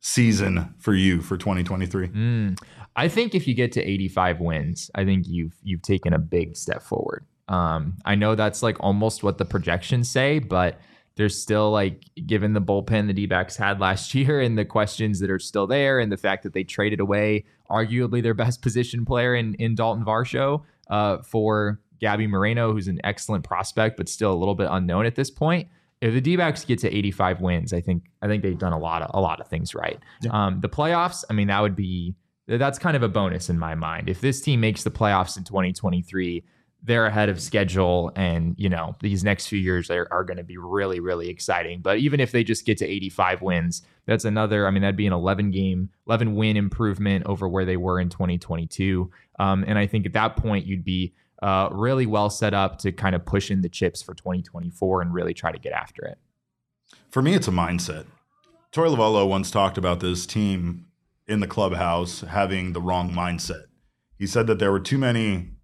season 0.00 0.74
for 0.78 0.94
you 0.94 1.20
for 1.20 1.36
2023? 1.36 2.08
Mm. 2.08 2.58
I 2.94 3.08
think 3.08 3.34
if 3.34 3.46
you 3.46 3.52
get 3.52 3.72
to 3.72 3.82
85 3.82 4.40
wins, 4.40 4.90
I 4.94 5.04
think 5.04 5.26
you've 5.28 5.54
you've 5.62 5.82
taken 5.82 6.14
a 6.14 6.18
big 6.18 6.56
step 6.56 6.82
forward. 6.82 7.26
Um, 7.48 7.98
I 8.04 8.14
know 8.14 8.34
that's 8.34 8.62
like 8.62 8.78
almost 8.80 9.22
what 9.22 9.38
the 9.38 9.44
projections 9.44 10.10
say, 10.10 10.38
but 10.38 10.80
there's 11.16 11.40
still 11.40 11.70
like 11.70 12.04
given 12.26 12.52
the 12.52 12.60
bullpen 12.60 13.06
the 13.06 13.12
D-backs 13.12 13.56
had 13.56 13.80
last 13.80 14.14
year 14.14 14.40
and 14.40 14.56
the 14.56 14.64
questions 14.64 15.18
that 15.20 15.30
are 15.30 15.38
still 15.38 15.66
there 15.66 15.98
and 15.98 16.12
the 16.12 16.16
fact 16.16 16.42
that 16.44 16.52
they 16.52 16.64
traded 16.64 17.00
away 17.00 17.44
arguably 17.70 18.22
their 18.22 18.34
best 18.34 18.62
position 18.62 19.04
player 19.04 19.34
in 19.34 19.54
in 19.54 19.74
Dalton 19.74 20.04
Varsho 20.04 20.62
uh, 20.88 21.18
for 21.18 21.80
Gabby 22.00 22.26
Moreno, 22.26 22.72
who's 22.72 22.88
an 22.88 23.00
excellent 23.04 23.44
prospect 23.44 23.96
but 23.96 24.08
still 24.08 24.32
a 24.32 24.36
little 24.36 24.54
bit 24.54 24.68
unknown 24.70 25.06
at 25.06 25.14
this 25.14 25.30
point. 25.30 25.68
If 26.02 26.12
the 26.12 26.20
D-backs 26.20 26.64
get 26.64 26.78
to 26.80 26.94
85 26.94 27.40
wins, 27.40 27.72
I 27.72 27.80
think 27.80 28.04
I 28.20 28.28
think 28.28 28.42
they've 28.42 28.58
done 28.58 28.74
a 28.74 28.78
lot 28.78 29.02
of 29.02 29.10
a 29.14 29.20
lot 29.20 29.40
of 29.40 29.48
things 29.48 29.74
right. 29.74 29.98
Yeah. 30.20 30.30
Um, 30.30 30.60
the 30.60 30.68
playoffs, 30.68 31.24
I 31.30 31.32
mean, 31.32 31.48
that 31.48 31.60
would 31.60 31.74
be 31.74 32.14
that's 32.46 32.78
kind 32.78 32.96
of 32.96 33.02
a 33.02 33.08
bonus 33.08 33.50
in 33.50 33.58
my 33.58 33.74
mind. 33.74 34.08
If 34.08 34.20
this 34.20 34.40
team 34.40 34.60
makes 34.60 34.84
the 34.84 34.90
playoffs 34.90 35.36
in 35.36 35.44
2023, 35.44 36.44
they're 36.86 37.06
ahead 37.06 37.28
of 37.28 37.42
schedule, 37.42 38.12
and 38.14 38.54
you 38.56 38.68
know 38.68 38.94
these 39.00 39.24
next 39.24 39.48
few 39.48 39.58
years 39.58 39.90
are, 39.90 40.06
are 40.10 40.24
going 40.24 40.36
to 40.36 40.44
be 40.44 40.56
really, 40.56 41.00
really 41.00 41.28
exciting. 41.28 41.80
But 41.82 41.98
even 41.98 42.20
if 42.20 42.32
they 42.32 42.44
just 42.44 42.64
get 42.64 42.78
to 42.78 42.86
85 42.86 43.42
wins, 43.42 43.82
that's 44.06 44.24
another. 44.24 44.66
I 44.66 44.70
mean, 44.70 44.82
that'd 44.82 44.96
be 44.96 45.06
an 45.06 45.12
11 45.12 45.50
game, 45.50 45.90
11 46.06 46.36
win 46.36 46.56
improvement 46.56 47.26
over 47.26 47.48
where 47.48 47.64
they 47.64 47.76
were 47.76 48.00
in 48.00 48.08
2022. 48.08 49.10
Um, 49.38 49.64
and 49.66 49.78
I 49.78 49.86
think 49.86 50.06
at 50.06 50.12
that 50.12 50.36
point 50.36 50.66
you'd 50.66 50.84
be 50.84 51.12
uh, 51.42 51.68
really 51.72 52.06
well 52.06 52.30
set 52.30 52.54
up 52.54 52.78
to 52.78 52.92
kind 52.92 53.14
of 53.16 53.26
push 53.26 53.50
in 53.50 53.62
the 53.62 53.68
chips 53.68 54.00
for 54.00 54.14
2024 54.14 55.02
and 55.02 55.12
really 55.12 55.34
try 55.34 55.50
to 55.50 55.58
get 55.58 55.72
after 55.72 56.04
it. 56.04 56.18
For 57.10 57.20
me, 57.20 57.34
it's 57.34 57.48
a 57.48 57.52
mindset. 57.52 58.06
Torey 58.72 58.94
Lovullo 58.94 59.28
once 59.28 59.50
talked 59.50 59.76
about 59.76 60.00
this 60.00 60.24
team 60.24 60.86
in 61.26 61.40
the 61.40 61.46
clubhouse 61.46 62.20
having 62.20 62.72
the 62.72 62.80
wrong 62.80 63.10
mindset. 63.10 63.64
He 64.16 64.26
said 64.26 64.46
that 64.46 64.58
there 64.58 64.70
were 64.70 64.80
too 64.80 64.98
many 64.98 65.55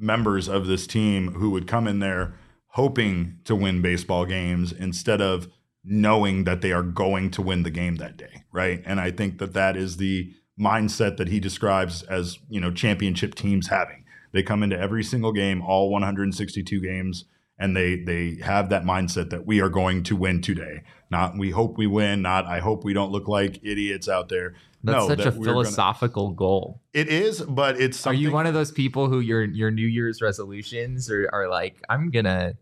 members 0.00 0.48
of 0.48 0.66
this 0.66 0.86
team 0.86 1.34
who 1.34 1.50
would 1.50 1.68
come 1.68 1.86
in 1.86 2.00
there 2.00 2.34
hoping 2.68 3.38
to 3.44 3.54
win 3.54 3.82
baseball 3.82 4.24
games 4.24 4.72
instead 4.72 5.20
of 5.20 5.48
knowing 5.84 6.44
that 6.44 6.60
they 6.60 6.72
are 6.72 6.82
going 6.82 7.30
to 7.30 7.42
win 7.42 7.62
the 7.62 7.70
game 7.70 7.96
that 7.96 8.16
day, 8.16 8.44
right? 8.52 8.82
And 8.84 9.00
I 9.00 9.10
think 9.10 9.38
that 9.38 9.52
that 9.54 9.76
is 9.76 9.96
the 9.96 10.32
mindset 10.58 11.16
that 11.16 11.28
he 11.28 11.40
describes 11.40 12.02
as, 12.04 12.38
you 12.48 12.60
know, 12.60 12.70
championship 12.70 13.34
teams 13.34 13.68
having. 13.68 14.04
They 14.32 14.42
come 14.42 14.62
into 14.62 14.78
every 14.78 15.02
single 15.02 15.32
game, 15.32 15.62
all 15.62 15.90
162 15.90 16.80
games, 16.80 17.24
and 17.60 17.76
they 17.76 17.96
they 17.96 18.38
have 18.42 18.70
that 18.70 18.82
mindset 18.84 19.30
that 19.30 19.46
we 19.46 19.60
are 19.60 19.68
going 19.68 20.02
to 20.04 20.16
win 20.16 20.40
today. 20.40 20.82
Not 21.10 21.36
we 21.38 21.50
hope 21.50 21.76
we 21.78 21.86
win, 21.86 22.22
not 22.22 22.46
I 22.46 22.58
hope 22.58 22.82
we 22.82 22.92
don't 22.94 23.12
look 23.12 23.28
like 23.28 23.60
idiots 23.62 24.08
out 24.08 24.28
there. 24.28 24.54
That's 24.82 24.96
no, 24.96 25.08
such 25.08 25.18
that 25.18 25.26
a 25.26 25.30
we're 25.38 25.44
gonna- 25.44 25.64
philosophical 25.64 26.30
goal. 26.30 26.80
it 26.94 27.08
is, 27.08 27.42
but 27.42 27.78
it's 27.78 28.06
Are 28.06 28.14
you 28.14 28.32
one 28.32 28.46
of 28.46 28.54
those 28.54 28.72
people 28.72 29.08
who 29.08 29.20
your 29.20 29.44
your 29.44 29.70
New 29.70 29.86
Year's 29.86 30.22
resolutions 30.22 31.10
are, 31.10 31.28
are 31.32 31.48
like 31.48 31.84
I'm 31.88 32.10
gonna 32.10 32.54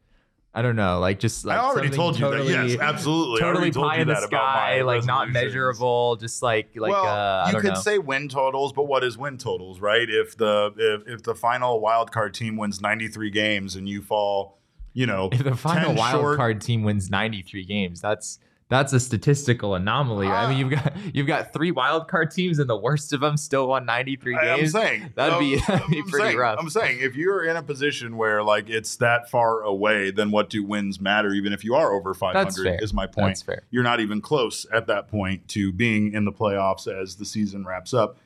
I 0.52 0.62
don't 0.62 0.74
know 0.74 0.98
like 0.98 1.20
just 1.20 1.44
like 1.44 1.56
I 1.56 1.62
already 1.62 1.90
told 1.90 2.18
you 2.18 2.22
totally, 2.22 2.52
that. 2.52 2.68
Yes, 2.70 2.80
absolutely. 2.80 3.40
Totally 3.40 3.70
pie 3.70 3.98
in 3.98 4.08
the 4.08 4.14
that 4.14 4.24
about 4.24 4.32
my 4.32 4.78
sky 4.78 4.82
like 4.82 5.04
not 5.04 5.30
measurable 5.30 6.16
just 6.16 6.42
like 6.42 6.70
like 6.74 6.90
well, 6.90 7.06
uh, 7.06 7.44
I 7.46 7.52
you 7.52 7.60
could 7.60 7.74
know. 7.74 7.80
say 7.80 7.98
win 7.98 8.28
totals, 8.28 8.72
but 8.72 8.84
what 8.88 9.04
is 9.04 9.16
win 9.16 9.38
totals, 9.38 9.78
right? 9.78 10.08
If 10.10 10.36
the 10.36 10.72
if, 10.76 11.06
if 11.18 11.22
the 11.22 11.36
final 11.36 11.80
wild 11.80 12.10
card 12.10 12.34
team 12.34 12.56
wins 12.56 12.80
93 12.80 13.30
games 13.30 13.76
and 13.76 13.88
you 13.88 14.02
fall, 14.02 14.57
you 14.98 15.06
know, 15.06 15.28
if 15.30 15.44
the 15.44 15.54
final 15.54 15.94
wild 15.94 16.20
short, 16.20 16.36
card 16.36 16.60
team 16.60 16.82
wins 16.82 17.08
93 17.10 17.64
games 17.64 18.00
that's 18.00 18.38
that's 18.70 18.92
a 18.92 19.00
statistical 19.00 19.74
anomaly. 19.76 20.26
I 20.26 20.46
mean, 20.46 20.58
you've 20.58 20.70
got 20.70 20.92
you've 21.14 21.26
got 21.26 21.52
three 21.54 21.70
wild 21.70 22.06
card 22.08 22.30
teams, 22.32 22.58
and 22.58 22.68
the 22.68 22.76
worst 22.76 23.14
of 23.14 23.20
them 23.20 23.36
still 23.38 23.66
won 23.68 23.86
93 23.86 24.36
I- 24.36 24.52
I'm 24.54 24.66
saying 24.66 25.12
That'd 25.14 25.38
be- 25.38 25.54
I'm- 25.56 25.64
that'd 25.68 25.88
be 25.88 25.98
I'm 26.00 26.08
pretty 26.10 26.26
saying- 26.26 26.36
rough. 26.36 26.58
I'm 26.60 26.68
saying 26.68 26.98
if 27.00 27.16
you're 27.16 27.44
in 27.44 27.56
a 27.56 27.62
position 27.62 28.16
where 28.18 28.42
like 28.42 28.68
it's 28.68 28.96
that 28.96 29.30
far 29.30 29.62
away, 29.62 30.10
then 30.10 30.30
what 30.30 30.50
do 30.50 30.62
wins 30.64 31.00
matter? 31.00 31.30
Even 31.32 31.54
if 31.54 31.64
you 31.64 31.76
are 31.76 31.92
over 31.92 32.12
500, 32.12 32.44
That's 32.44 32.62
fair. 32.62 32.78
is 32.82 32.92
my 32.92 33.06
point. 33.06 33.28
That's 33.28 33.42
fair. 33.42 33.62
You're 33.70 33.84
not 33.84 34.00
even 34.00 34.20
close 34.20 34.66
at 34.70 34.86
that 34.88 35.08
point 35.08 35.48
to 35.48 35.72
being 35.72 36.12
in 36.12 36.24
the 36.26 36.32
playoffs 36.32 36.86
as 36.88 37.14
the 37.16 37.24
season 37.24 37.64
wraps 37.64 37.94
up. 37.94 38.18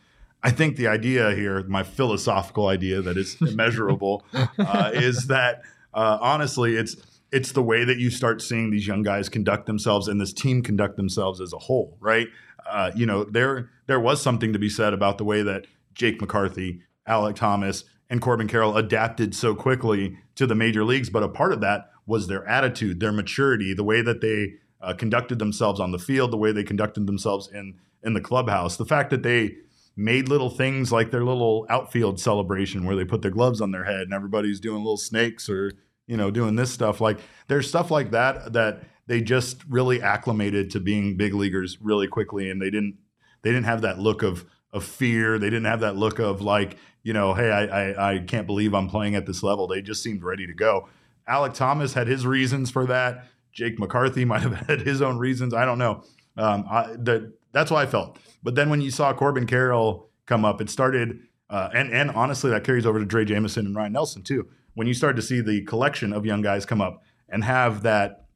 I 0.42 0.50
think 0.50 0.74
the 0.76 0.88
idea 0.88 1.36
here, 1.36 1.62
my 1.68 1.84
philosophical 1.84 2.66
idea 2.66 3.00
that 3.00 3.16
is 3.16 3.36
immeasurable, 3.40 4.24
uh, 4.58 4.90
is 4.92 5.28
that 5.28 5.62
uh, 5.94 6.18
honestly, 6.20 6.76
it's 6.76 6.96
it's 7.32 7.52
the 7.52 7.62
way 7.62 7.84
that 7.84 7.98
you 7.98 8.10
start 8.10 8.42
seeing 8.42 8.70
these 8.70 8.86
young 8.86 9.02
guys 9.02 9.28
conduct 9.28 9.66
themselves 9.66 10.06
and 10.06 10.20
this 10.20 10.32
team 10.32 10.62
conduct 10.62 10.96
themselves 10.96 11.40
as 11.40 11.52
a 11.54 11.58
whole, 11.58 11.96
right? 11.98 12.28
Uh, 12.70 12.90
you 12.94 13.06
know, 13.06 13.24
there 13.24 13.70
there 13.86 14.00
was 14.00 14.22
something 14.22 14.52
to 14.52 14.58
be 14.58 14.68
said 14.68 14.92
about 14.92 15.18
the 15.18 15.24
way 15.24 15.42
that 15.42 15.66
Jake 15.94 16.20
McCarthy, 16.20 16.82
Alek 17.08 17.34
Thomas, 17.34 17.84
and 18.10 18.20
Corbin 18.20 18.48
Carroll 18.48 18.76
adapted 18.76 19.34
so 19.34 19.54
quickly 19.54 20.18
to 20.34 20.46
the 20.46 20.54
major 20.54 20.84
leagues, 20.84 21.10
but 21.10 21.22
a 21.22 21.28
part 21.28 21.52
of 21.52 21.60
that 21.60 21.90
was 22.06 22.26
their 22.26 22.46
attitude, 22.46 23.00
their 23.00 23.12
maturity, 23.12 23.74
the 23.74 23.84
way 23.84 24.02
that 24.02 24.20
they 24.20 24.54
uh, 24.80 24.92
conducted 24.94 25.38
themselves 25.38 25.80
on 25.80 25.92
the 25.92 25.98
field, 25.98 26.30
the 26.30 26.36
way 26.36 26.52
they 26.52 26.64
conducted 26.64 27.06
themselves 27.06 27.48
in 27.52 27.78
in 28.02 28.14
the 28.14 28.20
clubhouse, 28.20 28.76
the 28.76 28.84
fact 28.84 29.10
that 29.10 29.22
they 29.22 29.56
made 29.96 30.28
little 30.28 30.50
things 30.50 30.90
like 30.90 31.10
their 31.10 31.24
little 31.24 31.66
outfield 31.68 32.18
celebration 32.18 32.84
where 32.84 32.96
they 32.96 33.04
put 33.04 33.22
their 33.22 33.30
gloves 33.30 33.60
on 33.60 33.70
their 33.70 33.84
head 33.84 34.02
and 34.02 34.14
everybody's 34.14 34.60
doing 34.60 34.78
little 34.78 34.96
snakes 34.96 35.48
or 35.48 35.72
you 36.06 36.16
know 36.16 36.30
doing 36.30 36.56
this 36.56 36.72
stuff. 36.72 37.00
Like 37.00 37.18
there's 37.48 37.68
stuff 37.68 37.90
like 37.90 38.10
that 38.12 38.52
that 38.52 38.84
they 39.06 39.20
just 39.20 39.62
really 39.68 40.00
acclimated 40.00 40.70
to 40.70 40.80
being 40.80 41.16
big 41.16 41.34
leaguers 41.34 41.78
really 41.80 42.08
quickly 42.08 42.50
and 42.50 42.60
they 42.60 42.70
didn't 42.70 42.96
they 43.42 43.50
didn't 43.50 43.66
have 43.66 43.82
that 43.82 43.98
look 43.98 44.22
of 44.22 44.44
of 44.72 44.84
fear. 44.84 45.38
They 45.38 45.50
didn't 45.50 45.66
have 45.66 45.80
that 45.80 45.96
look 45.96 46.18
of 46.18 46.40
like 46.40 46.76
you 47.02 47.12
know 47.12 47.34
hey 47.34 47.50
I, 47.50 47.64
I 47.66 48.12
i 48.12 48.18
can't 48.20 48.46
believe 48.46 48.74
i'm 48.74 48.88
playing 48.88 49.14
at 49.14 49.26
this 49.26 49.42
level. 49.42 49.66
They 49.66 49.82
just 49.82 50.02
seemed 50.02 50.22
ready 50.22 50.46
to 50.46 50.54
go. 50.54 50.88
Alek 51.28 51.54
thomas 51.54 51.94
had 51.94 52.08
his 52.08 52.26
reasons 52.26 52.70
for 52.70 52.86
that. 52.86 53.26
Jake 53.52 53.78
mccarthy 53.78 54.24
might 54.32 54.42
have 54.42 54.66
had 54.66 54.80
his 54.82 55.02
own 55.02 55.18
reasons. 55.18 55.54
I 55.54 55.64
don't 55.64 55.78
know. 55.78 56.04
Um 56.36 56.64
I, 56.70 56.94
that 56.98 57.32
that's 57.52 57.70
what 57.70 57.78
i 57.78 57.86
felt 57.86 58.18
but 58.42 58.54
then 58.54 58.70
when 58.70 58.80
you 58.80 58.90
saw 58.90 59.12
corbin 59.12 59.46
carroll 59.46 60.10
come 60.26 60.44
up 60.44 60.60
it 60.60 60.68
started 60.68 61.20
uh, 61.52 61.68
and 61.74 61.92
and 61.92 62.10
honestly, 62.12 62.50
that 62.50 62.64
carries 62.64 62.86
over 62.86 62.98
to 62.98 63.04
Drey 63.04 63.26
Jameson 63.26 63.66
and 63.66 63.76
Ryne 63.76 63.92
Nelson 63.92 64.22
too. 64.22 64.48
When 64.72 64.86
you 64.86 64.94
start 64.94 65.16
to 65.16 65.22
see 65.22 65.42
the 65.42 65.62
collection 65.64 66.14
of 66.14 66.24
young 66.24 66.40
guys 66.40 66.64
come 66.64 66.80
up 66.80 67.02
and 67.28 67.44
have 67.44 67.82
that 67.82 68.26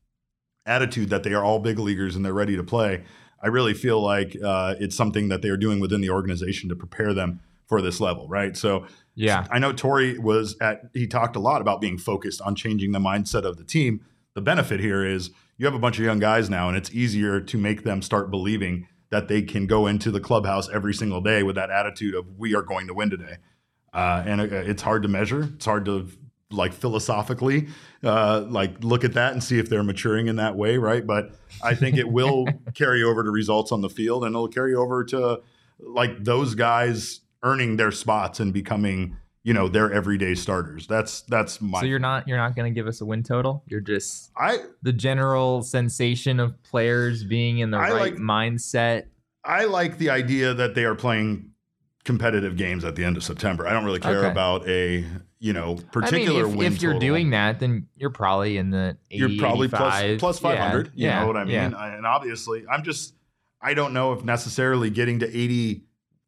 attitude 0.67 1.09
that 1.09 1.23
they 1.23 1.33
are 1.33 1.43
all 1.43 1.59
big 1.59 1.79
leaguers 1.79 2.14
and 2.14 2.23
they're 2.23 2.35
ready 2.35 2.57
to 2.57 2.62
play, 2.62 3.05
I 3.43 3.47
really 3.47 3.73
feel 3.73 4.03
like 4.03 4.37
uh, 4.45 4.75
it's 4.79 4.95
something 4.95 5.29
that 5.29 5.41
they 5.41 5.49
are 5.49 5.57
doing 5.57 5.81
within 5.81 6.03
the 6.03 6.11
organization 6.11 6.69
to 6.69 6.77
prepare 6.77 7.14
them 7.14 7.41
for 7.64 7.81
this 7.81 8.01
level, 8.01 8.29
right? 8.29 8.55
So, 8.55 8.87
yeah, 9.14 9.47
I 9.51 9.59
know 9.59 9.73
Tori 9.73 10.19
was 10.19 10.55
at. 10.61 10.83
He 10.93 11.07
talked 11.07 11.37
a 11.37 11.41
lot 11.41 11.62
about 11.62 11.81
being 11.81 11.97
focused 11.97 12.43
on 12.43 12.55
changing 12.55 12.93
the 12.93 12.99
mindset 12.99 13.45
of 13.45 13.57
the 13.57 13.64
team. 13.64 14.05
The 14.35 14.43
benefit 14.43 14.79
here 14.79 15.07
is 15.07 15.31
you 15.57 15.64
have 15.64 15.75
a 15.75 15.79
bunch 15.79 15.99
of 15.99 16.05
young 16.05 16.19
guys 16.19 16.51
now, 16.51 16.69
and 16.69 16.77
it's 16.77 16.93
easier 16.93 17.41
to 17.41 17.57
make 17.57 17.83
them 17.83 18.03
start 18.03 18.31
believing 18.31 18.89
that 19.11 19.28
they 19.28 19.42
can 19.42 19.66
go 19.66 19.86
into 19.86 20.11
the 20.11 20.20
clubhouse 20.20 20.68
every 20.68 20.94
single 20.94 21.20
day 21.20 21.42
with 21.42 21.57
that 21.57 21.70
attitude 21.70 22.14
of 22.14 22.38
we 22.38 22.54
are 22.54 22.62
going 22.62 22.86
to 22.88 22.94
win 22.94 23.11
today. 23.11 23.36
Uh, 23.92 24.22
and 24.26 24.40
uh, 24.40 24.44
it's 24.44 24.82
hard 24.82 25.02
to 25.02 25.09
measure. 25.09 25.50
It's 25.54 25.64
hard 25.64 25.84
to 25.86 26.09
like 26.50 26.72
philosophically 26.72 27.68
uh, 28.04 28.44
like 28.48 28.82
look 28.84 29.04
at 29.04 29.14
that 29.14 29.32
and 29.32 29.42
see 29.42 29.59
if 29.59 29.68
they're 29.68 29.82
maturing 29.82 30.28
in 30.28 30.36
that 30.36 30.57
way, 30.57 30.76
right? 30.78 31.07
But 31.07 31.32
I 31.62 31.74
think 31.74 31.96
it 31.96 32.09
will 32.09 32.46
carry 32.74 33.02
over 33.02 33.24
to 33.24 33.30
results 33.30 33.72
on 33.72 33.80
the 33.80 33.88
field, 33.88 34.24
and 34.24 34.34
it'll 34.34 34.48
carry 34.48 34.74
over 34.74 35.04
to 35.04 35.40
like 35.78 36.24
those 36.24 36.54
guys 36.54 37.20
earning 37.42 37.76
their 37.76 37.90
spots 37.90 38.40
and 38.40 38.52
becoming 38.52 39.16
you 39.47 39.53
know 39.55 39.68
their 39.68 39.92
everyday 39.92 40.34
starters. 40.34 40.88
That's 40.88 41.20
that's 41.22 41.61
my. 41.61 41.78
So 41.80 41.86
you're 41.86 42.01
not 42.01 42.26
you're 42.26 42.36
not 42.36 42.57
going 42.57 42.68
to 42.72 42.74
give 42.74 42.88
us 42.88 43.01
a 43.01 43.07
win 43.07 43.22
total. 43.22 43.62
You're 43.68 43.80
just 43.80 44.32
I 44.36 44.59
the 44.82 44.92
general 44.92 45.62
sensation 45.62 46.40
of 46.40 46.61
players 46.64 47.22
being 47.22 47.61
in 47.61 47.70
the 47.70 47.78
I 47.78 47.92
right 47.92 48.12
like- 48.12 48.14
mindset. 48.16 49.05
I 49.44 49.66
like 49.66 49.99
the 49.99 50.11
idea 50.11 50.53
that 50.55 50.74
they 50.74 50.84
are 50.84 50.97
playing 50.97 51.53
competitive 52.05 52.57
games 52.57 52.84
at 52.84 52.97
the 52.97 53.05
end 53.05 53.16
of 53.16 53.22
September. 53.22 53.68
I 53.68 53.72
don't 53.72 53.84
really 53.84 54.01
care 54.01 54.18
Okay. 54.18 54.30
about 54.30 54.66
a 54.68 55.05
you 55.38 55.53
know 55.53 55.76
I 55.78 55.82
particular 55.92 56.42
mean, 56.42 56.51
if, 56.53 56.57
win 56.59 56.72
if 56.72 56.82
you're 56.82 56.94
total. 56.94 57.09
doing 57.09 57.30
that, 57.30 57.61
then 57.61 57.86
you're 57.94 58.11
probably 58.11 58.57
in 58.57 58.70
the 58.70 58.97
80, 59.12 59.16
you're 59.20 59.38
probably 59.38 59.68
plus 59.68 59.94
85. 60.01 60.18
plus 60.18 60.38
500 60.40 60.86
Yeah, 60.86 60.90
you 60.94 61.07
yeah, 61.07 61.20
know 61.20 61.26
what 61.28 61.36
i 61.36 61.44
mean 61.44 61.53
yeah. 61.55 61.70
I- 61.76 61.94
and 61.94 62.05
obviously 62.07 62.64
i'm 62.72 62.82
just 62.82 63.14
i 63.61 63.74
don't 63.74 63.92
know 63.92 64.12
if 64.14 64.24
necessarily 64.24 64.88
getting 64.90 65.18
to 65.20 65.26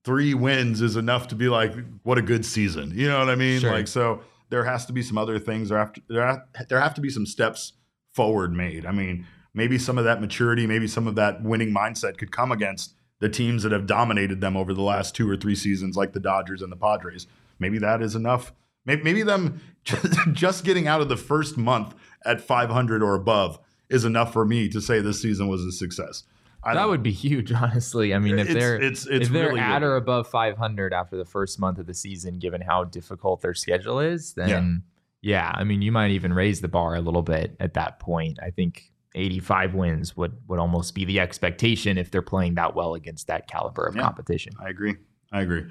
83 0.09 0.35
wins 0.35 0.81
is 0.81 0.97
enough 0.97 1.29
to 1.29 1.35
be 1.35 1.49
like 1.49 1.75
what 2.03 2.19
a 2.19 2.23
good 2.23 2.45
season. 2.45 2.93
You 2.95 3.09
know 3.09 3.19
what 3.19 3.29
i 3.29 3.35
mean? 3.35 3.61
Sure. 3.61 3.73
like 3.73 3.89
so 3.89 4.23
there 4.51 4.65
has 4.65 4.87
to 4.87 4.93
be 4.93 5.03
some 5.03 5.19
other 5.19 5.39
things 5.39 5.69
there 5.69 5.79
have 5.79 5.93
to, 5.93 6.03
there, 6.09 6.27
have, 6.27 6.41
there 6.69 6.81
have 6.81 6.95
to 6.95 7.01
be 7.01 7.11
some 7.11 7.27
steps 7.27 7.75
forward 8.13 8.53
made. 8.53 8.87
I 8.87 8.93
mean 8.93 9.27
maybe 9.55 9.79
some 9.79 9.99
of 9.99 10.05
that 10.05 10.21
maturity 10.21 10.67
maybe 10.67 10.87
some 10.89 11.07
of 11.07 11.15
that 11.17 11.43
winning 11.43 11.71
mindset 11.75 12.17
could 12.17 12.33
come 12.33 12.53
against 12.53 12.95
the 13.21 13.29
teams 13.29 13.63
that 13.65 13.73
have 13.73 13.87
dominated 13.87 14.41
them 14.41 14.57
over 14.57 14.73
the 14.73 14.83
last 14.83 15.15
two 15.15 15.29
or 15.29 15.37
three 15.37 15.55
seasons 15.55 15.97
like 15.97 16.13
the 16.13 16.21
dodgers 16.21 16.63
and 16.63 16.71
the 16.71 16.77
padres. 16.77 17.27
Maybe 17.59 17.79
that 17.79 18.01
is 18.01 18.15
enough. 18.15 18.53
Maybe, 18.87 19.03
maybe 19.03 19.23
them 19.23 19.61
just 20.33 20.65
getting 20.65 20.87
out 20.87 21.01
of 21.01 21.09
the 21.09 21.17
first 21.17 21.59
month 21.59 21.95
at 22.25 22.41
500 22.41 23.03
or 23.03 23.15
above 23.15 23.59
is 23.91 24.05
enough 24.05 24.33
for 24.33 24.45
me 24.45 24.69
to 24.69 24.81
say 24.81 25.01
this 25.01 25.21
season 25.21 25.49
was 25.49 25.63
a 25.63 25.73
success. 25.73 26.23
I 26.65 26.75
That 26.75 26.89
would 26.89 27.03
be 27.03 27.13
huge, 27.13 27.53
honestly. 27.63 28.13
I 28.15 28.19
mean, 28.19 28.39
if 28.39 28.49
It's- 28.51 28.55
they're 28.63 28.77
it's- 28.77 29.07
it's 29.07 29.27
if 29.27 29.33
they're 29.33 29.49
really 29.49 29.61
at 29.61 29.79
good. 29.81 29.87
or 29.87 29.97
above 29.97 30.29
500 30.29 30.93
after 30.93 31.17
the 31.17 31.25
first 31.25 31.61
month 31.61 31.79
of 31.79 31.87
the 31.87 31.95
season, 31.95 32.39
given 32.39 32.61
how 32.61 32.85
difficult 32.85 33.41
their 33.43 33.55
schedule 33.55 34.01
is, 34.01 34.35
then 34.35 34.83
yeah. 35.23 35.53
I 35.55 35.65
mean, 35.65 35.83
you 35.83 35.93
might 35.93 36.11
even 36.13 36.33
raise 36.33 36.61
the 36.61 36.69
bar 36.69 36.95
a 36.95 37.01
little 37.01 37.23
bit 37.23 37.57
at 37.61 37.75
that 37.75 37.99
point. 38.01 38.39
I 38.43 38.51
think 38.51 38.93
85 39.15 39.75
wins 39.75 40.17
would 40.17 40.37
would 40.49 40.59
almost 40.59 40.95
be 40.95 41.05
the 41.05 41.21
expectation 41.21 41.97
if 41.99 42.11
they're 42.11 42.23
playing 42.23 42.55
that 42.57 42.75
well 42.75 42.95
against 42.95 43.27
that 43.29 43.49
caliber 43.49 43.87
of 43.87 43.97
Yeah. 43.97 44.03
competition. 44.03 44.53
I 44.61 44.69
agree. 44.69 44.97
I 45.33 45.41
agree. 45.43 45.65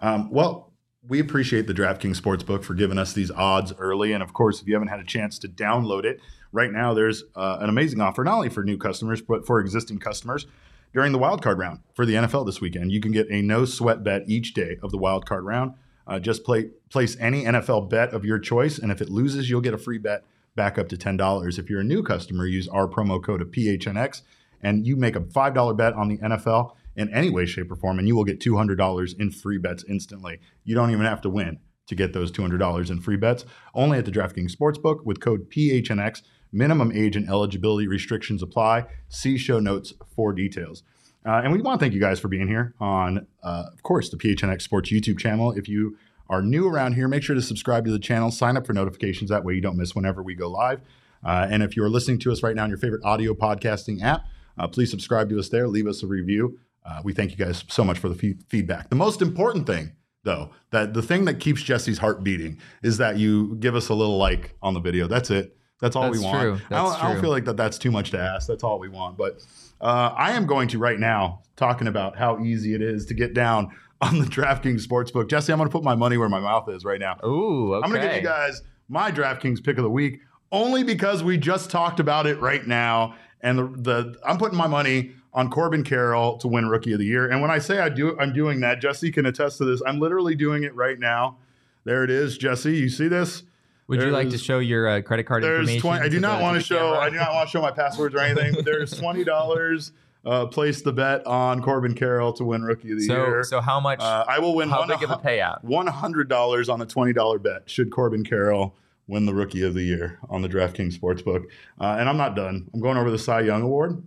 Um, 0.00 0.30
well, 0.30 0.72
we 1.08 1.18
appreciate 1.20 1.66
the 1.66 1.74
DraftKings 1.74 2.20
Sportsbook 2.20 2.62
for 2.64 2.74
giving 2.74 2.98
us 2.98 3.12
these 3.12 3.30
odds 3.30 3.72
early. 3.78 4.12
And 4.12 4.22
of 4.22 4.32
course, 4.32 4.60
if 4.60 4.68
you 4.68 4.74
haven't 4.74 4.88
had 4.88 5.00
a 5.00 5.04
chance 5.04 5.38
to 5.40 5.48
download 5.48 6.04
it, 6.04 6.20
right 6.52 6.70
now 6.70 6.94
there's 6.94 7.24
uh, 7.34 7.58
an 7.60 7.68
amazing 7.68 8.00
offer, 8.00 8.22
not 8.22 8.34
only 8.34 8.48
for 8.48 8.62
new 8.62 8.76
customers, 8.78 9.20
but 9.20 9.46
for 9.46 9.60
existing 9.60 9.98
customers. 9.98 10.46
During 10.92 11.12
the 11.12 11.18
wildcard 11.18 11.56
round 11.56 11.80
for 11.94 12.04
the 12.04 12.14
NFL 12.14 12.44
this 12.44 12.60
weekend, 12.60 12.92
you 12.92 13.00
can 13.00 13.12
get 13.12 13.26
a 13.30 13.40
no 13.40 13.64
sweat 13.64 14.04
bet 14.04 14.24
each 14.28 14.52
day 14.52 14.76
of 14.82 14.90
the 14.90 14.98
wildcard 14.98 15.44
round. 15.44 15.72
Uh, 16.06 16.18
just 16.18 16.44
play, 16.44 16.70
place 16.90 17.16
any 17.18 17.44
NFL 17.44 17.88
bet 17.88 18.10
of 18.12 18.24
your 18.24 18.38
choice, 18.38 18.78
and 18.78 18.92
if 18.92 19.00
it 19.00 19.08
loses, 19.08 19.48
you'll 19.48 19.60
get 19.60 19.72
a 19.72 19.78
free 19.78 19.98
bet 19.98 20.24
back 20.54 20.76
up 20.76 20.88
to 20.88 20.96
$10. 20.96 21.58
If 21.58 21.70
you're 21.70 21.80
a 21.80 21.84
new 21.84 22.02
customer, 22.02 22.46
use 22.46 22.68
our 22.68 22.86
promo 22.86 23.22
code 23.22 23.40
of 23.40 23.50
PHNX, 23.50 24.22
and 24.60 24.86
you 24.86 24.96
make 24.96 25.16
a 25.16 25.20
$5 25.20 25.76
bet 25.76 25.94
on 25.94 26.08
the 26.08 26.18
NFL 26.18 26.74
in 26.96 27.12
any 27.14 27.30
way, 27.30 27.46
shape, 27.46 27.70
or 27.70 27.76
form, 27.76 27.98
and 27.98 28.06
you 28.06 28.14
will 28.14 28.24
get 28.24 28.40
$200 28.40 29.18
in 29.18 29.30
free 29.30 29.58
bets 29.58 29.84
instantly. 29.88 30.40
You 30.64 30.74
don't 30.74 30.90
even 30.90 31.06
have 31.06 31.22
to 31.22 31.30
win 31.30 31.58
to 31.86 31.94
get 31.94 32.12
those 32.12 32.30
$200 32.30 32.90
in 32.90 33.00
free 33.00 33.16
bets. 33.16 33.44
Only 33.74 33.98
at 33.98 34.04
the 34.04 34.12
DraftKings 34.12 34.54
Sportsbook 34.54 35.04
with 35.04 35.20
code 35.20 35.50
PHNX. 35.50 36.22
Minimum 36.52 36.92
age 36.92 37.16
and 37.16 37.28
eligibility 37.28 37.86
restrictions 37.86 38.42
apply. 38.42 38.84
See 39.08 39.38
show 39.38 39.58
notes 39.58 39.94
for 40.14 40.32
details. 40.32 40.82
Uh, 41.24 41.40
and 41.44 41.52
we 41.52 41.60
want 41.60 41.78
to 41.78 41.84
thank 41.84 41.94
you 41.94 42.00
guys 42.00 42.18
for 42.18 42.28
being 42.28 42.48
here 42.48 42.74
on, 42.80 43.26
uh, 43.42 43.64
of 43.72 43.82
course, 43.82 44.10
the 44.10 44.16
PHNX 44.16 44.62
Sports 44.62 44.90
YouTube 44.90 45.18
channel. 45.18 45.52
If 45.52 45.68
you 45.68 45.96
are 46.28 46.42
new 46.42 46.68
around 46.68 46.94
here, 46.94 47.08
make 47.08 47.22
sure 47.22 47.34
to 47.34 47.42
subscribe 47.42 47.84
to 47.84 47.92
the 47.92 47.98
channel, 47.98 48.30
sign 48.30 48.56
up 48.56 48.66
for 48.66 48.72
notifications. 48.72 49.30
That 49.30 49.44
way 49.44 49.54
you 49.54 49.60
don't 49.60 49.76
miss 49.76 49.94
whenever 49.94 50.22
we 50.22 50.34
go 50.34 50.50
live. 50.50 50.80
Uh, 51.24 51.46
and 51.48 51.62
if 51.62 51.76
you're 51.76 51.88
listening 51.88 52.18
to 52.20 52.32
us 52.32 52.42
right 52.42 52.56
now 52.56 52.64
on 52.64 52.68
your 52.68 52.78
favorite 52.78 53.04
audio 53.04 53.34
podcasting 53.34 54.02
app, 54.02 54.24
uh, 54.58 54.66
please 54.66 54.90
subscribe 54.90 55.28
to 55.30 55.38
us 55.38 55.48
there. 55.48 55.68
Leave 55.68 55.86
us 55.86 56.02
a 56.02 56.06
review. 56.06 56.58
Uh, 56.84 57.00
we 57.04 57.12
thank 57.12 57.30
you 57.30 57.36
guys 57.36 57.64
so 57.68 57.84
much 57.84 57.98
for 57.98 58.08
the 58.08 58.14
fe- 58.14 58.36
feedback. 58.48 58.90
The 58.90 58.96
most 58.96 59.22
important 59.22 59.66
thing, 59.66 59.92
though, 60.24 60.50
that 60.70 60.94
the 60.94 61.02
thing 61.02 61.24
that 61.26 61.38
keeps 61.38 61.62
Jesse's 61.62 61.98
heart 61.98 62.24
beating 62.24 62.58
is 62.82 62.98
that 62.98 63.18
you 63.18 63.54
give 63.56 63.76
us 63.76 63.88
a 63.88 63.94
little 63.94 64.18
like 64.18 64.56
on 64.60 64.74
the 64.74 64.80
video. 64.80 65.06
That's 65.06 65.30
it. 65.30 65.56
That's 65.82 65.96
all 65.96 66.10
we 66.10 66.18
That's 66.18 66.22
want. 66.22 66.40
true. 66.40 66.52
I, 66.52 66.54
don't, 66.54 66.90
That's 66.90 67.02
I 67.02 67.12
don't 67.12 67.20
feel 67.20 67.30
like 67.30 67.44
that 67.46 67.56
that's 67.56 67.76
too 67.76 67.90
much 67.90 68.12
to 68.12 68.18
ask. 68.18 68.46
That's 68.46 68.62
all 68.62 68.78
we 68.78 68.88
want. 68.88 69.18
But 69.18 69.44
uh, 69.80 70.14
I 70.16 70.30
am 70.30 70.46
going 70.46 70.68
to 70.68 70.78
right 70.78 70.98
now 70.98 71.42
talking 71.56 71.88
about 71.88 72.16
how 72.16 72.38
easy 72.38 72.72
it 72.72 72.80
is 72.80 73.04
to 73.06 73.14
get 73.14 73.34
down 73.34 73.76
on 74.00 74.20
the 74.20 74.24
DraftKings 74.26 74.86
Sportsbook. 74.86 75.28
Jesse, 75.28 75.52
I'm 75.52 75.58
going 75.58 75.68
to 75.68 75.72
put 75.72 75.82
my 75.82 75.96
money 75.96 76.16
where 76.18 76.28
my 76.28 76.38
mouth 76.38 76.68
is 76.68 76.84
right 76.84 77.00
now. 77.00 77.18
Ooh, 77.26 77.74
okay. 77.74 77.84
I'm 77.84 77.90
going 77.90 78.00
to 78.00 78.06
give 78.06 78.16
you 78.16 78.22
guys 78.22 78.62
my 78.88 79.10
DraftKings 79.10 79.64
pick 79.64 79.76
of 79.76 79.82
the 79.82 79.90
week 79.90 80.20
only 80.52 80.84
because 80.84 81.24
we 81.24 81.36
just 81.36 81.68
talked 81.68 81.98
about 81.98 82.28
it 82.28 82.40
right 82.40 82.64
now. 82.64 83.16
And 83.40 83.58
the, 83.58 83.64
the 83.64 84.18
I'm 84.24 84.38
putting 84.38 84.56
my 84.56 84.68
money 84.68 85.10
on 85.34 85.50
Corbin 85.50 85.82
Carroll 85.82 86.38
to 86.38 86.46
win 86.46 86.68
Rookie 86.68 86.92
of 86.92 87.00
the 87.00 87.06
Year. 87.06 87.28
And 87.28 87.42
when 87.42 87.50
I 87.50 87.58
say 87.58 87.80
I 87.80 87.88
do, 87.88 88.16
I'm 88.20 88.32
doing 88.32 88.60
that. 88.60 88.80
Jesse 88.80 89.10
can 89.10 89.26
attest 89.26 89.58
to 89.58 89.64
this. 89.64 89.82
I'm 89.84 89.98
literally 89.98 90.36
doing 90.36 90.62
it 90.62 90.76
right 90.76 91.00
now. 91.00 91.38
There 91.82 92.04
it 92.04 92.10
is, 92.10 92.38
Jesse. 92.38 92.76
You 92.76 92.88
see 92.88 93.08
this? 93.08 93.42
Would 93.88 94.02
you 94.02 94.10
like 94.10 94.30
to 94.30 94.38
show 94.38 94.58
your 94.58 94.88
uh, 94.88 95.02
credit 95.02 95.24
card 95.24 95.42
There's 95.42 95.60
information? 95.68 95.80
twenty. 95.80 96.04
I 96.04 96.08
do 96.08 96.20
not 96.20 96.40
want 96.40 96.56
to 96.58 96.62
show. 96.64 96.94
I 96.94 97.10
do 97.10 97.16
not 97.16 97.32
want 97.34 97.48
to 97.48 97.50
show 97.52 97.60
my 97.60 97.70
passwords 97.72 98.14
or 98.14 98.20
anything. 98.20 98.54
But 98.54 98.64
there's 98.64 98.96
twenty 98.98 99.24
dollars. 99.24 99.92
Uh, 100.24 100.46
place 100.46 100.82
the 100.82 100.92
bet 100.92 101.26
on 101.26 101.60
Corbin 101.60 101.94
Carroll 101.96 102.32
to 102.34 102.44
win 102.44 102.62
Rookie 102.62 102.92
of 102.92 102.98
the 103.00 103.04
So, 103.06 103.14
Year. 103.26 103.42
so 103.42 103.60
how 103.60 103.80
much? 103.80 103.98
uh, 104.00 104.24
I 104.28 104.38
will 104.38 104.54
win 104.54 104.68
how 104.68 104.78
one, 104.78 104.88
big 104.88 105.02
of 105.02 105.10
a 105.10 105.16
payout? 105.16 105.64
one 105.64 105.88
hundred 105.88 106.28
dollars 106.28 106.68
on 106.68 106.80
a 106.80 106.86
twenty 106.86 107.12
dollar 107.12 107.40
bet. 107.40 107.68
Should 107.68 107.90
Corbin 107.90 108.22
Carroll 108.24 108.76
win 109.08 109.26
the 109.26 109.34
Rookie 109.34 109.62
of 109.62 109.74
the 109.74 109.82
Year 109.82 110.20
on 110.30 110.40
the 110.42 110.48
DraftKings 110.48 110.96
Sportsbook? 110.96 111.46
Uh, 111.80 111.96
and 111.98 112.08
I'm 112.08 112.16
not 112.16 112.36
done. 112.36 112.68
I'm 112.72 112.80
going 112.80 112.96
over 112.98 113.10
the 113.10 113.18
Cy 113.18 113.40
Young 113.40 113.62
Award. 113.62 114.00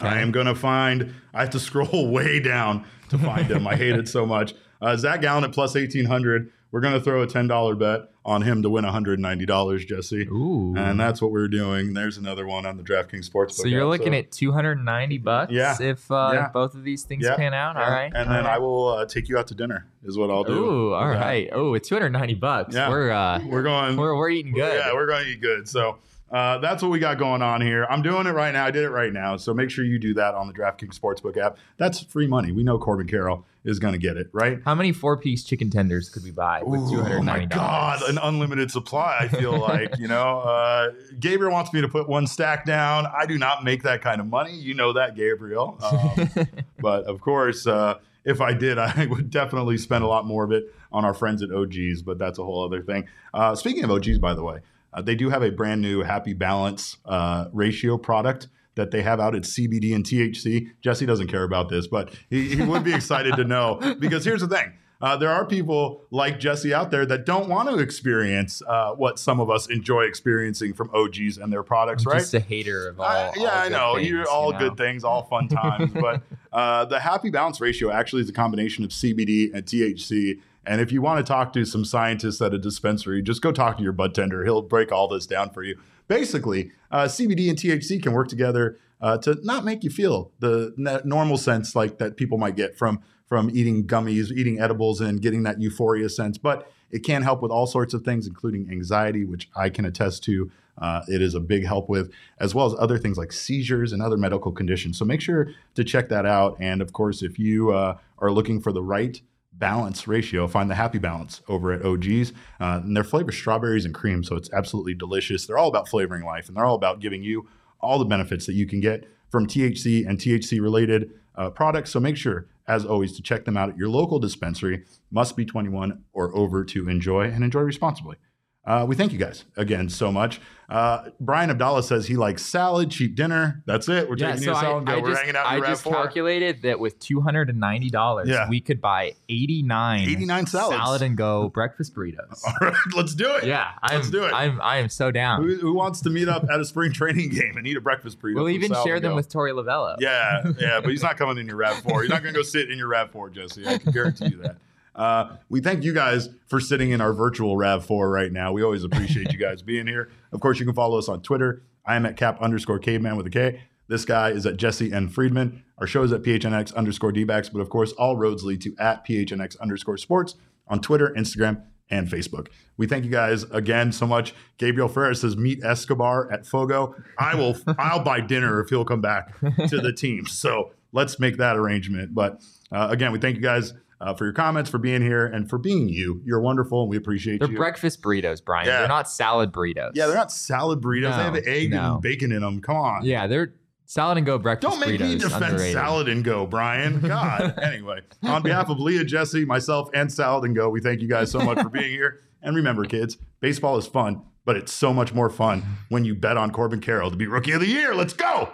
I 0.00 0.20
am 0.20 0.30
going 0.30 0.46
to 0.46 0.54
find. 0.54 1.12
I 1.34 1.40
have 1.40 1.50
to 1.50 1.58
scroll 1.60 2.08
way 2.10 2.38
down 2.38 2.84
to 3.08 3.18
find 3.18 3.50
him. 3.50 3.66
I 3.66 3.74
hate 3.74 3.96
it 3.96 4.08
so 4.08 4.24
much. 4.24 4.54
Uh, 4.80 4.96
Zac 4.96 5.22
Gallen 5.22 5.42
at 5.42 5.50
plus 5.52 5.74
eighteen 5.74 6.04
hundred. 6.04 6.52
We're 6.72 6.80
going 6.80 6.94
to 6.94 7.00
throw 7.00 7.22
a 7.22 7.26
ten 7.26 7.46
dollar 7.46 7.74
bet 7.76 8.08
on 8.24 8.42
him 8.42 8.62
to 8.62 8.70
win 8.70 8.84
one 8.84 8.92
hundred 8.92 9.20
ninety 9.20 9.44
dollars, 9.46 9.84
Jesse. 9.84 10.22
Ooh. 10.22 10.74
And 10.76 10.98
that's 10.98 11.20
what 11.20 11.30
we're 11.30 11.46
doing. 11.48 11.92
There's 11.92 12.16
another 12.16 12.46
one 12.46 12.64
on 12.66 12.76
the 12.78 12.82
DraftKings 12.82 13.30
Sportsbook. 13.30 13.52
so 13.52 13.66
you're 13.68 13.82
app. 13.82 13.98
looking 14.00 14.14
at 14.14 14.32
290 14.32 15.18
bucks 15.18 15.52
Yeah. 15.52 15.76
if, 15.80 16.10
uh, 16.10 16.30
Yeah. 16.32 16.48
both 16.48 16.74
of 16.74 16.82
these 16.82 17.02
things 17.04 17.24
Yeah. 17.24 17.36
pan 17.36 17.52
out. 17.52 17.76
All 17.76 17.82
right. 17.90 18.10
And 18.14 18.28
all 18.28 18.34
then 18.34 18.44
right. 18.44 18.54
I 18.54 18.58
will 18.58 18.88
uh, 18.88 19.04
take 19.06 19.28
you 19.28 19.36
out 19.38 19.48
to 19.48 19.54
dinner. 19.54 19.86
Is 20.04 20.16
what 20.16 20.30
I'll 20.30 20.44
do. 20.44 20.52
Ooh, 20.52 20.92
all 20.94 21.06
with 21.08 21.18
Oh, 21.52 21.74
it's 21.74 21.88
290 21.88 22.34
bucks. 22.34 22.74
Yeah. 22.74 22.88
We're 22.88 23.10
uh 23.10 23.40
We're 23.46 23.62
going. 23.62 23.96
we're, 23.96 24.16
we're 24.16 24.30
eating 24.30 24.52
good. 24.52 24.72
Yeah, 24.74 24.94
we're 24.94 25.06
going 25.06 25.24
to 25.24 25.30
eat 25.30 25.40
good. 25.40 25.68
So 25.68 25.98
uh, 26.32 26.58
that's 26.58 26.82
what 26.82 26.90
we 26.90 26.98
got 26.98 27.18
going 27.18 27.42
on 27.42 27.60
here. 27.60 27.86
I'm 27.90 28.00
doing 28.00 28.26
it 28.26 28.30
right 28.30 28.52
now. 28.52 28.64
I 28.64 28.70
did 28.70 28.84
it 28.84 28.90
right 28.90 29.12
now. 29.12 29.36
So 29.36 29.52
make 29.52 29.70
sure 29.70 29.84
you 29.84 29.98
do 29.98 30.14
that 30.14 30.34
on 30.34 30.46
the 30.48 30.54
DraftKings 30.54 30.98
Sportsbook 30.98 31.36
app. 31.36 31.58
That's 31.76 32.00
free 32.00 32.26
money. 32.26 32.52
We 32.52 32.62
know 32.62 32.78
Corbin 32.78 33.06
Carroll 33.06 33.44
is 33.64 33.78
going 33.78 33.92
to 33.92 33.98
get 33.98 34.16
it, 34.16 34.28
right? 34.32 34.60
How 34.64 34.74
many 34.74 34.92
four-piece 34.92 35.44
chicken 35.44 35.70
tenders 35.70 36.08
could 36.08 36.24
we 36.24 36.30
buy 36.30 36.62
with 36.62 36.80
Ooh, 36.80 37.02
$290? 37.02 37.18
Oh 37.18 37.22
my 37.22 37.44
God, 37.44 38.02
an 38.08 38.18
unlimited 38.18 38.70
supply. 38.70 39.18
I 39.20 39.28
feel 39.28 39.58
like 39.60 39.98
you 39.98 40.08
know. 40.08 40.40
Uh, 40.40 40.92
Gabriel 41.20 41.52
wants 41.52 41.72
me 41.72 41.82
to 41.82 41.88
put 41.88 42.08
one 42.08 42.26
stack 42.26 42.64
down. 42.64 43.06
I 43.06 43.26
do 43.26 43.38
not 43.38 43.62
make 43.62 43.82
that 43.82 44.00
kind 44.00 44.20
of 44.20 44.26
money. 44.26 44.54
You 44.54 44.74
know 44.74 44.94
that, 44.94 45.14
Gabriel. 45.14 45.78
Um, 45.82 46.28
but 46.80 47.04
of 47.04 47.20
course, 47.20 47.66
uh, 47.66 47.98
if 48.24 48.40
I 48.40 48.54
did, 48.54 48.78
I 48.78 49.06
would 49.06 49.30
definitely 49.30 49.76
spend 49.76 50.02
a 50.02 50.08
lot 50.08 50.24
more 50.24 50.44
of 50.44 50.52
it 50.52 50.74
on 50.90 51.04
our 51.04 51.14
friends 51.14 51.42
at 51.42 51.52
OGs. 51.52 52.02
But 52.02 52.18
that's 52.18 52.38
a 52.38 52.44
whole 52.44 52.64
other 52.64 52.82
thing. 52.82 53.06
Uh, 53.34 53.54
speaking 53.54 53.84
of 53.84 53.90
OGs, 53.90 54.18
by 54.18 54.34
the 54.34 54.42
way, 54.42 54.60
uh, 54.92 55.02
they 55.02 55.14
do 55.14 55.30
have 55.30 55.42
a 55.42 55.50
brand 55.50 55.80
new 55.80 56.02
Happy 56.02 56.32
Balance 56.34 56.96
uh, 57.04 57.46
ratio 57.52 57.96
product 57.98 58.48
that 58.74 58.90
they 58.90 59.02
have 59.02 59.20
out. 59.20 59.34
It's 59.34 59.58
CBD 59.58 59.94
and 59.94 60.04
THC. 60.04 60.68
Jesse 60.80 61.04
doesn't 61.06 61.28
care 61.28 61.42
about 61.44 61.68
this, 61.68 61.86
but 61.86 62.14
he, 62.30 62.54
he 62.56 62.62
would 62.62 62.84
be 62.84 62.94
excited 63.00 63.36
to 63.36 63.44
know 63.44 63.78
because 63.98 64.24
here's 64.24 64.40
the 64.40 64.48
thing. 64.48 64.72
uh, 65.02 65.16
there 65.16 65.28
are 65.30 65.44
people 65.44 66.04
like 66.10 66.38
Jesse 66.40 66.72
out 66.72 66.90
there 66.90 67.04
that 67.04 67.26
don't 67.26 67.48
want 67.48 67.68
to 67.68 67.78
experience 67.78 68.62
uh, 68.66 68.92
what 68.92 69.18
some 69.18 69.40
of 69.40 69.50
us 69.50 69.68
enjoy 69.68 70.02
experiencing 70.04 70.72
from 70.72 70.88
OGs 70.94 71.36
and 71.38 71.52
their 71.52 71.62
products, 71.64 72.06
I'm 72.06 72.12
right? 72.12 72.20
Just 72.20 72.34
a 72.34 72.40
hater 72.40 72.88
of 72.88 73.00
all. 73.00 73.06
Uh, 73.06 73.32
yeah, 73.36 73.42
all 73.42 73.48
I 73.50 73.64
good 73.68 73.72
know. 73.72 73.94
things, 73.96 74.08
You're 74.08 74.28
all 74.30 74.46
you 74.46 74.52
know? 74.52 74.58
good 74.60 74.76
things, 74.78 75.04
all 75.04 75.24
fun 75.24 75.48
times. 75.62 75.92
but 75.92 76.22
uh, 76.52 76.84
the 76.86 76.98
happy 77.00 77.30
balance 77.30 77.60
ratio 77.60 77.90
actually 77.90 78.22
is 78.22 78.28
a 78.30 78.32
combination 78.32 78.84
of 78.84 78.90
CBD 78.90 79.52
and 79.52 79.64
THC. 79.66 80.38
And 80.64 80.80
if 80.80 80.92
you 80.92 81.02
want 81.02 81.24
to 81.24 81.30
talk 81.30 81.52
to 81.54 81.64
some 81.64 81.84
scientists 81.84 82.40
at 82.40 82.54
a 82.54 82.58
dispensary, 82.58 83.22
just 83.22 83.42
go 83.42 83.52
talk 83.52 83.76
to 83.78 83.82
your 83.82 83.92
bud 83.92 84.14
tender. 84.14 84.44
He'll 84.44 84.62
break 84.62 84.92
all 84.92 85.08
this 85.08 85.26
down 85.26 85.50
for 85.50 85.62
you. 85.62 85.78
Basically, 86.08 86.70
uh, 86.90 87.04
CBD 87.04 87.48
and 87.48 87.58
THC 87.58 88.02
can 88.02 88.12
work 88.12 88.28
together 88.28 88.78
uh, 89.00 89.18
to 89.18 89.38
not 89.42 89.64
make 89.64 89.82
you 89.82 89.90
feel 89.90 90.30
the 90.38 90.74
n- 90.78 91.00
normal 91.04 91.36
sense 91.36 91.74
like 91.74 91.98
that 91.98 92.16
people 92.16 92.38
might 92.38 92.56
get 92.56 92.76
from 92.76 93.00
from 93.26 93.48
eating 93.50 93.86
gummies, 93.86 94.30
eating 94.30 94.60
edibles, 94.60 95.00
and 95.00 95.22
getting 95.22 95.42
that 95.42 95.58
euphoria 95.58 96.08
sense. 96.10 96.36
But 96.36 96.70
it 96.90 96.98
can 96.98 97.22
help 97.22 97.40
with 97.40 97.50
all 97.50 97.66
sorts 97.66 97.94
of 97.94 98.02
things, 98.02 98.26
including 98.26 98.68
anxiety, 98.70 99.24
which 99.24 99.48
I 99.56 99.70
can 99.70 99.86
attest 99.86 100.22
to. 100.24 100.50
Uh, 100.76 101.02
it 101.08 101.22
is 101.22 101.34
a 101.34 101.40
big 101.40 101.64
help 101.64 101.88
with, 101.88 102.12
as 102.38 102.54
well 102.54 102.66
as 102.66 102.74
other 102.78 102.98
things 102.98 103.16
like 103.16 103.32
seizures 103.32 103.92
and 103.92 104.02
other 104.02 104.18
medical 104.18 104.52
conditions. 104.52 104.98
So 104.98 105.06
make 105.06 105.22
sure 105.22 105.50
to 105.74 105.84
check 105.84 106.10
that 106.10 106.26
out. 106.26 106.58
And 106.60 106.82
of 106.82 106.92
course, 106.92 107.22
if 107.22 107.38
you 107.38 107.72
uh, 107.72 107.96
are 108.18 108.30
looking 108.30 108.60
for 108.60 108.70
the 108.70 108.82
right 108.82 109.20
balance 109.52 110.08
ratio, 110.08 110.46
find 110.46 110.70
the 110.70 110.74
happy 110.74 110.98
balance 110.98 111.42
over 111.48 111.72
at 111.72 111.84
OG's. 111.84 112.32
Uh, 112.60 112.80
and 112.82 112.96
their 112.96 113.04
flavor 113.04 113.32
strawberries 113.32 113.84
and 113.84 113.94
cream, 113.94 114.24
so 114.24 114.36
it's 114.36 114.52
absolutely 114.52 114.94
delicious. 114.94 115.46
They're 115.46 115.58
all 115.58 115.68
about 115.68 115.88
flavoring 115.88 116.24
life, 116.24 116.48
and 116.48 116.56
they're 116.56 116.64
all 116.64 116.74
about 116.74 117.00
giving 117.00 117.22
you 117.22 117.48
all 117.80 117.98
the 117.98 118.04
benefits 118.04 118.46
that 118.46 118.54
you 118.54 118.66
can 118.66 118.80
get 118.80 119.08
from 119.30 119.46
THC 119.46 120.06
and 120.06 120.18
THC 120.18 120.60
related 120.60 121.10
uh, 121.34 121.50
products. 121.50 121.90
So 121.90 122.00
make 122.00 122.16
sure, 122.16 122.46
as 122.66 122.84
always, 122.84 123.16
to 123.16 123.22
check 123.22 123.44
them 123.44 123.56
out 123.56 123.70
at 123.70 123.76
your 123.76 123.88
local 123.88 124.18
dispensary. 124.18 124.84
Must 125.10 125.36
be 125.36 125.44
21 125.44 126.04
or 126.12 126.34
over 126.36 126.64
to 126.64 126.88
enjoy 126.88 127.24
and 127.24 127.42
enjoy 127.42 127.60
responsibly. 127.60 128.16
Uh, 128.64 128.84
we 128.88 128.94
thank 128.94 129.12
you 129.12 129.18
guys 129.18 129.44
again 129.56 129.88
so 129.88 130.12
much. 130.12 130.40
Uh, 130.68 131.10
Brian 131.20 131.50
Abdallah 131.50 131.82
says 131.82 132.06
he 132.06 132.16
likes 132.16 132.42
salad, 132.46 132.90
cheap 132.92 133.14
dinner. 133.16 133.62
That's 133.66 133.88
it. 133.88 134.08
We're 134.08 134.16
Yeah, 134.16 134.28
taking 134.36 134.44
so 134.44 134.50
you 134.50 134.52
to 134.52 134.56
I, 134.56 134.60
salad 134.62 134.76
and 134.78 134.86
go. 134.86 134.92
I 134.92 135.00
We're 135.00 135.08
just, 135.10 135.20
hanging 135.20 135.36
out 135.36 135.46
I 135.46 135.60
just 135.60 135.84
RAV4. 135.84 135.90
calculated 135.92 136.62
that 136.62 136.78
with 136.78 136.98
two 137.00 137.20
hundred 137.20 137.50
and 137.50 137.58
ninety 137.58 137.90
dollars, 137.90 138.28
Yeah. 138.28 138.48
we 138.48 138.60
could 138.60 138.80
buy 138.80 139.14
eighty 139.28 139.62
nine 139.62 140.08
89 140.08 140.46
salads. 140.46 140.76
salad 140.76 141.02
and 141.02 141.16
go 141.16 141.48
breakfast 141.48 141.92
burritos. 141.94 142.40
All 142.46 142.54
right, 142.60 142.74
let's 142.94 143.14
do 143.16 143.34
it. 143.34 143.44
yeah, 143.44 143.72
I'm, 143.82 143.96
Let's 143.96 144.10
do 144.10 144.24
it. 144.24 144.32
I'm 144.32 144.60
I 144.62 144.76
am 144.78 144.88
so 144.88 145.10
down. 145.10 145.42
Who, 145.42 145.56
who 145.56 145.74
wants 145.74 146.00
to 146.02 146.10
meet 146.10 146.28
up 146.28 146.44
at 146.48 146.60
a 146.60 146.64
spring 146.64 146.92
training 146.94 147.30
game 147.30 147.56
and 147.56 147.66
eat 147.66 147.76
a 147.76 147.80
breakfast 147.80 148.20
burrito? 148.20 148.36
we'll 148.36 148.48
even 148.48 148.72
share 148.84 149.00
them 149.00 149.10
Go? 149.10 149.16
with 149.16 149.28
Torey 149.28 149.52
Lovullo. 149.52 149.96
Yeah, 149.98 150.52
yeah, 150.58 150.80
but 150.80 150.90
he's 150.90 151.02
not 151.02 151.16
coming 151.18 151.36
in 151.38 151.48
your 151.48 151.56
Rav 151.56 151.80
Four. 151.80 152.02
He's 152.02 152.10
not 152.10 152.22
going 152.22 152.32
to 152.32 152.38
go 152.38 152.44
sit 152.44 152.70
in 152.70 152.78
your 152.78 152.88
Rav 152.88 153.10
Four, 153.10 153.28
Jesse. 153.28 153.66
I 153.66 153.76
can 153.78 153.90
guarantee 153.92 154.28
you 154.28 154.36
that. 154.42 154.56
Uh, 154.94 155.36
we 155.48 155.60
thank 155.60 155.84
you 155.84 155.92
guys 155.92 156.28
for 156.46 156.60
sitting 156.60 156.90
in 156.90 157.00
our 157.00 157.12
virtual 157.12 157.56
Rav 157.56 157.84
Four 157.84 158.10
right 158.10 158.30
now. 158.30 158.52
We 158.52 158.62
always 158.62 158.84
appreciate 158.84 159.32
you 159.32 159.38
guys 159.38 159.62
being 159.62 159.86
here. 159.86 160.10
Of 160.32 160.40
course, 160.40 160.58
you 160.58 160.66
can 160.66 160.74
follow 160.74 160.98
us 160.98 161.08
on 161.08 161.22
Twitter. 161.22 161.62
I 161.86 161.96
am 161.96 162.06
at 162.06 162.16
Cap 162.16 162.40
underscore 162.40 162.78
Caveman 162.78 163.16
with 163.16 163.26
a 163.26 163.30
K. 163.30 163.62
This 163.88 164.04
guy 164.04 164.30
is 164.30 164.46
at 164.46 164.56
Jesse 164.56 164.92
N 164.92 165.08
Friedman. 165.08 165.64
Our 165.78 165.86
show 165.86 166.02
is 166.02 166.12
at 166.12 166.22
PHNX 166.22 166.74
underscore 166.74 167.12
DBacks, 167.12 167.52
but 167.52 167.60
of 167.60 167.68
course, 167.68 167.92
all 167.92 168.16
roads 168.16 168.44
lead 168.44 168.60
to 168.62 168.74
at 168.78 169.06
PHNX 169.06 169.58
underscore 169.60 169.96
Sports 169.96 170.36
on 170.68 170.80
Twitter, 170.80 171.12
Instagram, 171.16 171.62
and 171.90 172.08
Facebook. 172.08 172.48
We 172.76 172.86
thank 172.86 173.04
you 173.04 173.10
guys 173.10 173.42
again 173.44 173.92
so 173.92 174.06
much. 174.06 174.34
Gabriel 174.58 174.88
Ferris 174.88 175.20
says, 175.22 175.36
"Meet 175.36 175.64
Escobar 175.64 176.30
at 176.32 176.46
Fogo." 176.46 176.94
I 177.18 177.34
will. 177.34 177.56
I'll 177.78 178.02
buy 178.02 178.20
dinner 178.20 178.60
if 178.60 178.70
he'll 178.70 178.84
come 178.84 179.00
back 179.00 179.38
to 179.40 179.78
the 179.80 179.92
team. 179.92 180.26
So 180.26 180.72
let's 180.92 181.18
make 181.18 181.36
that 181.38 181.56
arrangement. 181.56 182.14
But 182.14 182.40
uh, 182.70 182.88
again, 182.90 183.12
we 183.12 183.18
thank 183.18 183.36
you 183.36 183.42
guys 183.42 183.74
uh, 184.02 184.14
for 184.14 184.24
your 184.24 184.32
comments, 184.32 184.68
for 184.68 184.78
being 184.78 185.00
here, 185.00 185.24
and 185.24 185.48
for 185.48 185.58
being 185.58 185.88
you. 185.88 186.20
You're 186.24 186.40
wonderful, 186.40 186.82
and 186.82 186.90
we 186.90 186.96
appreciate 186.96 187.40
you. 187.40 187.46
They're 187.46 187.56
breakfast 187.56 188.02
burritos, 188.02 188.44
Brian. 188.44 188.66
Yeah. 188.66 188.80
They're 188.80 188.88
not 188.88 189.08
salad 189.08 189.52
burritos. 189.52 189.92
yeah, 189.94 190.06
they're 190.06 190.16
not 190.16 190.32
salad 190.32 190.80
burritos. 190.80 191.16
they 191.16 191.22
have 191.22 191.36
egg 191.46 191.70
no. 191.70 191.94
and 191.94 192.02
bacon 192.02 192.32
in 192.32 192.42
them. 192.42 192.60
Come 192.60 192.76
on. 192.76 193.04
Yeah, 193.04 193.26
they're 193.26 193.54
salad 193.86 194.16
and 194.16 194.26
go 194.26 194.38
breakfast 194.38 194.70
Don't 194.70 194.80
make 194.80 195.00
burritos. 195.00 195.08
me 195.08 195.18
defend 195.18 195.44
underrated. 195.44 195.74
Salad 195.74 196.08
and 196.08 196.24
Go, 196.24 196.46
Brian. 196.46 197.00
God. 197.00 197.58
anyway, 197.62 198.00
on 198.22 198.42
behalf 198.42 198.68
of 198.68 198.80
Leah, 198.80 199.04
Jesse, 199.04 199.44
myself, 199.44 199.88
and 199.94 200.12
Salad 200.12 200.44
and 200.44 200.56
Go, 200.56 200.68
we 200.68 200.80
thank 200.80 201.00
you 201.00 201.08
guys 201.08 201.30
so 201.30 201.40
much 201.40 201.60
for 201.60 201.68
being 201.68 201.90
here. 201.90 202.20
And 202.42 202.56
remember, 202.56 202.84
kids, 202.84 203.18
baseball 203.40 203.76
is 203.76 203.86
fun, 203.86 204.22
but 204.44 204.56
it's 204.56 204.72
so 204.72 204.92
much 204.92 205.14
more 205.14 205.30
fun 205.30 205.62
when 205.90 206.04
you 206.04 206.16
bet 206.16 206.36
on 206.36 206.50
Corbin 206.50 206.80
Carroll 206.80 207.10
to 207.10 207.16
be 207.16 207.28
Rookie 207.28 207.52
of 207.52 207.60
the 207.60 207.68
Year. 207.68 207.94
Let's 207.94 208.14
go. 208.14 208.52